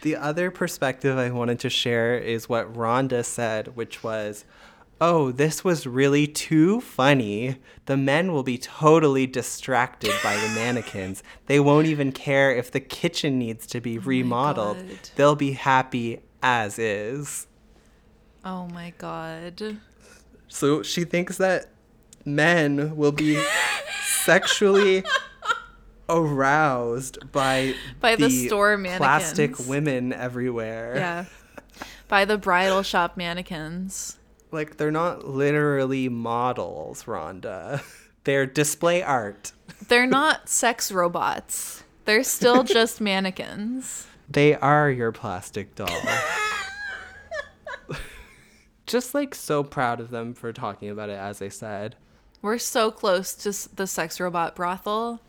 The 0.00 0.16
other 0.16 0.50
perspective 0.50 1.18
I 1.18 1.28
wanted 1.28 1.58
to 1.60 1.68
share 1.68 2.16
is 2.16 2.48
what 2.48 2.72
Rhonda 2.72 3.22
said, 3.22 3.76
which 3.76 4.02
was, 4.02 4.46
Oh, 4.98 5.30
this 5.30 5.62
was 5.62 5.86
really 5.86 6.26
too 6.26 6.80
funny. 6.80 7.56
The 7.84 7.98
men 7.98 8.32
will 8.32 8.42
be 8.42 8.56
totally 8.56 9.26
distracted 9.26 10.12
by 10.24 10.36
the 10.36 10.48
mannequins. 10.54 11.22
They 11.46 11.60
won't 11.60 11.86
even 11.86 12.12
care 12.12 12.50
if 12.54 12.70
the 12.70 12.80
kitchen 12.80 13.38
needs 13.38 13.66
to 13.68 13.80
be 13.80 13.98
oh 13.98 14.02
remodeled. 14.02 14.78
God. 14.78 14.98
They'll 15.16 15.36
be 15.36 15.52
happy 15.52 16.20
as 16.42 16.78
is. 16.78 17.46
oh 18.44 18.68
my 18.68 18.94
god. 18.96 19.78
So 20.48 20.82
she 20.82 21.04
thinks 21.04 21.36
that 21.38 21.66
men 22.24 22.96
will 22.96 23.12
be 23.12 23.42
sexually 24.24 25.02
aroused 26.08 27.18
by 27.32 27.74
By 28.00 28.16
the 28.16 28.30
store 28.30 28.76
mannequins. 28.76 28.98
plastic 28.98 29.58
women 29.68 30.12
everywhere. 30.12 30.94
Yeah. 30.96 31.24
By 32.08 32.24
the 32.24 32.38
bridal 32.38 32.82
shop 32.82 33.16
mannequins. 33.16 34.18
Like 34.50 34.76
they're 34.76 34.90
not 34.90 35.26
literally 35.26 36.08
models, 36.08 37.04
Rhonda. 37.04 37.82
They're 38.24 38.46
display 38.46 39.04
art. 39.04 39.52
They're 39.88 40.06
not 40.06 40.48
sex 40.48 40.90
robots. 40.90 41.84
They're 42.06 42.24
still 42.24 42.64
just 42.64 43.00
mannequins. 43.00 44.08
They 44.28 44.56
are 44.56 44.90
your 44.90 45.12
plastic 45.12 45.76
doll. 45.76 45.88
Just 48.86 49.14
like 49.14 49.34
so 49.34 49.64
proud 49.64 50.00
of 50.00 50.10
them 50.10 50.32
for 50.32 50.52
talking 50.52 50.90
about 50.90 51.08
it, 51.08 51.18
as 51.18 51.42
I 51.42 51.48
said. 51.48 51.96
We're 52.40 52.58
so 52.58 52.90
close 52.92 53.34
to 53.34 53.74
the 53.74 53.86
sex 53.86 54.20
robot 54.20 54.54
brothel. 54.54 55.20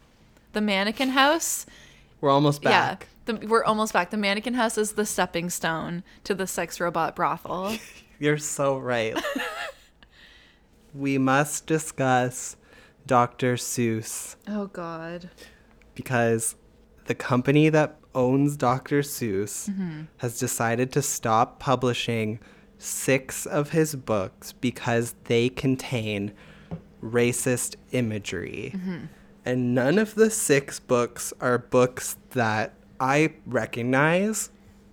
The 0.53 0.61
mannequin 0.61 1.09
house. 1.09 1.65
We're 2.21 2.29
almost 2.29 2.61
back. 2.61 3.07
Yeah. 3.27 3.33
The, 3.33 3.47
we're 3.47 3.63
almost 3.63 3.93
back. 3.93 4.11
The 4.11 4.17
mannequin 4.17 4.53
house 4.53 4.77
is 4.77 4.93
the 4.93 5.05
stepping 5.05 5.49
stone 5.49 6.03
to 6.23 6.35
the 6.35 6.47
sex 6.47 6.79
robot 6.79 7.15
brothel. 7.15 7.77
You're 8.19 8.37
so 8.37 8.77
right. 8.77 9.17
we 10.93 11.17
must 11.17 11.67
discuss 11.67 12.55
Dr. 13.05 13.55
Seuss 13.55 14.35
Oh 14.47 14.67
God. 14.67 15.29
because 15.95 16.55
the 17.05 17.15
company 17.15 17.69
that 17.69 17.97
owns 18.15 18.57
Dr. 18.57 19.01
Seuss 19.01 19.69
Mhm. 19.69 20.07
has 20.17 20.39
decided 20.39 20.91
to 20.93 21.01
stop 21.01 21.59
publishing 21.59 22.39
six 22.79 23.45
of 23.45 23.69
his 23.71 23.95
books 23.95 24.53
because 24.53 25.15
they 25.25 25.49
contain 25.49 26.33
racist 27.03 27.75
imagery. 27.91 28.73
Mhm. 28.75 29.07
And 29.45 29.73
none 29.75 29.97
of 29.99 30.15
the 30.15 30.29
six 30.29 30.79
books 30.79 31.31
are 31.39 31.57
books 31.57 32.17
that 32.31 32.73
I 32.99 33.33
recognize. 33.45 34.49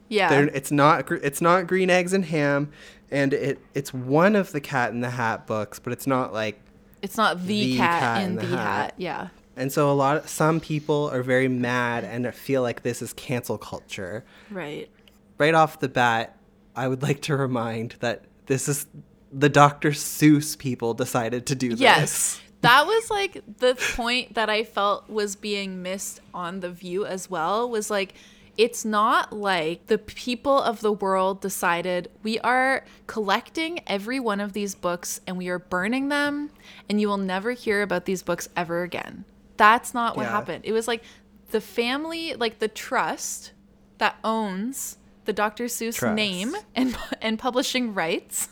Yeah. 0.08 0.28
They're, 0.28 0.48
it's 0.48 0.70
not 0.70 1.10
it's 1.10 1.40
not 1.40 1.66
Green 1.66 1.90
Eggs 1.90 2.12
and 2.12 2.26
Ham 2.26 2.70
and 3.14 3.32
it 3.32 3.60
it's 3.74 3.94
one 3.94 4.34
of 4.36 4.52
the 4.52 4.60
Cat 4.60 4.90
in 4.90 5.00
the 5.00 5.10
Hat 5.10 5.46
books, 5.46 5.78
but 5.78 5.92
it's 5.92 6.06
not 6.06 6.32
like 6.32 6.60
It's 7.00 7.16
not 7.16 7.46
the, 7.46 7.76
cat, 7.76 8.22
in 8.24 8.34
the, 8.34 8.44
hat. 8.44 8.94
Yeah. 8.96 9.28
and 9.56 9.70
so 9.70 9.90
a 9.90 9.94
lot 9.94 10.16
of, 10.18 10.28
some 10.28 10.58
people 10.60 11.10
are 11.10 11.22
very 11.22 11.48
mad 11.48 12.04
and 12.04 12.34
feel 12.34 12.62
like 12.62 12.82
this 12.82 13.00
is 13.00 13.12
cancel 13.12 13.56
culture. 13.56 14.24
Right. 14.50 14.90
Right 15.38 15.54
off 15.54 15.80
the 15.80 15.88
bat, 15.88 16.36
I 16.74 16.88
would 16.88 17.02
like 17.02 17.22
to 17.22 17.36
remind 17.36 17.96
that 18.00 18.24
this 18.46 18.68
is 18.68 18.86
the 19.32 19.48
Dr. 19.48 19.90
Seuss 19.90 20.56
people 20.58 20.94
decided 20.94 21.46
to 21.46 21.54
do 21.54 21.70
this. 21.70 21.80
Yes. 21.80 22.40
That 22.62 22.86
was 22.86 23.10
like 23.10 23.42
the 23.58 23.74
point 23.94 24.34
that 24.34 24.48
I 24.48 24.64
felt 24.64 25.10
was 25.10 25.36
being 25.36 25.82
missed 25.82 26.20
on 26.32 26.60
The 26.60 26.70
View 26.70 27.04
as 27.04 27.28
well 27.28 27.68
was 27.68 27.90
like, 27.90 28.14
it's 28.56 28.84
not 28.84 29.32
like 29.32 29.86
the 29.86 29.98
people 29.98 30.60
of 30.60 30.80
the 30.80 30.92
world 30.92 31.40
decided 31.40 32.10
we 32.22 32.38
are 32.40 32.84
collecting 33.06 33.80
every 33.86 34.20
one 34.20 34.40
of 34.40 34.52
these 34.52 34.74
books 34.74 35.20
and 35.26 35.36
we 35.36 35.48
are 35.48 35.58
burning 35.58 36.08
them 36.08 36.50
and 36.88 37.00
you 37.00 37.08
will 37.08 37.16
never 37.18 37.52
hear 37.52 37.82
about 37.82 38.04
these 38.04 38.22
books 38.22 38.48
ever 38.56 38.82
again. 38.82 39.24
That's 39.56 39.94
not 39.94 40.16
what 40.16 40.24
Yeah. 40.24 40.30
happened. 40.32 40.64
It 40.64 40.72
was 40.72 40.86
like 40.88 41.02
the 41.50 41.60
family, 41.60 42.34
like 42.34 42.58
the 42.58 42.68
trust 42.68 43.52
that 43.98 44.16
owns 44.24 44.98
the 45.24 45.32
Dr. 45.32 45.64
Seuss 45.64 45.96
Trust. 45.96 46.14
name 46.14 46.54
and 46.74 46.96
and 47.22 47.38
publishing 47.38 47.94
rights 47.94 48.48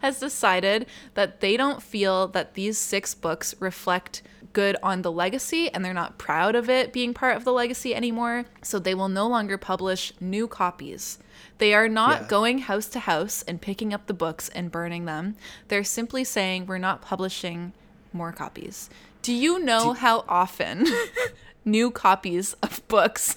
has 0.00 0.18
decided 0.18 0.86
that 1.14 1.40
they 1.40 1.56
don't 1.56 1.82
feel 1.82 2.26
that 2.28 2.54
these 2.54 2.76
six 2.76 3.14
books 3.14 3.54
reflect 3.60 4.20
good 4.52 4.76
on 4.82 5.02
the 5.02 5.12
legacy 5.12 5.70
and 5.72 5.84
they're 5.84 5.94
not 5.94 6.18
proud 6.18 6.54
of 6.54 6.68
it 6.68 6.92
being 6.92 7.14
part 7.14 7.36
of 7.36 7.44
the 7.44 7.52
legacy 7.52 7.94
anymore. 7.94 8.44
So 8.62 8.78
they 8.78 8.94
will 8.94 9.08
no 9.08 9.26
longer 9.28 9.56
publish 9.58 10.12
new 10.20 10.46
copies. 10.48 11.18
They 11.58 11.72
are 11.74 11.88
not 11.88 12.22
Yeah. 12.22 12.28
going 12.28 12.58
house 12.60 12.86
to 12.88 13.00
house 13.00 13.42
and 13.46 13.60
picking 13.60 13.92
up 13.94 14.06
the 14.06 14.14
books 14.14 14.48
and 14.50 14.70
burning 14.72 15.04
them. 15.04 15.36
They're 15.68 15.84
simply 15.84 16.24
saying 16.24 16.66
we're 16.66 16.78
not 16.78 17.02
publishing 17.02 17.72
more 18.12 18.32
copies. 18.32 18.90
Do 19.22 19.32
you 19.32 19.58
know 19.58 19.92
how 19.92 20.24
often 20.28 20.86
new 21.64 21.90
copies 21.90 22.54
of 22.62 22.86
books 22.88 23.36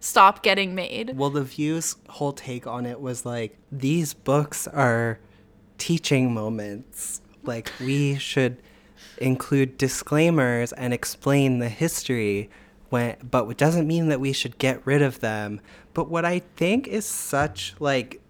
stop 0.00 0.42
getting 0.42 0.74
made? 0.74 1.16
Well, 1.16 1.30
the 1.30 1.42
View's 1.42 1.96
whole 2.08 2.32
take 2.32 2.66
on 2.66 2.86
it 2.86 3.00
was 3.00 3.26
like 3.26 3.58
these 3.72 4.14
books 4.14 4.66
are 4.68 5.18
teaching 5.78 6.32
moments. 6.32 7.20
Like 7.42 7.70
we 7.80 8.16
should 8.16 8.62
include 9.18 9.78
disclaimers 9.78 10.72
and 10.72 10.92
explain 10.92 11.58
the 11.58 11.68
history 11.68 12.50
when 12.90 13.16
but 13.28 13.48
it 13.48 13.56
doesn't 13.56 13.86
mean 13.86 14.08
that 14.08 14.20
we 14.20 14.32
should 14.32 14.58
get 14.58 14.84
rid 14.86 15.02
of 15.02 15.20
them. 15.20 15.60
But 15.94 16.08
what 16.08 16.24
I 16.24 16.40
think 16.56 16.86
is 16.86 17.04
such 17.04 17.74
like 17.80 18.20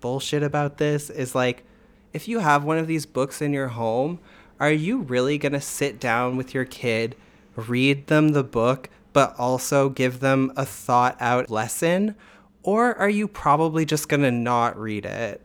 bullshit 0.00 0.42
about 0.42 0.78
this 0.78 1.08
is 1.10 1.34
like 1.34 1.64
if 2.12 2.28
you 2.28 2.40
have 2.40 2.64
one 2.64 2.78
of 2.78 2.86
these 2.86 3.06
books 3.06 3.40
in 3.40 3.52
your 3.52 3.68
home, 3.68 4.18
are 4.60 4.70
you 4.70 4.98
really 4.98 5.38
going 5.38 5.52
to 5.52 5.60
sit 5.60 5.98
down 5.98 6.36
with 6.36 6.54
your 6.54 6.64
kid, 6.64 7.16
read 7.56 8.06
them 8.08 8.28
the 8.28 8.44
book, 8.44 8.90
but 9.12 9.34
also 9.38 9.88
give 9.88 10.20
them 10.20 10.52
a 10.56 10.66
thought 10.66 11.16
out 11.20 11.50
lesson? 11.50 12.14
Or 12.62 12.94
are 12.96 13.08
you 13.08 13.26
probably 13.26 13.84
just 13.84 14.08
going 14.08 14.22
to 14.22 14.30
not 14.30 14.78
read 14.78 15.04
it? 15.04 15.40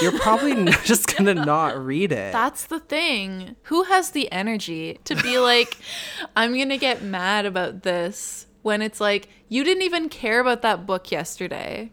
You're 0.00 0.18
probably 0.18 0.64
just 0.84 1.08
to 1.26 1.34
not 1.34 1.84
read 1.84 2.12
it. 2.12 2.32
That's 2.32 2.66
the 2.66 2.80
thing. 2.80 3.56
Who 3.64 3.84
has 3.84 4.10
the 4.10 4.30
energy 4.30 4.98
to 5.04 5.14
be 5.16 5.38
like, 5.38 5.76
I'm 6.36 6.54
to 6.70 6.78
get 6.78 7.02
mad 7.02 7.46
about 7.46 7.82
this 7.82 8.46
when 8.62 8.80
it's 8.82 9.00
like, 9.00 9.28
you 9.48 9.64
didn't 9.64 9.82
even 9.82 10.08
care 10.08 10.40
about 10.40 10.62
that 10.62 10.86
book 10.86 11.10
yesterday. 11.10 11.90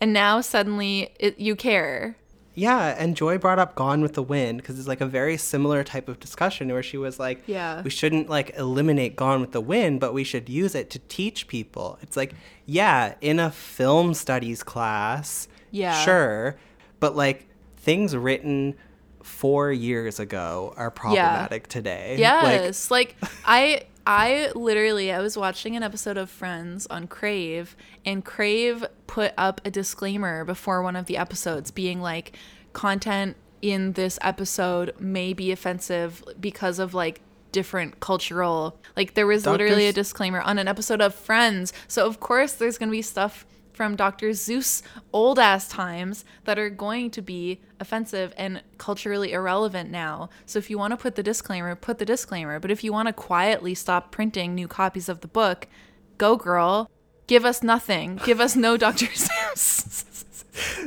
And 0.00 0.12
now 0.12 0.40
suddenly 0.40 1.10
it, 1.18 1.38
you 1.38 1.56
care. 1.56 2.16
Yeah, 2.58 2.94
and 2.98 3.14
Joy 3.14 3.36
brought 3.36 3.58
up 3.58 3.74
Gone 3.74 4.00
with 4.00 4.14
the 4.14 4.22
Wind 4.22 4.58
because 4.62 4.78
it's 4.78 4.88
like 4.88 5.02
a 5.02 5.06
very 5.06 5.36
similar 5.36 5.84
type 5.84 6.08
of 6.08 6.18
discussion 6.20 6.68
where 6.68 6.82
she 6.82 6.96
was 6.96 7.18
like, 7.18 7.42
Yeah. 7.46 7.82
we 7.82 7.90
shouldn't 7.90 8.30
like 8.30 8.56
eliminate 8.56 9.14
Gone 9.14 9.42
with 9.42 9.52
the 9.52 9.60
Wind, 9.60 10.00
but 10.00 10.14
we 10.14 10.24
should 10.24 10.48
use 10.48 10.74
it 10.74 10.88
to 10.90 10.98
teach 11.00 11.48
people. 11.48 11.98
It's 12.00 12.16
like, 12.16 12.34
yeah, 12.64 13.14
in 13.20 13.38
a 13.38 13.50
film 13.50 14.14
studies 14.14 14.62
class, 14.62 15.48
Yeah. 15.70 16.02
sure, 16.02 16.56
but 17.00 17.16
like 17.16 17.48
things 17.76 18.16
written 18.16 18.74
four 19.22 19.72
years 19.72 20.20
ago 20.20 20.72
are 20.76 20.90
problematic 20.90 21.66
today. 21.66 22.16
Yes. 22.18 22.90
Like, 22.90 23.16
I 23.44 23.82
I 24.06 24.52
literally 24.54 25.12
I 25.12 25.18
was 25.20 25.36
watching 25.36 25.74
an 25.76 25.82
episode 25.82 26.16
of 26.16 26.30
Friends 26.30 26.86
on 26.86 27.08
Crave 27.08 27.76
and 28.04 28.24
Crave 28.24 28.84
put 29.08 29.32
up 29.36 29.60
a 29.64 29.70
disclaimer 29.70 30.44
before 30.44 30.80
one 30.80 30.94
of 30.94 31.06
the 31.06 31.16
episodes 31.16 31.72
being 31.72 32.00
like 32.00 32.36
content 32.72 33.36
in 33.62 33.92
this 33.92 34.18
episode 34.22 34.94
may 35.00 35.32
be 35.32 35.50
offensive 35.50 36.22
because 36.38 36.78
of 36.78 36.94
like 36.94 37.20
different 37.50 37.98
cultural 38.00 38.78
like 38.96 39.14
there 39.14 39.26
was 39.26 39.46
literally 39.46 39.86
a 39.88 39.92
disclaimer 39.92 40.40
on 40.40 40.58
an 40.58 40.68
episode 40.68 41.00
of 41.00 41.14
Friends. 41.14 41.72
So 41.88 42.06
of 42.06 42.20
course 42.20 42.52
there's 42.52 42.78
going 42.78 42.90
to 42.90 42.96
be 42.96 43.02
stuff 43.02 43.44
from 43.76 43.94
Dr. 43.94 44.30
Seuss 44.30 44.82
old 45.12 45.38
ass 45.38 45.68
times 45.68 46.24
that 46.44 46.58
are 46.58 46.70
going 46.70 47.10
to 47.10 47.22
be 47.22 47.60
offensive 47.78 48.32
and 48.36 48.62
culturally 48.78 49.32
irrelevant 49.32 49.90
now. 49.90 50.30
So 50.46 50.58
if 50.58 50.70
you 50.70 50.78
want 50.78 50.92
to 50.92 50.96
put 50.96 51.14
the 51.14 51.22
disclaimer, 51.22 51.76
put 51.76 51.98
the 51.98 52.06
disclaimer. 52.06 52.58
But 52.58 52.70
if 52.70 52.82
you 52.82 52.92
want 52.92 53.08
to 53.08 53.12
quietly 53.12 53.74
stop 53.74 54.10
printing 54.10 54.54
new 54.54 54.66
copies 54.66 55.08
of 55.08 55.20
the 55.20 55.28
book, 55.28 55.68
go 56.16 56.36
girl. 56.36 56.90
Give 57.26 57.44
us 57.44 57.62
nothing. 57.62 58.16
Give 58.24 58.40
us 58.40 58.56
no 58.56 58.76
Dr. 58.78 59.06
Seuss. 59.06 60.04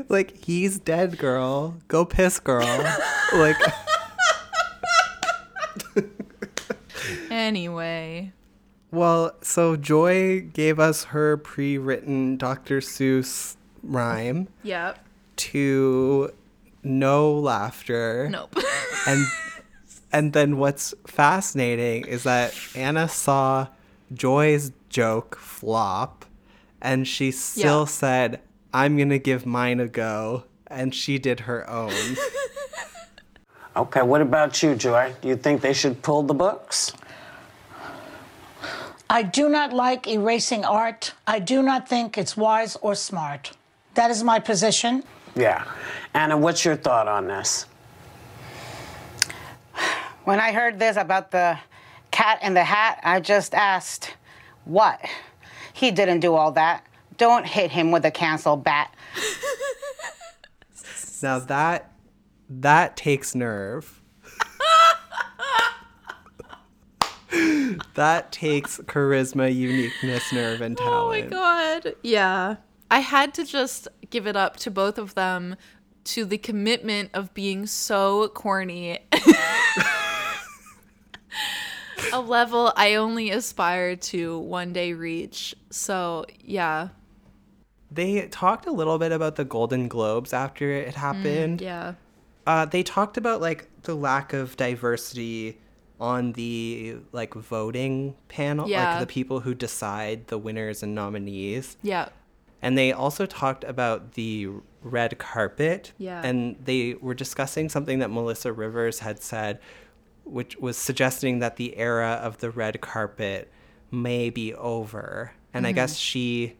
like 0.09 0.43
he's 0.43 0.79
dead, 0.79 1.17
girl. 1.17 1.75
Go 1.87 2.05
piss, 2.05 2.39
girl. 2.39 2.65
like 3.33 3.57
anyway. 7.29 8.33
Well, 8.91 9.33
so 9.41 9.75
Joy 9.75 10.41
gave 10.41 10.79
us 10.79 11.05
her 11.05 11.37
pre-written 11.37 12.37
Dr. 12.37 12.79
Seuss 12.79 13.55
rhyme 13.83 14.47
Yep. 14.63 14.99
to 15.37 16.33
no 16.83 17.31
laughter. 17.33 18.29
Nope. 18.31 18.55
and 19.07 19.25
and 20.11 20.33
then 20.33 20.57
what's 20.57 20.93
fascinating 21.05 22.05
is 22.07 22.23
that 22.23 22.53
Ana 22.75 23.07
saw 23.07 23.67
Joy's 24.11 24.71
joke 24.89 25.37
flop 25.37 26.25
and 26.81 27.07
she 27.07 27.29
still 27.31 27.81
Yeah. 27.81 27.85
said, 27.85 28.39
"I'm 28.73 28.97
going 28.97 29.09
to 29.09 29.19
give 29.19 29.45
mine 29.45 29.79
a 29.79 29.87
go." 29.87 30.45
And 30.65 30.93
she 30.95 31.19
did 31.19 31.41
her 31.41 31.69
own. 31.69 31.93
Okay, 33.75 34.01
what 34.01 34.19
about 34.21 34.61
you, 34.61 34.75
Joy? 34.75 35.13
Do 35.21 35.27
you 35.29 35.37
think 35.37 35.61
they 35.61 35.73
should 35.73 36.01
pull 36.01 36.23
the 36.23 36.33
books? 36.33 36.91
I 39.09 39.23
do 39.23 39.49
not 39.49 39.73
like 39.73 40.07
erasing 40.07 40.63
art. 40.63 41.13
I 41.25 41.39
do 41.39 41.63
not 41.63 41.89
think 41.89 42.17
it's 42.17 42.37
wise 42.37 42.75
or 42.81 42.93
smart. 42.93 43.51
That 43.95 44.11
is 44.11 44.23
my 44.23 44.39
position. 44.39 45.03
Yeah. 45.35 45.65
Ana, 46.13 46.37
what's 46.37 46.63
your 46.63 46.75
thought 46.75 47.07
on 47.07 47.27
this? 47.27 47.65
When 50.25 50.39
I 50.39 50.51
heard 50.51 50.77
this 50.77 50.95
about 50.95 51.31
the 51.31 51.57
cat 52.11 52.39
in 52.43 52.53
the 52.53 52.63
hat, 52.63 52.99
I 53.03 53.19
just 53.19 53.55
asked, 53.55 54.13
what? 54.65 54.99
He 55.73 55.89
didn't 55.89 56.19
do 56.19 56.35
all 56.35 56.51
that. 56.51 56.85
Don't 57.17 57.47
hit 57.47 57.71
him 57.71 57.91
with 57.91 58.05
a 58.05 58.11
cancel 58.11 58.55
bat. 58.55 58.93
now 61.23 61.39
that 61.39 61.91
that 62.49 62.95
takes 62.95 63.33
nerve. 63.33 63.98
That 67.95 68.31
takes 68.31 68.79
charisma, 68.79 69.53
uniqueness, 69.53 70.33
nerve, 70.33 70.61
and 70.61 70.77
talent. 70.77 70.95
Oh 70.95 71.09
my 71.09 71.21
god. 71.21 71.95
Yeah. 72.01 72.55
I 72.91 72.99
had 72.99 73.33
to 73.35 73.45
just 73.45 73.87
give 74.09 74.25
it 74.25 74.35
up 74.35 74.57
to 74.57 74.71
both 74.71 74.97
of 74.97 75.13
them 75.15 75.55
to 76.05 76.25
the 76.25 76.37
commitment 76.39 77.11
of 77.13 77.33
being 77.33 77.67
so 77.67 78.29
corny. 78.29 78.99
a 82.13 82.19
level 82.19 82.73
I 82.75 82.95
only 82.95 83.29
aspire 83.29 83.95
to 83.95 84.39
one 84.39 84.73
day 84.73 84.93
reach. 84.93 85.55
So, 85.69 86.25
yeah. 86.41 86.89
They 87.91 88.27
talked 88.27 88.65
a 88.65 88.71
little 88.71 88.97
bit 88.97 89.11
about 89.11 89.35
the 89.35 89.45
Golden 89.45 89.87
Globes 89.87 90.33
after 90.33 90.71
it 90.71 90.95
happened. 90.95 91.59
Mm, 91.59 91.63
yeah. 91.63 91.93
Uh, 92.47 92.65
they 92.65 92.81
talked 92.81 93.17
about 93.17 93.41
like 93.41 93.67
the 93.83 93.95
lack 93.95 94.33
of 94.33 94.57
diversity 94.57 95.59
on 95.99 96.33
the 96.33 96.97
like 97.11 97.33
voting 97.33 98.15
panel, 98.29 98.67
Yeah. 98.69 98.91
like 98.91 98.99
the 99.01 99.07
people 99.13 99.41
who 99.41 99.53
decide 99.53 100.27
the 100.27 100.37
winners 100.37 100.81
and 100.83 100.95
nominees. 100.95 101.77
Yeah. 101.81 102.09
And 102.61 102.77
they 102.77 102.91
also 102.91 103.25
talked 103.25 103.63
about 103.63 104.13
the 104.13 104.49
red 104.81 105.17
carpet. 105.17 105.93
Yeah. 105.97 106.21
And 106.23 106.55
they 106.63 106.95
were 106.95 107.13
discussing 107.13 107.69
something 107.69 107.99
that 107.99 108.09
Melissa 108.09 108.51
Rivers 108.53 108.99
had 108.99 109.21
said, 109.21 109.59
which 110.23 110.57
was 110.57 110.77
suggesting 110.77 111.39
that 111.39 111.55
the 111.57 111.75
era 111.77 112.19
of 112.21 112.37
the 112.39 112.49
red 112.49 112.79
carpet 112.81 113.51
may 113.91 114.29
be 114.29 114.53
over. 114.53 115.33
And 115.53 115.65
I 115.65 115.71
Mhm. 115.71 115.75
guess 115.75 115.97
she 115.97 116.55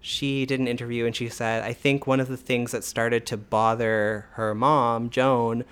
she 0.00 0.46
did 0.46 0.60
an 0.60 0.68
interview 0.68 1.06
and 1.06 1.14
she 1.14 1.28
said, 1.28 1.64
I 1.64 1.72
think 1.72 2.06
one 2.06 2.20
of 2.20 2.28
the 2.28 2.36
things 2.36 2.70
that 2.70 2.84
started 2.84 3.26
to 3.26 3.36
bother 3.36 4.26
her 4.34 4.54
mom, 4.54 5.10
Joan, 5.10 5.64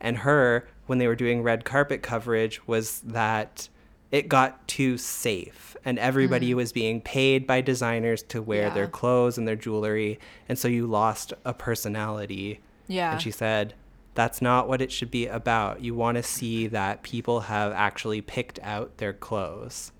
and 0.00 0.18
her 0.18 0.66
when 0.86 0.98
they 0.98 1.06
were 1.06 1.14
doing 1.16 1.42
red 1.42 1.64
carpet 1.64 2.02
coverage 2.02 2.66
was 2.66 3.00
that 3.00 3.68
it 4.10 4.28
got 4.28 4.66
too 4.68 4.96
safe 4.96 5.76
and 5.84 5.98
everybody 5.98 6.50
Mm. 6.52 6.56
was 6.56 6.72
being 6.72 7.00
paid 7.00 7.46
by 7.46 7.60
designers 7.60 8.22
to 8.22 8.40
wear 8.40 8.70
their 8.70 8.86
clothes 8.86 9.36
and 9.38 9.46
their 9.48 9.56
jewelry. 9.56 10.18
And 10.48 10.58
so 10.58 10.68
you 10.68 10.86
lost 10.86 11.32
a 11.44 11.52
personality. 11.54 12.60
Yeah. 12.86 13.12
and 13.12 13.20
she 13.22 13.30
said 13.30 13.74
that's 14.14 14.40
not 14.42 14.68
what 14.68 14.80
it 14.82 14.92
should 14.92 15.10
be 15.10 15.26
about. 15.26 15.80
You 15.80 15.94
want 15.94 16.16
to 16.16 16.22
see 16.22 16.66
that 16.68 17.02
people 17.02 17.40
have 17.40 17.72
actually 17.72 18.20
picked 18.20 18.60
out 18.62 18.98
their 18.98 19.12
clothes. 19.14 19.90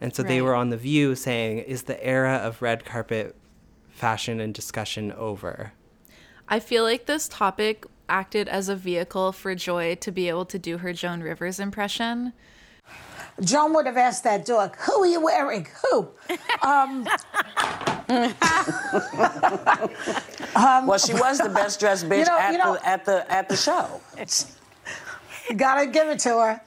And 0.00 0.14
so 0.14 0.22
they 0.22 0.40
were 0.42 0.54
on 0.54 0.68
the 0.70 0.76
view 0.76 1.14
saying 1.16 1.58
is 1.60 1.84
the 1.84 2.02
era 2.06 2.34
of 2.36 2.60
red 2.62 2.84
carpet 2.84 3.34
fashion 3.88 4.38
and 4.40 4.52
discussion 4.54 5.10
over? 5.12 5.72
I 6.48 6.60
feel 6.60 6.84
like 6.84 7.06
this 7.06 7.26
topic 7.28 7.86
acted 8.08 8.48
as 8.48 8.68
a 8.68 8.76
vehicle 8.76 9.32
for 9.32 9.54
Joy 9.54 9.94
to 9.96 10.10
be 10.12 10.28
able 10.28 10.44
to 10.46 10.58
do 10.58 10.78
her 10.78 10.92
Joan 10.92 11.20
Rivers 11.20 11.58
impression. 11.60 12.32
Joan 13.40 13.72
would 13.74 13.86
have 13.86 13.96
asked 13.96 14.22
that 14.24 14.44
dog, 14.46 14.76
"Who 14.76 15.02
are 15.02 15.06
you 15.06 15.20
wearing? 15.20 15.66
Who?" 15.90 16.08
Um, 16.62 17.08
um, 20.54 20.86
well, 20.86 20.98
she 20.98 21.14
was 21.14 21.38
the 21.38 21.50
best 21.52 21.80
dressed 21.80 22.08
bitch 22.08 22.18
You 22.20 22.24
know- 22.26 22.38
at, 22.38 22.52
you 22.52 22.58
know- 22.58 22.74
the, 22.74 22.86
at 22.88 23.04
the 23.04 23.32
at 23.32 23.48
the 23.48 23.56
show. 23.56 24.00
Gotta 25.56 25.86
give 25.86 26.08
it 26.08 26.18
to 26.20 26.30
her. 26.30 26.60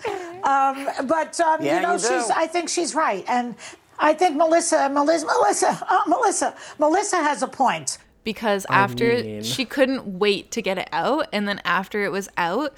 Um, 0.44 0.88
but 1.08 1.40
um, 1.40 1.64
Yeah, 1.64 1.78
you 1.78 1.82
know, 1.82 1.94
you 1.94 2.00
she's. 2.00 2.30
I 2.30 2.46
think 2.48 2.70
she's 2.70 2.94
right, 2.94 3.24
and 3.28 3.56
I 3.98 4.14
think 4.14 4.36
Melissa, 4.36 4.90
Melissa, 4.90 5.26
Melissa, 5.26 5.88
uh, 5.90 6.02
Melissa, 6.08 6.56
Melissa 6.78 7.18
has 7.18 7.42
a 7.42 7.48
point. 7.48 7.98
Because 8.28 8.66
I 8.70 8.76
after 8.80 9.24
mean- 9.24 9.42
she 9.42 9.64
couldn't 9.64 10.20
wait 10.20 10.52
to 10.52 10.62
get 10.62 10.78
it 10.78 10.90
out 10.92 11.30
and 11.32 11.48
then 11.48 11.62
after 11.64 12.04
it 12.04 12.12
was 12.12 12.28
out 12.36 12.76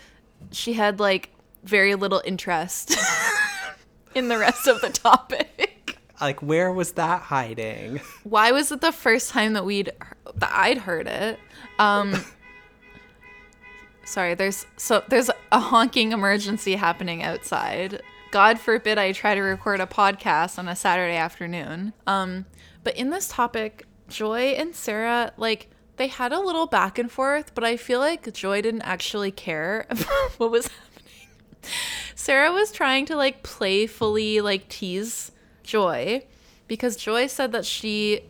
she 0.52 0.74
had 0.74 1.00
like 1.00 1.32
very 1.64 1.96
little 1.96 2.22
interest 2.24 2.96
in 4.14 4.28
the 4.28 4.38
rest 4.38 4.68
of 4.68 4.80
the 4.82 4.90
topic. 4.92 5.98
Like 6.22 6.42
where 6.44 6.72
was 6.74 6.92
that 6.94 7.22
hiding? 7.22 8.02
Why 8.24 8.52
was 8.52 8.72
it 8.74 8.82
the 8.82 8.92
first 8.92 9.30
time 9.32 9.54
that 9.54 9.64
we'd 9.66 9.90
that 10.36 10.52
i'd 10.54 10.78
heard 10.80 11.08
it? 11.08 11.40
Um 11.80 12.14
sorry 14.04 14.36
there's 14.36 14.66
so 14.78 15.02
there's 15.08 15.32
a 15.52 15.60
honking 15.60 16.12
emergency 16.12 16.76
happening 16.76 17.24
outside. 17.24 18.02
God 18.32 18.60
forbid 18.60 18.98
i 19.00 19.14
try 19.14 19.34
to 19.34 19.42
record 19.42 19.80
a 19.80 19.86
podcast 19.88 20.60
on 20.60 20.68
a 20.68 20.76
saturday 20.76 21.16
afternoon. 21.16 21.94
Um 22.06 22.46
but 22.84 22.98
in 22.98 23.10
this 23.12 23.30
topic 23.30 23.86
joy 24.10 24.54
and 24.58 24.76
Sara 24.76 25.34
like 25.38 25.70
they 25.98 26.08
had 26.08 26.32
a 26.32 26.40
little 26.40 26.68
back 26.68 26.98
and 26.98 27.12
forth 27.12 27.54
but 27.54 27.64
i 27.64 27.76
feel 27.76 28.00
like 28.00 28.32
joy 28.34 28.62
didn't 28.62 28.84
actually 28.84 29.32
care 29.32 29.86
about 29.90 30.32
what 30.38 30.52
was 30.52 30.68
happening. 30.68 31.74
Sara 32.16 32.52
was 32.52 32.72
trying 32.72 33.06
to 33.06 33.16
like 33.16 33.44
playfully 33.44 34.42
like 34.42 34.70
tease 34.70 35.32
joy 35.64 36.24
because 36.68 36.96
joy 36.96 37.28
said 37.28 37.52
that 37.52 37.66
she 37.66 38.22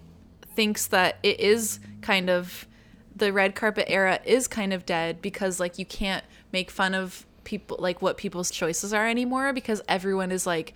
thinks 0.55 0.87
that 0.87 1.17
it 1.23 1.39
is 1.39 1.79
kind 2.01 2.29
of 2.29 2.67
the 3.15 3.31
red 3.31 3.55
carpet 3.55 3.85
era 3.87 4.19
is 4.25 4.47
kind 4.47 4.73
of 4.73 4.85
dead 4.85 5.21
because 5.21 5.59
like 5.59 5.77
you 5.77 5.85
can't 5.85 6.23
make 6.51 6.71
fun 6.71 6.93
of 6.93 7.25
people 7.43 7.77
like 7.79 8.01
what 8.01 8.17
people's 8.17 8.51
choices 8.51 8.93
are 8.93 9.07
anymore 9.07 9.53
because 9.53 9.81
everyone 9.87 10.31
is 10.31 10.45
like 10.45 10.75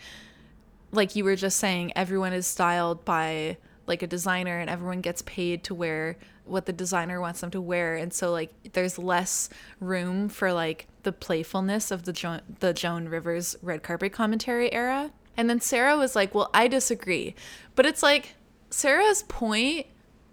like 0.91 1.15
you 1.15 1.23
were 1.23 1.35
just 1.35 1.57
saying 1.57 1.91
everyone 1.95 2.33
is 2.33 2.45
styled 2.45 3.03
by 3.05 3.57
like 3.85 4.01
a 4.01 4.07
designer 4.07 4.59
and 4.59 4.69
everyone 4.69 5.01
gets 5.01 5.21
paid 5.23 5.63
to 5.65 5.75
wear 5.75 6.17
what 6.45 6.65
the 6.65 6.73
designer 6.73 7.19
wants 7.19 7.41
them 7.41 7.51
to 7.51 7.61
wear. 7.61 7.95
And 7.95 8.13
so 8.13 8.31
like 8.31 8.51
there's 8.73 8.97
less 8.97 9.49
room 9.79 10.29
for 10.29 10.53
like 10.53 10.87
the 11.03 11.11
playfulness 11.11 11.91
of 11.91 12.03
the 12.03 12.13
jo- 12.13 12.41
the 12.59 12.73
Joan 12.73 13.07
Rivers 13.09 13.55
red 13.61 13.83
carpet 13.83 14.13
commentary 14.13 14.71
era. 14.71 15.11
And 15.35 15.49
then 15.49 15.59
Sara 15.59 15.97
was 15.97 16.15
like 16.15 16.33
well 16.33 16.49
I 16.53 16.67
disagree. 16.67 17.35
But 17.75 17.85
it's 17.85 18.03
like 18.03 18.35
Sara's 18.69 19.23
point 19.23 19.87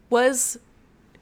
was 0.09 0.59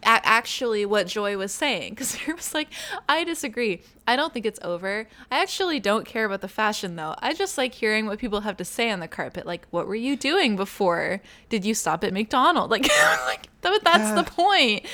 actually 0.02 0.86
what 0.86 1.06
Joy 1.06 1.36
was 1.36 1.52
saying 1.52 1.90
because 1.90 2.08
Sara 2.08 2.36
was 2.36 2.54
like, 2.54 2.68
I 3.08 3.24
disagree. 3.24 3.82
I 4.06 4.16
don't 4.16 4.32
think 4.32 4.46
it's 4.46 4.60
over. 4.62 5.08
I 5.30 5.42
actually 5.42 5.80
don't 5.80 6.06
care 6.06 6.24
about 6.24 6.40
the 6.40 6.48
fashion 6.48 6.96
though. 6.96 7.14
I 7.18 7.34
just 7.34 7.58
like 7.58 7.74
hearing 7.74 8.06
what 8.06 8.18
people 8.18 8.40
have 8.40 8.56
to 8.58 8.64
say 8.64 8.90
on 8.90 9.00
the 9.00 9.08
carpet. 9.08 9.46
Like, 9.46 9.66
what 9.70 9.86
were 9.86 9.94
you 9.94 10.16
doing 10.16 10.56
before? 10.56 11.20
Did 11.48 11.64
you 11.64 11.74
stop 11.74 12.04
at 12.04 12.12
McDonald's? 12.12 12.70
Like, 12.78 12.88
like 13.26 13.48
that, 13.62 13.80
that's 13.82 14.12
the 14.12 14.30
point. 14.30 14.86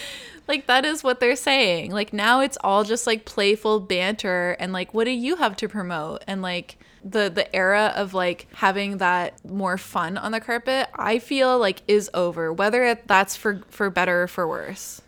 Like 0.47 0.67
that 0.67 0.85
is 0.85 1.03
what 1.03 1.21
they're 1.21 1.37
saying. 1.37 1.91
Like 1.91 2.13
now 2.13 2.41
it's 2.41 2.59
all 2.63 2.85
just 2.85 3.07
like 3.07 3.25
playful 3.25 3.81
banter 3.81 4.57
and 4.59 4.73
like 4.73 4.93
what 4.95 5.05
do 5.05 5.11
you 5.11 5.37
have 5.37 5.57
to 5.57 5.69
promote? 5.69 6.23
And 6.27 6.43
like 6.43 6.77
the 7.05 7.31
the 7.31 7.55
era 7.55 7.93
of 7.95 8.15
like 8.15 8.47
having 8.55 8.99
that 8.99 9.45
more 9.45 9.77
fun 9.77 10.17
on 10.17 10.33
the 10.33 10.41
carpet, 10.41 10.89
I 10.95 11.19
feel 11.19 11.59
like 11.59 11.83
is 11.87 12.11
over. 12.15 12.53
Whether 12.53 12.85
it, 12.85 13.07
that's 13.07 13.37
for 13.37 13.63
for 13.69 13.91
better 13.91 14.23
or 14.23 14.29
for 14.29 14.49
worse. 14.49 15.03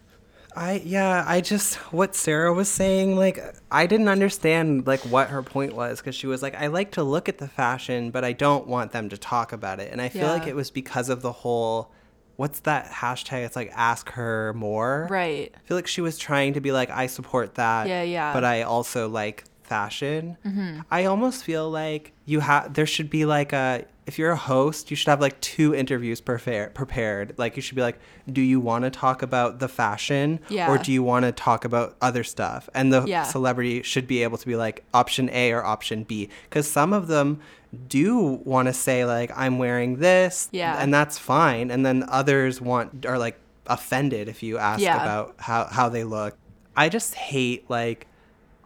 I 0.55 0.83
yeah, 0.85 1.25
I 1.27 1.41
just 1.41 1.77
what 1.93 2.15
Sara 2.15 2.53
was 2.53 2.69
saying 2.71 3.17
like 3.17 3.43
I 3.71 3.87
didn't 3.87 4.09
understand 4.09 4.87
like 4.87 5.01
what 5.01 5.29
her 5.29 5.43
point 5.43 5.75
was 5.75 6.01
cuz 6.01 6.15
she 6.15 6.27
was 6.27 6.43
like 6.43 6.55
I 6.55 6.69
like 6.69 6.93
to 6.93 7.03
look 7.03 7.29
at 7.29 7.39
the 7.39 7.49
fashion 7.49 8.11
but 8.11 8.25
I 8.25 8.33
don't 8.33 8.67
want 8.67 8.93
them 8.93 9.11
to 9.11 9.19
talk 9.19 9.53
about 9.53 9.81
it. 9.81 9.93
And 9.93 10.01
I 10.01 10.09
feel 10.09 10.29
like 10.29 10.47
it 10.47 10.57
was 10.57 10.71
because 10.71 11.11
of 11.11 11.21
the 11.21 11.33
whole 11.33 11.93
what's 12.37 12.61
that 12.61 12.91
hashtag? 12.91 13.45
It's 13.45 13.57
like 13.57 13.71
ask 13.75 14.11
her 14.13 14.55
more. 14.55 15.09
Right. 15.11 15.53
I 15.55 15.59
feel 15.67 15.77
like 15.77 15.87
she 15.87 16.01
was 16.01 16.17
trying 16.19 16.55
to 16.55 16.61
be 16.61 16.73
like 16.73 16.91
I 16.91 17.07
support 17.07 17.57
that. 17.57 17.87
Yeah, 17.87 18.03
yeah. 18.03 18.33
But 18.33 18.45
I 18.45 18.63
also 18.63 19.09
like 19.09 19.45
fashion. 19.67 20.37
Mhm. 20.47 20.85
I 20.91 21.05
almost 21.05 21.45
feel 21.45 21.71
like 21.71 22.13
you 22.25 22.41
have 22.41 22.75
there 22.75 22.87
should 22.87 23.11
be 23.11 23.25
like 23.25 23.53
a 23.53 23.85
if 24.07 24.21
you're 24.21 24.31
a 24.31 24.37
host, 24.37 24.89
you 24.89 24.97
should 24.97 25.09
have 25.09 25.21
like 25.21 25.41
two 25.41 25.75
interviews 25.75 26.21
prepared 26.21 26.75
prepared. 26.75 27.35
Like 27.37 27.57
you 27.57 27.63
should 27.63 27.75
be 27.75 27.83
like, 27.83 27.99
do 28.33 28.41
you 28.41 28.61
want 28.61 28.85
to 28.85 28.91
talk 28.91 29.21
about 29.23 29.59
the 29.59 29.69
fashion 29.69 30.39
Yeah. 30.49 30.71
or 30.71 30.79
do 30.79 30.93
you 30.93 31.03
want 31.03 31.25
to 31.25 31.33
talk 31.33 31.65
about 31.65 31.97
other 32.01 32.23
stuff? 32.23 32.69
And 32.73 32.93
the 32.93 33.03
Yeah. 33.05 33.25
celebrity 33.25 33.83
should 33.83 34.07
be 34.07 34.23
able 34.23 34.39
to 34.39 34.47
be 34.47 34.55
like 34.57 34.85
option 34.95 35.29
A 35.33 35.51
or 35.53 35.65
option 35.65 36.05
B 36.05 36.29
cuz 36.51 36.69
some 36.71 36.93
of 36.93 37.09
them 37.09 37.41
do 37.89 38.41
want 38.45 38.69
to 38.69 38.73
say 38.73 39.05
like 39.05 39.31
I'm 39.37 39.59
wearing 39.59 39.97
this 39.97 40.49
Yeah. 40.53 40.77
and 40.81 40.95
that's 40.95 41.19
fine 41.19 41.71
and 41.73 41.85
then 41.85 42.05
others 42.09 42.61
want 42.61 43.05
are 43.07 43.19
like 43.19 43.39
offended 43.67 44.29
if 44.29 44.43
you 44.43 44.57
ask 44.59 44.81
Yeah. 44.81 45.03
about 45.03 45.35
how 45.39 45.65
how 45.71 45.89
they 45.89 46.05
look. 46.05 46.37
I 46.77 46.89
just 46.89 47.15
hate 47.15 47.65
like 47.69 48.07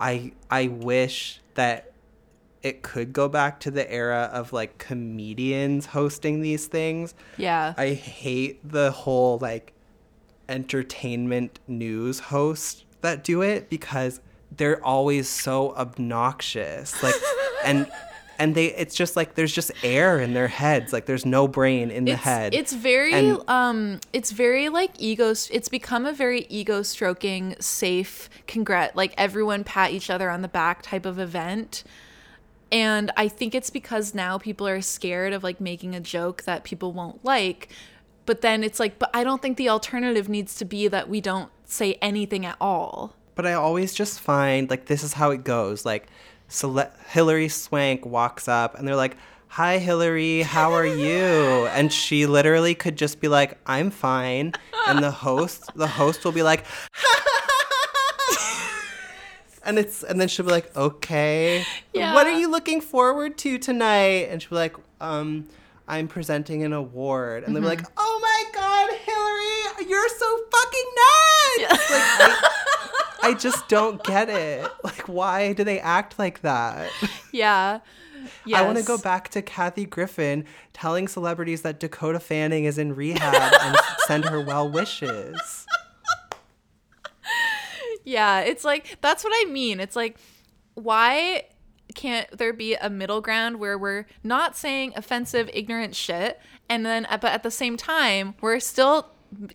I 0.00 0.32
I 0.50 0.68
wish 0.68 1.40
that 1.54 1.92
it 2.62 2.82
could 2.82 3.12
go 3.12 3.28
back 3.28 3.60
to 3.60 3.70
the 3.70 3.90
era 3.90 4.30
of 4.32 4.52
like 4.52 4.78
comedians 4.78 5.86
hosting 5.86 6.40
these 6.40 6.66
things. 6.66 7.14
Yeah. 7.36 7.74
I 7.76 7.90
hate 7.94 8.60
the 8.68 8.90
whole 8.90 9.38
like 9.38 9.72
entertainment 10.48 11.60
news 11.68 12.20
hosts 12.20 12.84
that 13.00 13.24
do 13.24 13.40
it 13.42 13.70
because 13.70 14.20
they're 14.54 14.84
always 14.84 15.28
so 15.28 15.74
obnoxious. 15.74 17.02
Like 17.02 17.14
and 17.64 17.90
and 18.40 18.54
they 18.54 18.74
it's 18.74 18.94
just 18.94 19.14
like 19.14 19.34
there's 19.34 19.52
just 19.52 19.70
air 19.84 20.18
in 20.18 20.32
their 20.34 20.48
heads. 20.48 20.92
Like 20.92 21.06
there's 21.06 21.26
no 21.26 21.46
brain 21.46 21.90
in 21.90 22.06
the 22.06 22.12
it's, 22.12 22.22
head. 22.22 22.54
It's 22.54 22.72
very 22.72 23.12
And- 23.12 23.48
um 23.48 24.00
it's 24.12 24.32
very 24.32 24.68
like 24.68 24.90
ego 24.98 25.30
it's 25.30 25.68
become 25.68 26.06
a 26.06 26.12
very 26.12 26.46
ego 26.48 26.82
stroking 26.82 27.54
safe 27.60 28.28
congrat 28.48 28.96
like 28.96 29.14
everyone 29.16 29.62
pat 29.62 29.92
each 29.92 30.10
other 30.10 30.30
on 30.30 30.42
the 30.42 30.48
back 30.48 30.82
type 30.82 31.06
of 31.06 31.18
event. 31.18 31.84
And 32.72 33.10
I 33.16 33.28
think 33.28 33.54
it's 33.54 33.70
because 33.70 34.14
now 34.14 34.38
people 34.38 34.66
are 34.66 34.80
scared 34.80 35.32
of 35.32 35.44
like 35.44 35.60
making 35.60 35.94
a 35.94 36.00
joke 36.00 36.42
that 36.44 36.64
people 36.64 36.92
won't 36.92 37.24
like. 37.24 37.68
But 38.26 38.42
then 38.42 38.62
it's 38.62 38.78
like, 38.78 38.98
but 38.98 39.10
I 39.12 39.24
don't 39.24 39.42
think 39.42 39.56
the 39.56 39.68
alternative 39.68 40.28
needs 40.28 40.54
to 40.56 40.64
be 40.64 40.86
that 40.88 41.08
we 41.08 41.20
don't 41.20 41.50
say 41.64 41.98
anything 42.00 42.46
at 42.46 42.56
all. 42.60 43.16
But 43.34 43.46
I 43.46 43.54
always 43.54 43.92
just 43.92 44.20
find 44.20 44.70
like 44.70 44.86
this 44.86 45.02
is 45.02 45.14
how 45.14 45.30
it 45.30 45.42
goes. 45.44 45.84
Like 45.84 46.06
Cele- 46.50 46.90
Hilary 47.08 47.48
Swank 47.48 48.04
walks 48.04 48.48
up 48.48 48.76
and 48.78 48.86
they're 48.86 48.96
like, 48.96 49.16
"Hi 49.48 49.78
Hilary, 49.78 50.42
how 50.42 50.72
are 50.72 50.84
you?" 50.86 51.66
And 51.72 51.90
she 51.92 52.26
literally 52.26 52.74
could 52.74 52.96
just 52.96 53.20
be 53.20 53.28
like, 53.28 53.58
"I'm 53.66 53.90
fine." 53.90 54.52
And 54.88 55.02
the 55.02 55.10
host, 55.10 55.70
the 55.76 55.86
host 55.86 56.24
will 56.24 56.32
be 56.32 56.42
like, 56.42 56.64
And 59.62 59.78
it's 59.78 60.02
and 60.02 60.18
then 60.20 60.26
she'll 60.28 60.46
be 60.46 60.52
like, 60.52 60.74
okay, 60.74 61.64
Yeah. 61.92 62.14
what 62.14 62.26
are 62.26 62.32
you 62.32 62.50
looking 62.50 62.80
forward 62.80 63.36
to 63.38 63.58
tonight? 63.58 64.28
And 64.30 64.40
she'll 64.40 64.50
be 64.50 64.56
like, 64.56 64.74
um, 65.02 65.48
I'm 65.86 66.08
presenting 66.08 66.62
an 66.64 66.72
award. 66.72 67.44
And 67.44 67.54
they'll 67.54 67.62
be 67.62 67.68
like, 67.68 67.82
Mm-hmm. 67.82 67.92
oh 67.98 68.18
my 68.22 68.44
god, 68.58 68.90
Hilary, 69.04 69.88
you're 69.90 70.08
so 70.08 70.38
fucking 70.50 70.88
nuts! 70.96 71.90
Like, 71.90 72.30
I, 72.32 72.59
I 73.22 73.34
just 73.34 73.68
don't 73.68 74.02
get 74.04 74.28
it. 74.28 74.70
Like, 74.82 75.08
why 75.08 75.52
do 75.52 75.64
they 75.64 75.78
act 75.80 76.18
like 76.18 76.40
that? 76.42 76.90
Yeah. 77.32 77.80
Yes. 78.44 78.60
I 78.60 78.66
want 78.66 78.78
to 78.78 78.84
go 78.84 78.98
back 78.98 79.28
to 79.30 79.42
Kathy 79.42 79.84
Griffin 79.86 80.44
telling 80.72 81.08
celebrities 81.08 81.62
that 81.62 81.80
Dakota 81.80 82.20
Fanning 82.20 82.64
is 82.64 82.76
in 82.76 82.94
rehab 82.94 83.54
and 83.62 83.76
send 84.06 84.24
her 84.26 84.40
well 84.40 84.68
wishes. 84.68 85.66
Yeah, 88.04 88.40
it's 88.40 88.64
like 88.64 88.98
that's 89.00 89.24
what 89.24 89.32
I 89.34 89.50
mean. 89.50 89.80
It's 89.80 89.96
like 89.96 90.18
why 90.74 91.44
can't 91.94 92.30
there 92.36 92.52
be 92.52 92.74
a 92.74 92.88
middle 92.88 93.20
ground 93.20 93.58
where 93.58 93.76
we're 93.76 94.06
not 94.22 94.56
saying 94.56 94.92
offensive 94.96 95.50
ignorant 95.52 95.94
shit 95.94 96.40
and 96.68 96.86
then 96.86 97.06
but 97.10 97.24
at 97.24 97.42
the 97.42 97.50
same 97.50 97.76
time 97.76 98.34
we're 98.40 98.60
still 98.60 99.10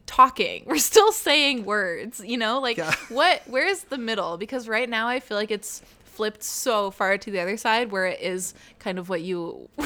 talking. 0.06 0.64
We're 0.68 0.78
still 0.78 1.12
saying 1.12 1.66
words, 1.66 2.22
you 2.24 2.38
know? 2.38 2.60
Like 2.60 2.80
what 3.10 3.42
where's 3.46 3.84
the 3.84 3.98
middle? 3.98 4.38
Because 4.38 4.68
right 4.68 4.90
now 4.90 5.08
I 5.08 5.20
feel 5.20 5.38
like 5.38 5.52
it's 5.52 5.82
flipped 6.04 6.44
so 6.44 6.92
far 6.92 7.18
to 7.18 7.32
the 7.32 7.40
other 7.40 7.58
side 7.58 7.92
where 7.92 8.06
it 8.06 8.22
is 8.22 8.54
kind 8.80 8.98
of 8.98 9.10
what 9.10 9.22
you 9.22 9.70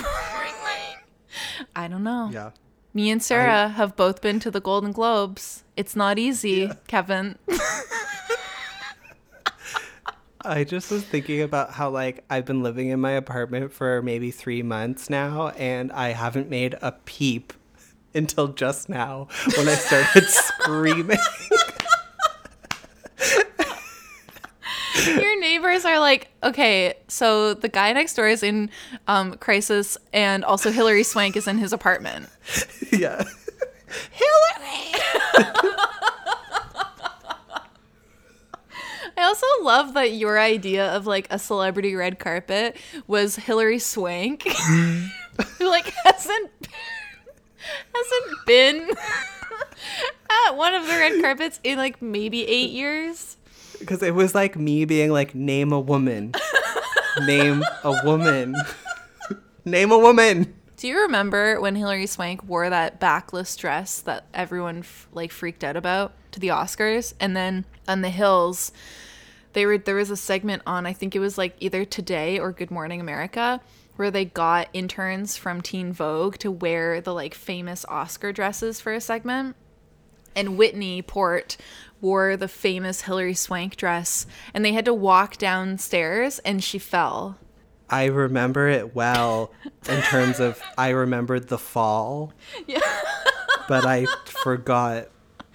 I 1.75 1.87
don't 1.87 2.03
know. 2.03 2.29
Yeah. 2.31 2.51
Me 2.93 3.09
and 3.11 3.21
Sara 3.21 3.69
have 3.69 3.95
both 3.95 4.21
been 4.21 4.39
to 4.39 4.49
the 4.49 4.59
Golden 4.59 4.91
Globes. 4.91 5.63
It's 5.77 5.95
not 5.95 6.17
easy, 6.17 6.71
Kevin. 6.87 7.37
I 10.41 10.63
just 10.63 10.89
was 10.89 11.03
thinking 11.03 11.41
about 11.41 11.71
how 11.71 11.89
like 11.89 12.23
I've 12.29 12.45
been 12.45 12.63
living 12.63 12.89
in 12.89 12.99
my 12.99 13.11
apartment 13.11 13.71
for 13.73 14.01
maybe 14.01 14.31
three 14.31 14.63
months 14.63 15.09
now, 15.09 15.49
and 15.49 15.91
I 15.91 16.09
haven't 16.09 16.49
made 16.49 16.75
a 16.81 16.93
peep 16.93 17.53
until 18.13 18.49
just 18.49 18.89
now 18.89 19.27
when 19.57 19.67
I 19.67 19.75
started 19.75 20.23
screaming. 20.27 21.17
Your 25.07 25.39
neighbors 25.39 25.85
are 25.85 25.99
like, 25.99 26.29
okay, 26.43 26.95
so 27.07 27.53
the 27.53 27.69
guy 27.69 27.93
next 27.93 28.15
door 28.15 28.27
is 28.27 28.43
in 28.43 28.69
um, 29.07 29.35
crisis, 29.35 29.97
and 30.13 30.43
also 30.43 30.71
Hilary 30.71 31.03
Swank 31.03 31.35
is 31.37 31.47
in 31.47 31.57
his 31.57 31.73
apartment. 31.73 32.29
yeah. 32.91 33.23
Hilary! 34.11 35.03
I 39.17 39.23
also 39.23 39.45
love 39.63 39.95
that 39.95 40.13
your 40.13 40.39
idea 40.39 40.87
of 40.95 41.05
like 41.05 41.27
a 41.29 41.37
celebrity 41.37 41.93
red 41.93 42.19
carpet 42.19 42.77
was 43.05 43.35
Hilary 43.35 43.79
Swank, 43.79 44.43
who 45.57 45.69
like 45.69 45.93
hasn't 46.05 46.51
hasn't 47.93 48.45
been 48.45 48.89
at 50.47 50.55
one 50.55 50.73
of 50.73 50.83
the 50.87 50.93
red 50.93 51.21
carpets 51.21 51.59
in 51.63 51.77
like 51.77 52.01
maybe 52.01 52.47
eight 52.47 52.71
years. 52.71 53.37
Because 53.79 54.03
it 54.03 54.13
was 54.13 54.35
like 54.35 54.57
me 54.57 54.85
being 54.85 55.11
like, 55.11 55.33
name 55.33 55.71
a 55.71 55.79
woman. 55.79 56.33
name 57.25 57.63
a 57.83 58.01
woman. 58.03 58.55
name 59.65 59.91
a 59.91 59.97
woman. 59.97 60.53
Do 60.77 60.87
you 60.87 61.01
remember 61.01 61.59
when 61.59 61.75
Hilary 61.75 62.05
Swank 62.05 62.43
wore 62.43 62.69
that 62.69 62.99
backless 62.99 63.55
dress 63.55 63.99
that 64.01 64.25
everyone 64.33 64.79
f- 64.79 65.07
like 65.11 65.31
freaked 65.31 65.63
out 65.63 65.75
about 65.75 66.13
to 66.31 66.39
the 66.39 66.47
Oscars? 66.49 67.13
And 67.19 67.35
then 67.35 67.65
on 67.87 68.01
the 68.01 68.09
hills, 68.09 68.71
they 69.53 69.65
were 69.65 69.77
there 69.77 69.95
was 69.95 70.09
a 70.09 70.15
segment 70.15 70.61
on 70.65 70.85
I 70.85 70.93
think 70.93 71.15
it 71.15 71.19
was 71.19 71.37
like 71.37 71.55
either 71.59 71.83
Today 71.83 72.39
or 72.39 72.51
Good 72.53 72.71
Morning 72.71 73.01
America 73.01 73.59
where 73.99 74.09
they 74.09 74.23
got 74.23 74.69
interns 74.71 75.35
from 75.35 75.59
Teen 75.59 75.91
Vogue 75.91 76.37
to 76.37 76.49
wear 76.49 77.01
the 77.01 77.13
like 77.13 77.33
famous 77.33 77.83
Oscar 77.89 78.31
dresses 78.31 78.79
for 78.79 78.93
a 78.93 79.01
segment. 79.01 79.57
And 80.37 80.57
Whitney 80.57 81.01
Port 81.01 81.57
wore 81.99 82.37
the 82.37 82.47
famous 82.47 83.01
Hilary 83.01 83.33
Swank 83.33 83.75
dress 83.75 84.25
and 84.53 84.63
they 84.63 84.71
had 84.71 84.85
to 84.85 84.93
walk 84.93 85.35
downstairs 85.35 86.39
and 86.39 86.63
she 86.63 86.79
fell. 86.79 87.39
I 87.89 88.05
remember 88.05 88.69
it 88.69 88.95
well 88.95 89.51
in 89.89 90.01
terms 90.03 90.39
of 90.39 90.61
I 90.77 90.91
remembered 90.91 91.49
the 91.49 91.57
fall. 91.57 92.31
Yeah. 92.67 92.79
but 93.67 93.85
I 93.85 94.05
forgot 94.25 95.09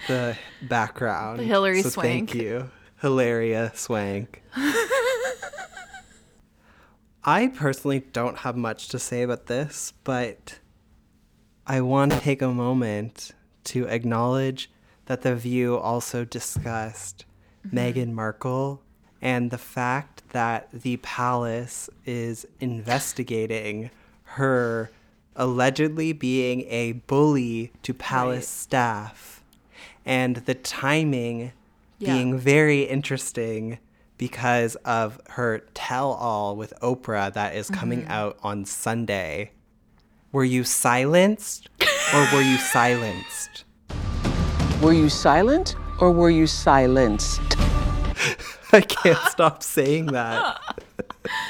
the 0.06 0.36
background. 0.60 1.38
The 1.38 1.44
Hilary 1.44 1.80
so 1.80 1.88
Swank. 1.88 2.08
Thank 2.08 2.34
you. 2.34 2.70
Hilaria 3.00 3.72
Swank. 3.74 4.42
I 7.24 7.46
personally 7.48 8.00
don't 8.12 8.38
have 8.38 8.56
much 8.56 8.88
to 8.88 8.98
say 8.98 9.22
about 9.22 9.46
this, 9.46 9.94
but 10.04 10.58
I 11.66 11.80
want 11.80 12.12
to 12.12 12.20
take 12.20 12.42
a 12.42 12.52
moment 12.52 13.30
to 13.64 13.86
acknowledge 13.88 14.70
that 15.06 15.22
The 15.22 15.34
View 15.34 15.76
also 15.78 16.24
discussed 16.24 17.24
mm-hmm. 17.66 17.78
Meghan 17.78 18.12
Markle 18.12 18.82
and 19.22 19.50
the 19.50 19.58
fact 19.58 20.22
that 20.30 20.68
the 20.72 20.98
palace 20.98 21.88
is 22.04 22.46
investigating 22.60 23.90
her 24.24 24.90
allegedly 25.34 26.12
being 26.12 26.62
a 26.68 26.92
bully 26.92 27.72
to 27.82 27.94
palace 27.94 28.46
staff 28.48 29.42
and 30.04 30.36
the 30.36 30.54
timing 30.54 31.52
Yeah. 31.98 32.14
being 32.14 32.38
very 32.38 32.82
interesting 32.82 33.78
because 34.18 34.76
of 34.84 35.20
her 35.30 35.60
tell 35.74 36.12
all 36.12 36.56
with 36.56 36.72
Oprah 36.82 37.32
that 37.32 37.54
is 37.56 37.68
coming 37.70 38.02
Mhm. 38.04 38.10
out 38.10 38.38
on 38.42 38.64
Sunday. 38.64 39.50
Were 40.32 40.44
you 40.44 40.64
silenced 40.64 41.68
or 42.14 42.26
were 42.32 42.40
you 42.42 42.56
silenced? 42.58 43.64
Were 44.82 44.92
you 44.92 45.08
silent 45.08 45.76
or 46.00 46.10
were 46.10 46.30
you 46.30 46.46
silenced? 46.46 47.40
I 48.72 48.80
can't 48.80 49.18
stop 49.30 49.62
saying 49.62 50.06
that. 50.06 50.58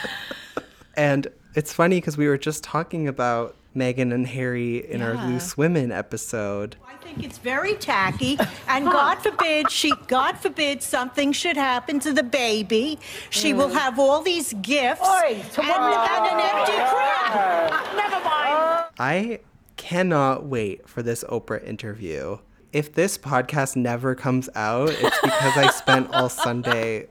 and 0.97 1.27
it's 1.55 1.73
funny 1.73 1.97
because 1.99 2.17
we 2.17 2.29
were 2.29 2.39
just 2.39 2.63
talking 2.65 3.09
about 3.09 3.57
Meghan 3.75 4.15
and 4.15 4.27
Harry 4.27 4.89
in 4.91 5.03
our 5.03 5.15
Loose 5.27 5.57
Women 5.57 5.91
episode. 5.91 6.77
I 6.87 6.95
think 6.95 7.25
it's 7.25 7.39
very 7.39 7.75
tacky, 7.75 8.39
and 8.69 8.85
God 8.87 9.17
forbid 9.17 9.71
she, 9.71 9.93
God 10.07 10.39
forbid 10.39 10.83
something 10.83 11.33
should 11.33 11.57
happen 11.57 12.01
to 12.01 12.13
the 12.13 12.23
baby. 12.23 12.99
She 13.31 13.53
will 13.53 13.69
have 13.69 13.99
all 13.99 14.23
these 14.23 14.53
gifts 14.63 15.07
and, 15.09 15.37
and 15.37 15.59
an 15.59 16.41
empty 16.41 16.73
crib. 16.73 17.73
Uh, 17.73 17.97
never 17.97 18.25
mind. 18.25 18.85
I 18.99 19.41
cannot 19.77 20.47
wait 20.47 20.89
for 20.89 21.03
this 21.03 21.25
Oprah 21.25 21.63
interview. 21.67 22.39
If 22.73 22.95
this 22.95 23.19
podcast 23.19 23.77
never 23.77 24.15
comes 24.15 24.49
out, 24.55 24.91
it's 24.91 25.21
because 25.21 25.57
I 25.57 25.71
spent 25.71 26.13
all 26.13 26.29
Sunday 26.29 27.09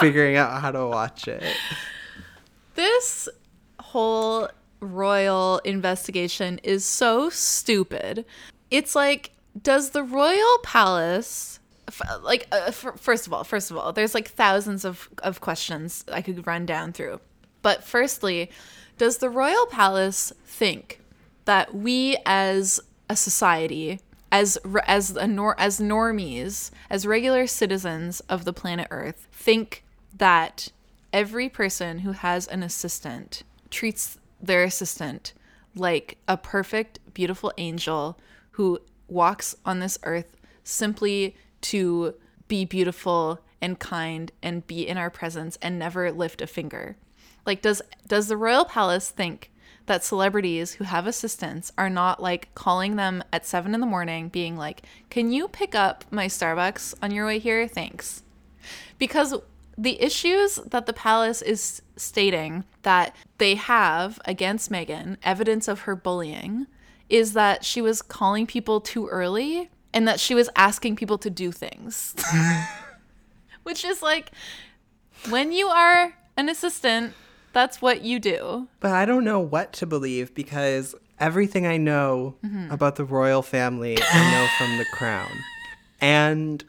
figuring 0.00 0.36
out 0.36 0.60
how 0.60 0.70
to 0.70 0.86
watch 0.86 1.28
it. 1.28 1.42
This 2.74 3.28
whole 3.78 4.48
royal 4.84 5.58
investigation 5.64 6.58
is 6.62 6.84
so 6.84 7.30
stupid. 7.30 8.24
It's 8.70 8.94
like, 8.94 9.32
does 9.60 9.90
the 9.90 10.02
royal 10.02 10.58
palace, 10.62 11.60
like, 12.22 12.46
uh, 12.52 12.64
f- 12.66 12.98
first 12.98 13.26
of 13.26 13.32
all, 13.32 13.44
first 13.44 13.70
of 13.70 13.76
all, 13.76 13.92
there's 13.92 14.14
like 14.14 14.28
thousands 14.28 14.84
of, 14.84 15.08
of 15.22 15.40
questions 15.40 16.04
I 16.12 16.22
could 16.22 16.46
run 16.46 16.66
down 16.66 16.92
through. 16.92 17.20
But 17.62 17.84
firstly, 17.84 18.50
does 18.98 19.18
the 19.18 19.30
royal 19.30 19.66
palace 19.66 20.32
think 20.44 21.00
that 21.44 21.74
we 21.74 22.16
as 22.26 22.80
a 23.08 23.16
society, 23.16 24.00
as 24.32 24.58
as 24.86 25.10
a 25.16 25.26
nor- 25.26 25.58
as 25.60 25.80
normies, 25.80 26.70
as 26.90 27.06
regular 27.06 27.46
citizens 27.46 28.20
of 28.28 28.44
the 28.44 28.52
planet 28.52 28.88
Earth, 28.90 29.26
think 29.32 29.84
that 30.16 30.68
every 31.12 31.48
person 31.48 32.00
who 32.00 32.12
has 32.12 32.46
an 32.48 32.62
assistant 32.62 33.42
treats 33.70 34.18
their 34.46 34.64
assistant 34.64 35.32
like 35.74 36.18
a 36.28 36.36
perfect, 36.36 37.00
beautiful 37.14 37.52
angel 37.58 38.18
who 38.52 38.78
walks 39.08 39.56
on 39.64 39.80
this 39.80 39.98
earth 40.04 40.36
simply 40.62 41.36
to 41.60 42.14
be 42.48 42.64
beautiful 42.64 43.40
and 43.60 43.78
kind 43.78 44.30
and 44.42 44.66
be 44.66 44.86
in 44.86 44.96
our 44.96 45.10
presence 45.10 45.58
and 45.62 45.78
never 45.78 46.12
lift 46.12 46.40
a 46.40 46.46
finger. 46.46 46.96
Like 47.46 47.62
does 47.62 47.82
does 48.06 48.28
the 48.28 48.36
royal 48.36 48.64
palace 48.64 49.10
think 49.10 49.50
that 49.86 50.04
celebrities 50.04 50.74
who 50.74 50.84
have 50.84 51.06
assistants 51.06 51.72
are 51.76 51.90
not 51.90 52.22
like 52.22 52.54
calling 52.54 52.96
them 52.96 53.22
at 53.32 53.46
seven 53.46 53.74
in 53.74 53.80
the 53.80 53.86
morning 53.86 54.28
being 54.28 54.56
like, 54.56 54.82
Can 55.10 55.32
you 55.32 55.48
pick 55.48 55.74
up 55.74 56.04
my 56.10 56.26
Starbucks 56.26 56.94
on 57.02 57.10
your 57.10 57.26
way 57.26 57.38
here? 57.38 57.66
Thanks 57.68 58.22
because 58.98 59.34
the 59.76 60.00
issues 60.00 60.56
that 60.66 60.86
the 60.86 60.92
palace 60.92 61.42
is 61.42 61.82
stating 61.96 62.64
that 62.82 63.14
they 63.38 63.54
have 63.56 64.20
against 64.24 64.70
Meghan, 64.70 65.16
evidence 65.22 65.68
of 65.68 65.80
her 65.80 65.96
bullying, 65.96 66.66
is 67.08 67.32
that 67.34 67.64
she 67.64 67.80
was 67.82 68.00
calling 68.02 68.46
people 68.46 68.80
too 68.80 69.06
early 69.08 69.70
and 69.92 70.06
that 70.08 70.20
she 70.20 70.34
was 70.34 70.48
asking 70.56 70.96
people 70.96 71.18
to 71.18 71.30
do 71.30 71.50
things. 71.52 72.14
Which 73.64 73.84
is 73.84 74.02
like 74.02 74.30
when 75.28 75.52
you 75.52 75.68
are 75.68 76.14
an 76.36 76.48
assistant, 76.48 77.14
that's 77.52 77.80
what 77.80 78.02
you 78.02 78.18
do. 78.18 78.68
But 78.80 78.92
I 78.92 79.04
don't 79.04 79.24
know 79.24 79.40
what 79.40 79.72
to 79.74 79.86
believe 79.86 80.34
because 80.34 80.94
everything 81.20 81.66
I 81.66 81.76
know 81.76 82.34
Mhm. 82.44 82.70
about 82.72 82.96
the 82.96 83.04
royal 83.04 83.42
family, 83.42 83.96
I 84.02 84.30
know 84.32 84.46
from 84.58 84.76
The 84.78 84.84
Crown. 84.92 85.30
And 86.04 86.62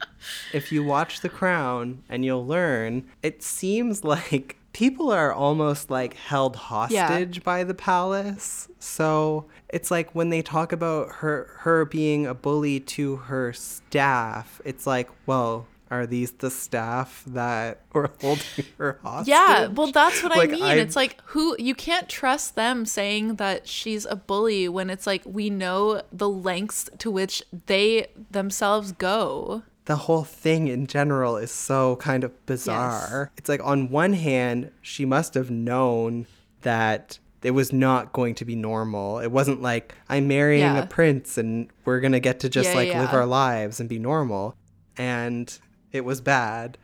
if 0.54 0.72
you 0.72 0.82
watch 0.82 1.20
The 1.20 1.28
Crown 1.28 2.02
and 2.08 2.24
you'll 2.24 2.46
learn, 2.46 3.04
it 3.22 3.42
seems 3.42 4.02
like 4.02 4.56
people 4.72 5.10
are 5.10 5.30
almost 5.30 5.90
like 5.90 6.14
held 6.14 6.56
hostage 6.56 7.44
by 7.44 7.62
the 7.62 7.74
palace. 7.74 8.68
So 8.78 9.44
it's 9.68 9.90
like 9.90 10.14
when 10.14 10.30
they 10.30 10.40
talk 10.40 10.72
about 10.72 11.16
her 11.16 11.50
her 11.58 11.84
being 11.84 12.26
a 12.26 12.32
bully 12.32 12.80
to 12.80 13.16
her 13.16 13.52
staff, 13.52 14.58
it's 14.64 14.86
like, 14.86 15.10
well, 15.26 15.66
are 15.90 16.06
these 16.06 16.32
the 16.32 16.50
staff 16.50 17.22
that 17.28 17.80
were 17.92 18.10
holding 18.20 18.44
her 18.78 18.98
hostage? 19.02 19.28
Yeah, 19.28 19.66
well, 19.68 19.92
that's 19.92 20.22
what 20.22 20.36
Like, 20.36 20.50
I 20.50 20.52
mean. 20.52 20.62
I- 20.62 20.74
It's 20.74 20.96
like 20.96 21.20
who 21.26 21.56
you 21.58 21.74
can't 21.74 22.08
trust 22.08 22.54
them 22.56 22.84
saying 22.86 23.36
that 23.36 23.68
she's 23.68 24.04
a 24.06 24.16
bully 24.16 24.68
when 24.68 24.90
it's 24.90 25.06
like 25.06 25.22
we 25.24 25.50
know 25.50 26.02
the 26.12 26.28
lengths 26.28 26.90
to 26.98 27.10
which 27.10 27.42
they 27.66 28.06
themselves 28.30 28.92
go. 28.92 29.62
the 29.86 29.94
whole 29.96 30.24
thing 30.24 30.66
in 30.66 30.86
general 30.88 31.36
is 31.36 31.52
so 31.52 31.94
kind 31.96 32.24
of 32.24 32.46
bizarre. 32.46 33.30
It's 33.36 33.48
like 33.48 33.60
on 33.64 33.88
one 33.88 34.14
hand, 34.14 34.72
she 34.82 35.04
must 35.04 35.34
have 35.34 35.48
known 35.48 36.26
that 36.62 37.20
it 37.44 37.52
was 37.52 37.72
not 37.72 38.12
going 38.12 38.34
to 38.34 38.44
be 38.44 38.56
normal. 38.56 39.20
It 39.20 39.30
wasn't 39.30 39.62
like 39.62 39.94
I'm 40.08 40.26
marrying 40.26 40.62
Yeah. 40.62 40.82
a 40.82 40.86
prince 40.88 41.38
and 41.38 41.68
we're 41.84 42.00
going 42.00 42.10
to 42.14 42.18
get 42.18 42.40
to 42.40 42.48
just 42.48 42.70
Yeah, 42.70 42.74
like 42.74 42.88
live 42.94 43.14
our 43.14 43.26
lives 43.26 43.78
and 43.78 43.88
be 43.88 44.00
normal. 44.00 44.56
And 44.96 45.56
it 45.96 46.04
was 46.04 46.20
bad. 46.20 46.78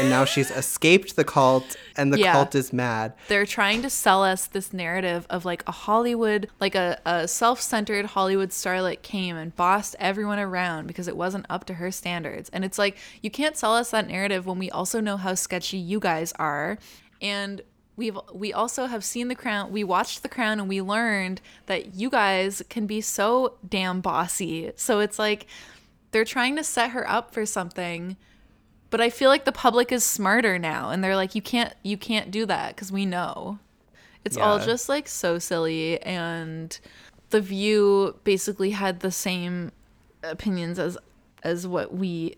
and 0.00 0.08
now 0.10 0.24
she's 0.24 0.50
escaped 0.52 1.16
the 1.16 1.24
cult 1.24 1.76
and 1.96 2.12
the 2.12 2.18
Yeah. 2.18 2.32
cult 2.32 2.54
is 2.54 2.72
mad. 2.72 3.12
They're 3.28 3.46
trying 3.46 3.82
to 3.82 3.90
sell 3.90 4.22
us 4.22 4.46
this 4.46 4.72
narrative 4.72 5.26
of 5.30 5.44
like 5.44 5.64
a 5.66 5.72
Hollywood, 5.72 6.48
like 6.60 6.74
a, 6.76 7.00
a 7.04 7.26
self 7.26 7.60
centered 7.60 8.06
Hollywood 8.06 8.50
starlet 8.50 9.02
came 9.02 9.36
and 9.36 9.54
bossed 9.56 9.96
everyone 9.98 10.38
around 10.38 10.86
because 10.86 11.08
it 11.08 11.16
wasn't 11.16 11.46
up 11.50 11.64
to 11.66 11.74
her 11.74 11.90
standards. 11.90 12.50
And 12.52 12.64
it's 12.64 12.78
like, 12.78 12.96
you 13.22 13.30
can't 13.30 13.56
sell 13.56 13.74
us 13.74 13.90
that 13.90 14.06
narrative 14.06 14.46
when 14.46 14.58
we 14.58 14.70
also 14.70 15.00
know 15.00 15.16
how 15.16 15.34
sketchy 15.34 15.78
you 15.78 15.98
guys 15.98 16.32
are. 16.38 16.78
And 17.20 17.62
we've 17.96 18.18
we 18.32 18.52
also 18.52 18.86
have 18.86 19.04
seen 19.04 19.28
the 19.28 19.34
crown 19.36 19.70
we 19.72 19.84
watched 19.84 20.22
the 20.24 20.28
crown 20.28 20.58
and 20.58 20.68
we 20.68 20.82
learned 20.82 21.40
that 21.66 21.94
you 21.94 22.10
guys 22.10 22.60
can 22.68 22.86
be 22.86 23.00
so 23.00 23.54
damn 23.68 24.00
bossy 24.00 24.72
so 24.74 24.98
it's 24.98 25.16
like 25.16 25.46
they're 26.10 26.24
trying 26.24 26.56
to 26.56 26.64
set 26.64 26.90
her 26.90 27.08
up 27.08 27.32
for 27.32 27.46
something 27.46 28.16
but 28.94 29.00
i 29.00 29.10
feel 29.10 29.28
like 29.28 29.44
the 29.44 29.50
public 29.50 29.90
is 29.90 30.04
smarter 30.04 30.56
now 30.56 30.90
and 30.90 31.02
they're 31.02 31.16
like 31.16 31.34
you 31.34 31.42
can't 31.42 31.74
you 31.82 31.96
can't 31.96 32.30
do 32.30 32.46
that 32.46 32.76
because 32.76 32.92
we 32.92 33.04
know. 33.04 33.58
It's 34.24 34.36
all 34.36 34.60
just 34.60 34.88
like 34.88 35.08
so 35.08 35.40
silly 35.40 36.00
and 36.02 36.78
the 37.30 37.40
view 37.40 38.20
basically 38.22 38.70
had 38.70 39.00
the 39.00 39.10
same 39.10 39.72
opinions 40.22 40.78
as 40.78 40.96
as 41.42 41.66
what 41.66 41.92
we 41.92 42.36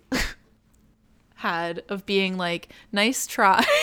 had 1.35 1.83
of 1.91 2.07
being 2.07 2.39
like 2.39 2.71
nice 2.91 3.27
try. 3.27 3.63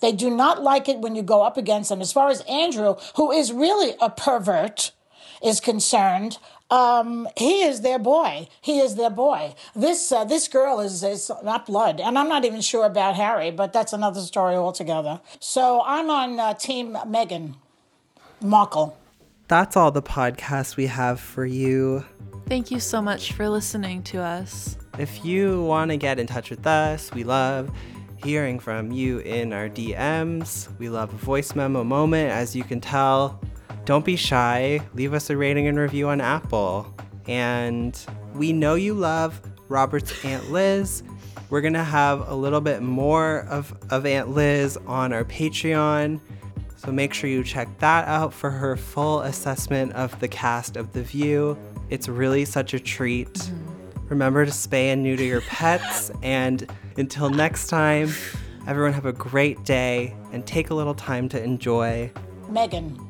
They 0.00 0.12
do 0.12 0.30
not 0.30 0.62
like 0.62 0.88
it 0.88 1.00
when 1.00 1.14
you 1.14 1.22
go 1.22 1.42
up 1.42 1.58
against 1.58 1.90
them. 1.90 2.00
As 2.00 2.10
far 2.10 2.30
as 2.30 2.40
Andrew, 2.48 2.96
who 3.16 3.30
is 3.30 3.52
really 3.52 3.94
a 4.00 4.08
pervert, 4.08 4.92
is 5.44 5.60
concerned, 5.60 6.38
um, 6.70 7.28
he 7.36 7.62
is 7.62 7.80
their 7.80 7.98
boy. 7.98 8.48
He 8.60 8.78
is 8.78 8.94
their 8.94 9.10
boy. 9.10 9.54
This 9.74 10.12
uh, 10.12 10.24
this 10.24 10.48
girl 10.48 10.80
is 10.80 11.02
is 11.02 11.30
not 11.42 11.66
blood, 11.66 12.00
and 12.00 12.18
I'm 12.18 12.28
not 12.28 12.44
even 12.44 12.60
sure 12.60 12.86
about 12.86 13.16
Harry, 13.16 13.50
but 13.50 13.72
that's 13.72 13.92
another 13.92 14.20
story 14.20 14.54
altogether. 14.54 15.20
So 15.40 15.82
I'm 15.84 16.10
on 16.10 16.38
uh, 16.38 16.54
Team 16.54 16.96
Meghan 17.06 17.54
Markle. 18.40 18.96
That's 19.48 19.76
all 19.76 19.90
the 19.90 20.02
podcast 20.02 20.76
we 20.76 20.86
have 20.86 21.18
for 21.18 21.44
you. 21.44 22.04
Thank 22.46 22.70
you 22.70 22.78
so 22.78 23.02
much 23.02 23.32
for 23.32 23.48
listening 23.48 24.02
to 24.04 24.22
us. 24.22 24.76
If 24.98 25.24
you 25.24 25.62
want 25.64 25.90
to 25.90 25.96
get 25.96 26.20
in 26.20 26.26
touch 26.26 26.50
with 26.50 26.66
us, 26.66 27.12
we 27.12 27.24
love 27.24 27.70
hearing 28.22 28.58
from 28.58 28.92
you 28.92 29.18
in 29.20 29.52
our 29.52 29.68
DMs. 29.68 30.68
We 30.78 30.88
love 30.88 31.12
a 31.12 31.16
voice 31.16 31.54
memo 31.54 31.82
moment, 31.84 32.30
as 32.30 32.54
you 32.54 32.62
can 32.62 32.80
tell. 32.80 33.40
Don't 33.84 34.04
be 34.04 34.16
shy. 34.16 34.80
Leave 34.94 35.14
us 35.14 35.30
a 35.30 35.36
rating 35.36 35.66
and 35.66 35.78
review 35.78 36.08
on 36.08 36.20
Apple. 36.20 36.94
And 37.26 37.98
we 38.34 38.52
know 38.52 38.74
you 38.74 38.94
love 38.94 39.40
Robert's 39.68 40.24
Aunt 40.24 40.50
Liz. 40.50 41.02
We're 41.48 41.60
going 41.60 41.74
to 41.74 41.84
have 41.84 42.28
a 42.28 42.34
little 42.34 42.60
bit 42.60 42.82
more 42.82 43.40
of, 43.48 43.76
of 43.90 44.06
Aunt 44.06 44.30
Liz 44.30 44.76
on 44.86 45.12
our 45.12 45.24
Patreon. 45.24 46.20
So 46.76 46.92
make 46.92 47.12
sure 47.12 47.28
you 47.28 47.42
check 47.42 47.68
that 47.78 48.06
out 48.06 48.32
for 48.32 48.50
her 48.50 48.76
full 48.76 49.20
assessment 49.20 49.92
of 49.92 50.18
the 50.20 50.28
cast 50.28 50.76
of 50.76 50.92
The 50.92 51.02
View. 51.02 51.58
It's 51.88 52.08
really 52.08 52.44
such 52.44 52.72
a 52.74 52.80
treat. 52.80 53.32
Mm-hmm. 53.32 54.08
Remember 54.08 54.44
to 54.44 54.50
spay 54.50 54.92
and 54.92 55.02
neuter 55.02 55.24
your 55.24 55.42
pets. 55.42 56.10
And 56.22 56.70
until 56.96 57.30
next 57.30 57.68
time, 57.68 58.10
everyone 58.66 58.92
have 58.92 59.06
a 59.06 59.12
great 59.12 59.64
day 59.64 60.14
and 60.32 60.46
take 60.46 60.70
a 60.70 60.74
little 60.74 60.94
time 60.94 61.28
to 61.30 61.42
enjoy. 61.42 62.12
Meghan 62.50 63.09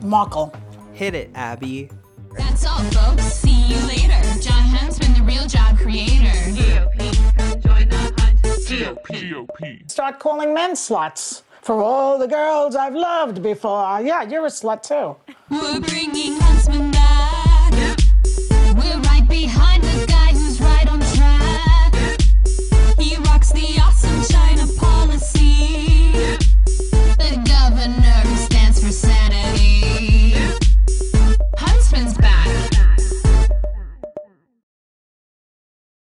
Mockle. 0.00 0.54
Hit 0.92 1.14
it, 1.14 1.30
Abby. 1.34 1.90
That's 2.36 2.66
all, 2.66 2.82
folks. 2.84 3.24
See 3.24 3.66
you 3.66 3.76
later. 3.86 4.20
John 4.40 4.62
Hunt's 4.62 4.98
been 4.98 5.14
the 5.14 5.22
real 5.22 5.46
job 5.46 5.78
creator. 5.78 6.26
GOP. 6.52 7.62
Join 7.62 7.88
the 7.88 7.96
hunt. 8.18 8.42
GOP. 8.42 9.90
Start 9.90 10.18
calling 10.18 10.54
men 10.54 10.72
sluts. 10.72 11.42
For 11.62 11.82
all 11.82 12.18
the 12.18 12.26
girls 12.26 12.74
I've 12.76 12.94
loved 12.94 13.42
before. 13.42 14.00
Yeah, 14.00 14.22
you're 14.22 14.46
a 14.46 14.48
slut 14.48 14.82
too. 14.82 15.16
We're 15.50 15.80
bringing 15.80 16.40
Huntsman 16.40 16.90
back. 16.92 17.72
We're 18.74 19.00
right 19.00 19.26
behind 19.28 19.82